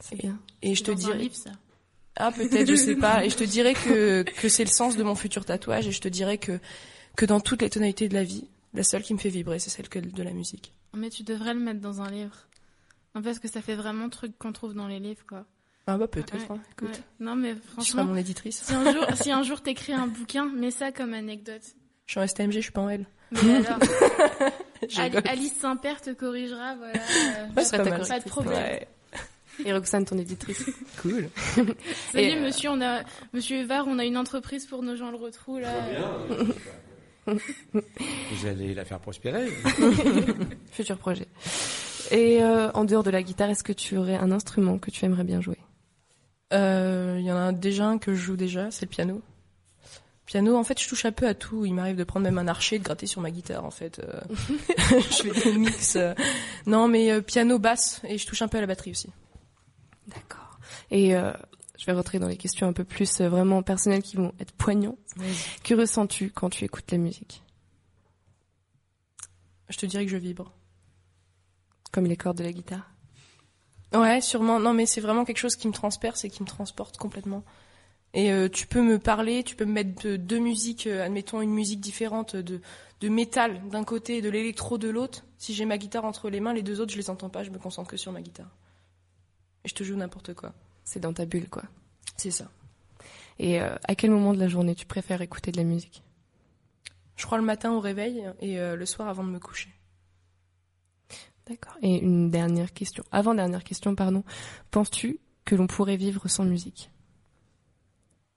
C'est 0.00 0.16
bien. 0.16 0.38
Et 0.60 0.74
je 0.74 0.82
te 0.82 0.90
ça. 0.98 1.50
ah 2.16 2.32
peut-être, 2.32 2.68
je 2.68 2.74
sais 2.74 2.96
pas. 2.96 3.24
Et 3.24 3.30
je 3.30 3.36
te 3.36 3.44
dirais 3.44 3.74
que 3.74 4.22
que 4.22 4.48
c'est 4.48 4.64
le 4.64 4.70
sens 4.70 4.96
de 4.96 5.02
mon 5.02 5.14
futur 5.14 5.44
tatouage. 5.44 5.86
Et 5.86 5.92
je 5.92 6.00
te 6.00 6.08
dirais 6.08 6.38
que 6.38 6.58
que 7.16 7.24
dans 7.24 7.40
toutes 7.40 7.62
les 7.62 7.70
tonalités 7.70 8.08
de 8.08 8.14
la 8.14 8.24
vie, 8.24 8.48
la 8.74 8.82
seule 8.82 9.02
qui 9.02 9.14
me 9.14 9.18
fait 9.18 9.28
vibrer, 9.28 9.58
c'est 9.58 9.70
celle 9.70 9.88
que 9.88 10.00
de 10.00 10.22
la 10.22 10.32
musique. 10.32 10.74
Mais 10.94 11.08
tu 11.08 11.22
devrais 11.22 11.54
le 11.54 11.60
mettre 11.60 11.80
dans 11.80 12.02
un 12.02 12.10
livre. 12.10 12.48
En 13.14 13.22
parce 13.22 13.38
que 13.38 13.48
ça 13.48 13.62
fait 13.62 13.74
vraiment 13.74 14.08
truc 14.08 14.36
qu'on 14.38 14.52
trouve 14.52 14.74
dans 14.74 14.88
les 14.88 14.98
livres, 14.98 15.24
quoi. 15.28 15.46
Ah 15.86 15.96
bah 15.98 16.06
peut-être. 16.06 16.34
Ouais, 16.34 16.40
hein, 16.50 16.58
écoute, 16.72 16.88
ouais. 16.90 17.02
Non, 17.20 17.34
mais 17.34 17.54
tu 17.54 17.60
seras 17.60 17.72
franchement, 17.72 18.04
mon 18.04 18.16
éditrice. 18.16 18.62
si 18.62 18.72
un 18.74 18.92
jour, 18.92 19.06
si 19.14 19.32
un 19.32 19.42
jour 19.42 19.60
t'écris 19.62 19.92
un 19.92 20.06
bouquin, 20.06 20.46
mets 20.46 20.70
ça 20.70 20.92
comme 20.92 21.12
anecdote. 21.14 21.62
Je 22.06 22.12
suis 22.12 22.20
en 22.20 22.26
STMG, 22.26 22.52
je 22.52 22.60
suis 22.60 22.70
pas 22.72 22.82
en 22.82 22.88
L. 22.88 23.04
Mais 23.32 23.56
alors. 23.66 23.78
Alice 25.28 25.54
Saint-Père 25.60 26.00
te 26.00 26.10
corrigera, 26.10 26.74
voilà. 26.76 26.92
euh, 26.94 27.46
Ouais, 27.56 27.64
pas, 27.70 27.78
pas 27.78 27.98
pas 28.06 28.20
de 28.20 28.28
problème. 28.28 28.54
Ouais. 28.54 28.88
Et 29.64 29.72
Roxane, 29.72 30.04
ton 30.04 30.18
éditrice. 30.18 30.64
Cool. 31.02 31.28
Est, 32.14 32.36
euh, 32.36 32.40
monsieur, 32.44 32.70
on 32.70 32.80
a, 32.80 33.02
monsieur 33.32 33.58
Evard, 33.58 33.86
on 33.88 33.98
a 33.98 34.04
une 34.04 34.16
entreprise 34.16 34.66
pour 34.66 34.82
nos 34.82 34.96
gens 34.96 35.10
le 35.10 35.16
retrou, 35.16 35.58
là. 35.58 35.72
Vous 37.26 38.46
allez 38.46 38.74
la 38.74 38.84
faire 38.84 38.98
prospérer. 38.98 39.48
Futur 40.72 40.98
projet. 40.98 41.26
Et 42.10 42.42
euh, 42.42 42.70
en 42.72 42.84
dehors 42.84 43.02
de 43.04 43.10
la 43.10 43.22
guitare, 43.22 43.50
est-ce 43.50 43.62
que 43.64 43.72
tu 43.72 43.96
aurais 43.96 44.16
un 44.16 44.32
instrument 44.32 44.78
que 44.78 44.90
tu 44.90 45.04
aimerais 45.04 45.24
bien 45.24 45.40
jouer? 45.40 45.58
Euh, 46.52 47.16
Il 47.18 47.24
y 47.24 47.32
en 47.32 47.36
a 47.36 47.52
déjà 47.52 47.86
un 47.86 47.98
que 47.98 48.14
je 48.14 48.20
joue 48.22 48.36
déjà, 48.36 48.70
c'est 48.70 48.86
le 48.86 48.90
piano. 48.90 49.22
Piano, 50.26 50.56
en 50.56 50.64
fait, 50.64 50.80
je 50.80 50.88
touche 50.88 51.04
un 51.04 51.12
peu 51.12 51.26
à 51.26 51.34
tout. 51.34 51.64
Il 51.64 51.74
m'arrive 51.74 51.96
de 51.96 52.04
prendre 52.04 52.24
même 52.24 52.38
un 52.38 52.46
archer 52.48 52.76
et 52.76 52.78
de 52.78 52.84
gratter 52.84 53.06
sur 53.06 53.20
ma 53.20 53.30
guitare, 53.30 53.64
en 53.64 53.70
fait. 53.70 53.98
Euh, 53.98 54.20
je 55.10 55.30
fais 55.32 55.52
des 55.52 55.58
mix. 55.58 55.96
euh. 55.96 56.14
Non, 56.66 56.88
mais 56.88 57.20
piano, 57.22 57.58
basse, 57.58 58.00
et 58.04 58.18
je 58.18 58.26
touche 58.26 58.40
un 58.42 58.48
peu 58.48 58.58
à 58.58 58.60
la 58.60 58.66
batterie 58.66 58.92
aussi. 58.92 59.10
D'accord. 60.06 60.58
Et 60.90 61.14
euh, 61.16 61.32
je 61.78 61.84
vais 61.86 61.92
rentrer 61.92 62.18
dans 62.18 62.28
les 62.28 62.36
questions 62.36 62.66
un 62.68 62.72
peu 62.72 62.84
plus 62.84 63.20
vraiment 63.20 63.62
personnelles 63.62 64.02
qui 64.02 64.16
vont 64.16 64.32
être 64.40 64.52
poignantes. 64.52 64.98
Que 65.64 65.74
ressens-tu 65.74 66.30
quand 66.30 66.50
tu 66.50 66.64
écoutes 66.64 66.90
la 66.92 66.98
musique? 66.98 67.42
Je 69.68 69.76
te 69.78 69.86
dirais 69.86 70.04
que 70.04 70.10
je 70.10 70.16
vibre. 70.18 70.52
Comme 71.90 72.06
les 72.06 72.16
cordes 72.16 72.38
de 72.38 72.44
la 72.44 72.52
guitare? 72.52 72.91
Ouais, 73.94 74.20
sûrement. 74.20 74.58
Non, 74.58 74.72
mais 74.74 74.86
c'est 74.86 75.00
vraiment 75.00 75.24
quelque 75.24 75.38
chose 75.38 75.56
qui 75.56 75.68
me 75.68 75.72
transperce 75.72 76.24
et 76.24 76.30
qui 76.30 76.42
me 76.42 76.48
transporte 76.48 76.96
complètement. 76.96 77.44
Et 78.14 78.30
euh, 78.32 78.48
tu 78.48 78.66
peux 78.66 78.82
me 78.82 78.98
parler, 78.98 79.42
tu 79.42 79.56
peux 79.56 79.64
me 79.64 79.72
mettre 79.72 80.02
de- 80.02 80.16
deux 80.16 80.38
musiques, 80.38 80.86
euh, 80.86 81.04
admettons 81.04 81.40
une 81.40 81.50
musique 81.52 81.80
différente 81.80 82.36
de, 82.36 82.60
de 83.00 83.08
métal 83.08 83.60
d'un 83.70 83.84
côté 83.84 84.18
et 84.18 84.22
de 84.22 84.28
l'électro 84.28 84.76
de 84.76 84.88
l'autre. 84.88 85.24
Si 85.38 85.54
j'ai 85.54 85.64
ma 85.64 85.78
guitare 85.78 86.04
entre 86.04 86.28
les 86.28 86.40
mains, 86.40 86.52
les 86.52 86.62
deux 86.62 86.80
autres, 86.80 86.92
je 86.92 86.98
les 86.98 87.08
entends 87.08 87.30
pas, 87.30 87.42
je 87.42 87.50
me 87.50 87.58
concentre 87.58 87.88
que 87.90 87.96
sur 87.96 88.12
ma 88.12 88.20
guitare. 88.20 88.50
Et 89.64 89.68
je 89.68 89.74
te 89.74 89.82
joue 89.82 89.96
n'importe 89.96 90.34
quoi. 90.34 90.52
C'est 90.84 91.00
dans 91.00 91.12
ta 91.12 91.24
bulle, 91.24 91.48
quoi. 91.48 91.62
C'est 92.16 92.30
ça. 92.30 92.50
Et 93.38 93.60
euh, 93.62 93.74
à 93.84 93.94
quel 93.94 94.10
moment 94.10 94.34
de 94.34 94.38
la 94.40 94.48
journée 94.48 94.74
tu 94.74 94.84
préfères 94.84 95.22
écouter 95.22 95.50
de 95.52 95.56
la 95.56 95.64
musique? 95.64 96.02
Je 97.16 97.24
crois 97.24 97.38
le 97.38 97.44
matin 97.44 97.72
au 97.72 97.80
réveil 97.80 98.24
et 98.40 98.58
euh, 98.58 98.76
le 98.76 98.84
soir 98.84 99.08
avant 99.08 99.24
de 99.24 99.30
me 99.30 99.38
coucher. 99.38 99.70
D'accord. 101.46 101.76
Et 101.82 101.98
une 101.98 102.30
dernière 102.30 102.72
question. 102.72 103.04
Avant 103.10 103.34
dernière 103.34 103.64
question, 103.64 103.94
pardon. 103.94 104.24
Penses-tu 104.70 105.18
que 105.44 105.54
l'on 105.54 105.66
pourrait 105.66 105.96
vivre 105.96 106.28
sans 106.28 106.44
musique? 106.44 106.90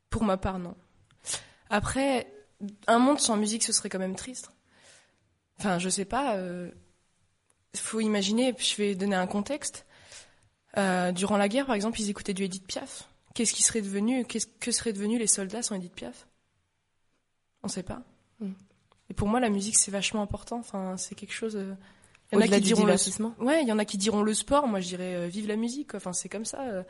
Pour 0.10 0.24
ma 0.24 0.38
part, 0.38 0.60
non. 0.60 0.76
Après, 1.70 2.32
un 2.88 3.00
monde 3.00 3.20
sans 3.20 3.38
musique, 3.38 3.64
ce 3.64 3.74
serait 3.74 3.90
quand 3.90 4.00
même 4.00 4.16
triste. 4.16 4.50
Enfin, 5.60 5.78
je 5.80 5.90
sais 5.90 6.06
pas. 6.06 6.36
euh, 6.38 6.72
faut 7.76 8.00
imaginer. 8.00 8.56
Je 8.58 8.76
vais 8.78 8.96
donner 8.96 9.16
un 9.16 9.28
contexte. 9.28 9.86
Euh, 10.78 11.12
durant 11.12 11.38
la 11.38 11.48
guerre, 11.48 11.66
par 11.66 11.76
exemple, 11.76 12.00
ils 12.02 12.10
écoutaient 12.10 12.34
du 12.34 12.44
Edith 12.44 12.66
Piaf. 12.68 13.08
Qu'est-ce 13.34 13.54
qui 13.54 13.64
serait 13.64 13.82
devenu 13.82 14.26
Qu'est-ce 14.26 14.48
que 14.48 14.72
seraient 14.72 14.94
devenus 14.94 15.20
les 15.20 15.28
soldats 15.28 15.62
sans 15.62 15.76
Edith 15.76 15.94
Piaf? 15.94 16.28
On 17.64 17.68
sait 17.68 17.84
pas. 17.84 18.02
Mm. 18.40 18.52
Et 19.10 19.14
pour 19.14 19.28
moi, 19.28 19.40
la 19.40 19.50
musique, 19.50 19.78
c'est 19.78 19.92
vachement 19.92 20.22
important. 20.22 20.58
Enfin, 20.60 20.98
c'est 20.98 21.16
quelque 21.16 21.34
chose. 21.34 21.56
euh, 21.56 21.76
Il 22.40 22.46
y 22.46 22.50
en 22.50 22.54
a 22.54 22.60
qui 22.60 22.62
diront 22.62 22.86
le 22.86 23.44
Ouais, 23.44 23.62
il 23.62 23.68
y 23.68 23.72
en 23.72 23.80
a 23.80 23.86
qui 23.86 23.98
diront 23.98 24.24
le 24.24 24.34
sport. 24.34 24.68
Moi, 24.68 24.80
je 24.80 24.88
dirais 24.88 25.16
euh, 25.16 25.28
vive 25.28 25.48
la 25.48 25.56
musique. 25.56 25.96
Enfin, 25.96 26.14
c'est 26.14 26.30
comme 26.30 26.46
ça. 26.46 26.62
euh, 26.62 26.84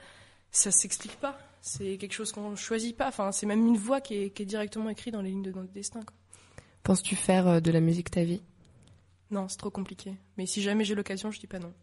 ça 0.51 0.71
s'explique 0.71 1.17
pas. 1.19 1.37
C'est 1.61 1.97
quelque 1.97 2.13
chose 2.13 2.31
qu'on 2.31 2.55
choisit 2.55 2.95
pas. 2.95 3.07
Enfin, 3.07 3.31
c'est 3.31 3.45
même 3.45 3.65
une 3.65 3.77
voix 3.77 4.01
qui 4.01 4.15
est, 4.15 4.29
qui 4.29 4.43
est 4.43 4.45
directement 4.45 4.89
écrite 4.89 5.13
dans 5.13 5.21
les 5.21 5.29
lignes 5.29 5.43
de 5.43 5.51
notre 5.51 5.71
destin. 5.71 6.01
Penses-tu 6.83 7.15
faire 7.15 7.47
euh, 7.47 7.59
de 7.59 7.71
la 7.71 7.79
musique 7.79 8.11
ta 8.11 8.23
vie? 8.23 8.41
Non, 9.31 9.47
c'est 9.47 9.57
trop 9.57 9.71
compliqué. 9.71 10.13
Mais 10.37 10.45
si 10.45 10.61
jamais 10.61 10.83
j'ai 10.83 10.95
l'occasion, 10.95 11.31
je 11.31 11.39
dis 11.39 11.47
pas 11.47 11.59
non. 11.59 11.73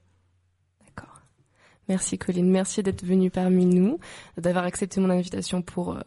Merci 1.88 2.16
Colline, 2.16 2.48
merci 2.48 2.82
d'être 2.82 3.04
venue 3.04 3.30
parmi 3.30 3.66
nous, 3.66 3.98
d'avoir 4.36 4.64
accepté 4.64 5.00
mon 5.00 5.10
invitation 5.10 5.62
pour 5.62 5.96
euh, 5.96 6.00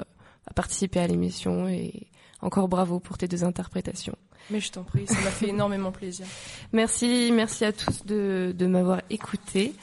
participer 0.55 1.01
à 1.01 1.07
l'émission 1.07 1.67
et 1.67 2.07
encore 2.41 2.69
bravo 2.69 2.99
pour 2.99 3.17
tes 3.17 3.27
deux 3.27 3.43
interprétations. 3.43 4.15
Mais 4.49 4.59
je 4.59 4.71
t'en 4.71 4.83
prie, 4.83 5.07
ça 5.07 5.15
m'a 5.21 5.31
fait 5.31 5.49
énormément 5.49 5.91
plaisir. 5.91 6.25
Merci, 6.71 7.31
merci 7.33 7.65
à 7.65 7.71
tous 7.73 8.05
de, 8.05 8.53
de 8.55 8.65
m'avoir 8.67 9.01
écouté. 9.09 9.73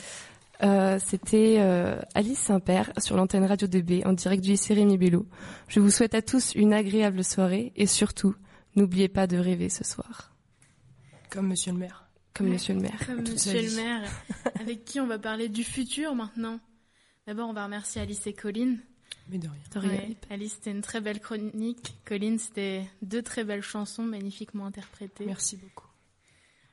Euh, 0.62 0.98
C'était 1.04 1.56
euh, 1.58 2.00
Alice 2.14 2.38
Saint-Père 2.38 2.92
sur 2.98 3.16
l'antenne 3.16 3.44
Radio 3.44 3.66
2B 3.66 4.06
en 4.06 4.12
direct 4.12 4.44
du 4.44 4.50
lycée 4.50 4.74
Rémi 4.74 4.96
Bello. 4.98 5.26
Je 5.66 5.80
vous 5.80 5.90
souhaite 5.90 6.14
à 6.14 6.22
tous 6.22 6.54
une 6.54 6.72
agréable 6.72 7.24
soirée 7.24 7.72
et 7.74 7.86
surtout, 7.86 8.36
n'oubliez 8.76 9.08
pas 9.08 9.26
de 9.26 9.36
rêver 9.36 9.68
ce 9.68 9.82
soir. 9.82 10.32
Comme 11.30 11.48
monsieur 11.48 11.72
le 11.72 11.78
maire. 11.78 12.08
Comme 12.34 12.48
monsieur 12.48 12.74
le 12.74 12.80
maire. 12.80 13.00
Comme 13.04 13.22
monsieur 13.22 13.60
le 13.60 13.74
maire, 13.74 14.08
avec 14.60 14.84
qui 14.84 15.00
on 15.00 15.06
va 15.08 15.18
parler 15.18 15.48
du 15.48 15.64
futur 15.64 16.14
maintenant? 16.14 16.60
D'abord, 17.26 17.48
on 17.48 17.52
va 17.52 17.64
remercier 17.64 18.00
Alice 18.00 18.26
et 18.28 18.32
Colline. 18.32 18.78
Mais 19.28 19.38
de 19.38 19.48
rien. 19.48 19.60
De 19.74 19.78
rien. 19.78 19.90
Ouais, 19.90 20.16
Alice, 20.30 20.54
c'était 20.54 20.70
une 20.70 20.82
très 20.82 21.00
belle 21.00 21.20
chronique. 21.20 21.94
Colline, 22.04 22.38
c'était 22.38 22.84
deux 23.02 23.22
très 23.22 23.44
belles 23.44 23.62
chansons 23.62 24.02
magnifiquement 24.02 24.66
interprétées. 24.66 25.24
Merci 25.26 25.56
beaucoup. 25.56 25.86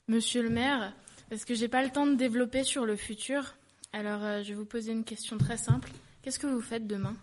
Monsieur 0.07 0.41
le 0.41 0.49
maire, 0.49 0.93
parce 1.29 1.45
que 1.45 1.53
j'ai 1.53 1.67
pas 1.67 1.83
le 1.83 1.89
temps 1.89 2.07
de 2.07 2.15
développer 2.15 2.63
sur 2.63 2.85
le 2.85 2.95
futur, 2.95 3.55
alors 3.93 4.23
euh, 4.23 4.43
je 4.43 4.49
vais 4.49 4.55
vous 4.55 4.65
poser 4.65 4.91
une 4.91 5.03
question 5.03 5.37
très 5.37 5.57
simple. 5.57 5.91
Qu'est-ce 6.21 6.39
que 6.39 6.47
vous 6.47 6.61
faites 6.61 6.87
demain? 6.87 7.15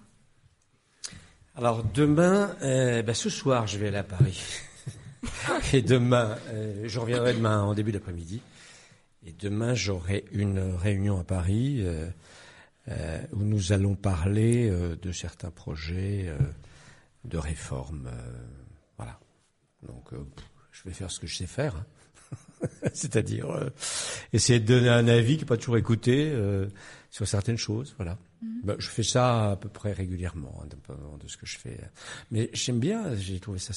Alors 1.56 1.82
demain, 1.82 2.54
euh, 2.62 3.02
ben, 3.02 3.14
ce 3.14 3.28
soir, 3.28 3.66
je 3.66 3.78
vais 3.78 3.88
aller 3.88 3.96
à 3.96 4.04
Paris. 4.04 4.40
Et 5.72 5.82
demain, 5.82 6.36
euh, 6.48 6.84
je 6.86 6.98
reviendrai 7.00 7.34
demain 7.34 7.62
en 7.62 7.74
début 7.74 7.92
d'après-midi. 7.92 8.40
Et 9.26 9.32
demain, 9.32 9.74
j'aurai 9.74 10.24
une 10.30 10.60
réunion 10.76 11.18
à 11.18 11.24
Paris 11.24 11.84
euh, 12.88 13.20
où 13.32 13.42
nous 13.42 13.72
allons 13.72 13.94
parler 13.94 14.68
euh, 14.70 14.96
de 14.96 15.12
certains 15.12 15.50
projets 15.50 16.26
euh, 16.28 16.38
de 17.24 17.38
réforme. 17.38 18.06
euh, 18.06 18.32
voilà. 18.98 19.18
Donc, 19.86 20.12
euh, 20.12 20.18
je 20.72 20.82
vais 20.84 20.92
faire 20.94 21.10
ce 21.10 21.18
que 21.20 21.26
je 21.26 21.36
sais 21.36 21.46
faire. 21.46 21.74
hein. 21.76 21.86
C'est-à-dire 22.94 23.50
euh, 23.50 23.70
essayer 24.32 24.58
de 24.60 24.66
donner 24.66 24.88
un 24.88 25.06
avis 25.08 25.34
qui 25.36 25.42
n'est 25.42 25.46
pas 25.48 25.56
toujours 25.56 25.76
écouté 25.76 26.30
euh, 26.32 26.66
sur 27.10 27.26
certaines 27.28 27.58
choses. 27.58 27.94
Voilà. 27.98 28.18
Ben, 28.64 28.74
je 28.78 28.88
fais 28.88 29.02
ça 29.04 29.52
à 29.52 29.56
peu 29.56 29.68
près 29.68 29.92
régulièrement, 29.92 30.60
hein, 30.62 30.66
dépendamment 30.68 31.16
de 31.18 31.28
ce 31.28 31.36
que 31.36 31.46
je 31.46 31.56
fais. 31.56 31.78
Mais 32.30 32.50
j'aime 32.52 32.80
bien, 32.80 33.14
j'ai 33.14 33.38
trouvé 33.40 33.58
ça 33.60 33.72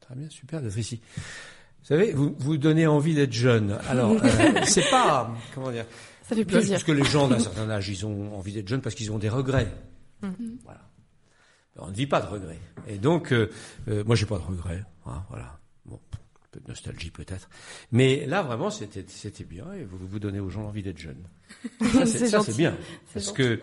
très 0.00 0.14
bien, 0.14 0.28
super 0.30 0.62
d'être 0.62 0.78
ici. 0.78 1.00
Vous 1.16 1.86
savez, 1.86 2.12
vous 2.12 2.34
vous 2.38 2.56
donnez 2.58 2.86
envie 2.86 3.14
d'être 3.14 3.32
jeune. 3.32 3.78
Alors, 3.88 4.12
euh, 4.12 4.60
c'est 4.66 4.88
pas, 4.90 5.34
comment 5.54 5.70
dire, 5.72 5.86
Ça 6.30 6.36
fait 6.36 6.44
plaisir. 6.44 6.74
parce 6.76 6.84
que 6.84 6.92
les 6.92 7.04
gens 7.04 7.28
d'un 7.28 7.38
certain 7.48 7.68
âge, 7.68 7.88
ils 7.88 8.06
ont 8.06 8.34
envie 8.36 8.52
d'être 8.52 8.68
jeunes 8.68 8.80
parce 8.80 8.94
qu'ils 8.94 9.12
ont 9.12 9.18
des 9.18 9.28
regrets. 9.28 9.70
Mhm. 10.22 10.58
Voilà. 10.64 10.80
On 11.76 11.88
ne 11.88 11.94
vit 11.94 12.06
pas 12.06 12.20
de 12.20 12.26
regrets. 12.26 12.58
Et 12.88 12.98
donc, 12.98 13.32
euh, 13.32 13.50
euh, 13.88 14.04
moi, 14.04 14.14
j'ai 14.16 14.26
pas 14.26 14.38
de 14.38 14.42
regrets. 14.44 14.82
hein, 15.06 15.22
voilà. 15.28 15.58
Bon, 15.86 15.98
un 16.14 16.46
peu 16.52 16.60
de 16.60 16.68
nostalgie 16.68 17.10
peut-être. 17.10 17.48
Mais 17.92 18.26
là, 18.26 18.42
vraiment, 18.42 18.70
c'était 18.70 19.04
c'était 19.08 19.44
bien. 19.44 19.72
Et 19.72 19.84
vous 19.84 19.98
vous 20.06 20.18
donnez 20.18 20.40
aux 20.40 20.50
gens 20.50 20.64
envie 20.66 20.82
d'être 20.82 20.98
jeunes. 20.98 21.22
Ça, 21.80 22.06
C'est 22.06 22.18
c'est 22.18 22.28
ça, 22.28 22.38
gentil. 22.38 22.50
c'est 22.52 22.56
bien. 22.58 22.76
C'est 23.08 23.14
Parce 23.14 23.26
gentil. 23.26 23.36
que 23.38 23.60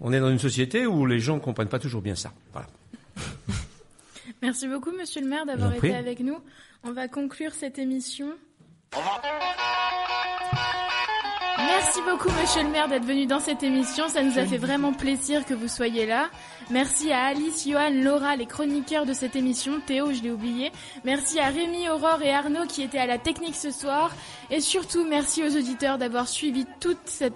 on 0.00 0.12
est 0.12 0.20
dans 0.20 0.30
une 0.30 0.38
société 0.38 0.86
où 0.86 1.06
les 1.06 1.20
gens 1.20 1.38
comprennent 1.40 1.68
pas 1.68 1.78
toujours 1.78 2.02
bien 2.02 2.14
ça. 2.16 2.32
Voilà. 2.52 2.68
Merci 4.42 4.68
beaucoup, 4.68 4.90
monsieur 4.92 5.20
le 5.22 5.28
maire, 5.28 5.46
d'avoir 5.46 5.72
été 5.74 5.94
avec 5.94 6.20
nous. 6.20 6.38
On 6.82 6.92
va 6.92 7.08
conclure 7.08 7.52
cette 7.54 7.78
émission. 7.78 8.32
Merci 11.66 12.00
beaucoup, 12.08 12.28
monsieur 12.40 12.62
le 12.62 12.70
maire, 12.70 12.88
d'être 12.88 13.04
venu 13.04 13.26
dans 13.26 13.40
cette 13.40 13.62
émission. 13.62 14.08
Ça 14.08 14.22
nous 14.22 14.38
a 14.38 14.44
fait 14.44 14.56
vraiment 14.58 14.92
plaisir 14.92 15.44
que 15.44 15.54
vous 15.54 15.68
soyez 15.68 16.06
là. 16.06 16.30
Merci 16.70 17.12
à 17.12 17.24
Alice, 17.24 17.66
Johan, 17.68 17.90
Laura, 17.92 18.36
les 18.36 18.46
chroniqueurs 18.46 19.06
de 19.06 19.12
cette 19.12 19.36
émission. 19.36 19.80
Théo, 19.84 20.12
je 20.12 20.22
l'ai 20.22 20.30
oublié. 20.30 20.72
Merci 21.04 21.38
à 21.38 21.48
Rémi, 21.48 21.88
Aurore 21.88 22.22
et 22.22 22.32
Arnaud 22.32 22.66
qui 22.66 22.82
étaient 22.82 22.98
à 22.98 23.06
la 23.06 23.18
technique 23.18 23.56
ce 23.56 23.70
soir. 23.70 24.14
Et 24.50 24.60
surtout, 24.60 25.04
merci 25.04 25.42
aux 25.42 25.56
auditeurs 25.56 25.98
d'avoir 25.98 26.28
suivi 26.28 26.64
toute 26.80 26.98
cette, 27.04 27.34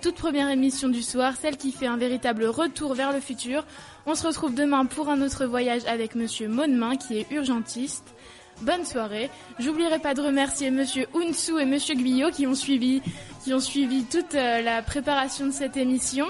toute 0.00 0.16
première 0.16 0.48
émission 0.48 0.88
du 0.88 1.02
soir, 1.02 1.34
celle 1.40 1.56
qui 1.56 1.72
fait 1.72 1.86
un 1.86 1.96
véritable 1.96 2.44
retour 2.44 2.94
vers 2.94 3.12
le 3.12 3.20
futur. 3.20 3.64
On 4.06 4.14
se 4.14 4.26
retrouve 4.26 4.54
demain 4.54 4.86
pour 4.86 5.08
un 5.08 5.20
autre 5.20 5.46
voyage 5.46 5.82
avec 5.86 6.14
monsieur 6.14 6.48
Monemain 6.48 6.96
qui 6.96 7.18
est 7.18 7.30
urgentiste. 7.30 8.15
Bonne 8.62 8.84
soirée. 8.84 9.30
J'oublierai 9.58 9.98
pas 9.98 10.14
de 10.14 10.22
remercier 10.22 10.70
monsieur 10.70 11.06
Unsu 11.14 11.60
et 11.60 11.66
monsieur 11.66 11.94
Guyot 11.94 12.30
qui 12.30 12.46
ont 12.46 12.54
suivi, 12.54 13.02
qui 13.44 13.52
ont 13.52 13.60
suivi 13.60 14.04
toute 14.04 14.34
euh, 14.34 14.62
la 14.62 14.82
préparation 14.82 15.46
de 15.46 15.50
cette 15.50 15.76
émission. 15.76 16.26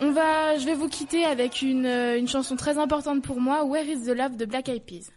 On 0.00 0.10
va, 0.10 0.58
je 0.58 0.66
vais 0.66 0.74
vous 0.74 0.88
quitter 0.88 1.24
avec 1.24 1.62
une, 1.62 1.86
euh, 1.86 2.18
une 2.18 2.28
chanson 2.28 2.56
très 2.56 2.76
importante 2.76 3.22
pour 3.22 3.40
moi, 3.40 3.64
Where 3.64 3.84
is 3.84 4.04
the 4.04 4.14
Love 4.14 4.36
de 4.36 4.44
Black 4.44 4.68
Eyed 4.68 4.82
Peas? 4.82 5.10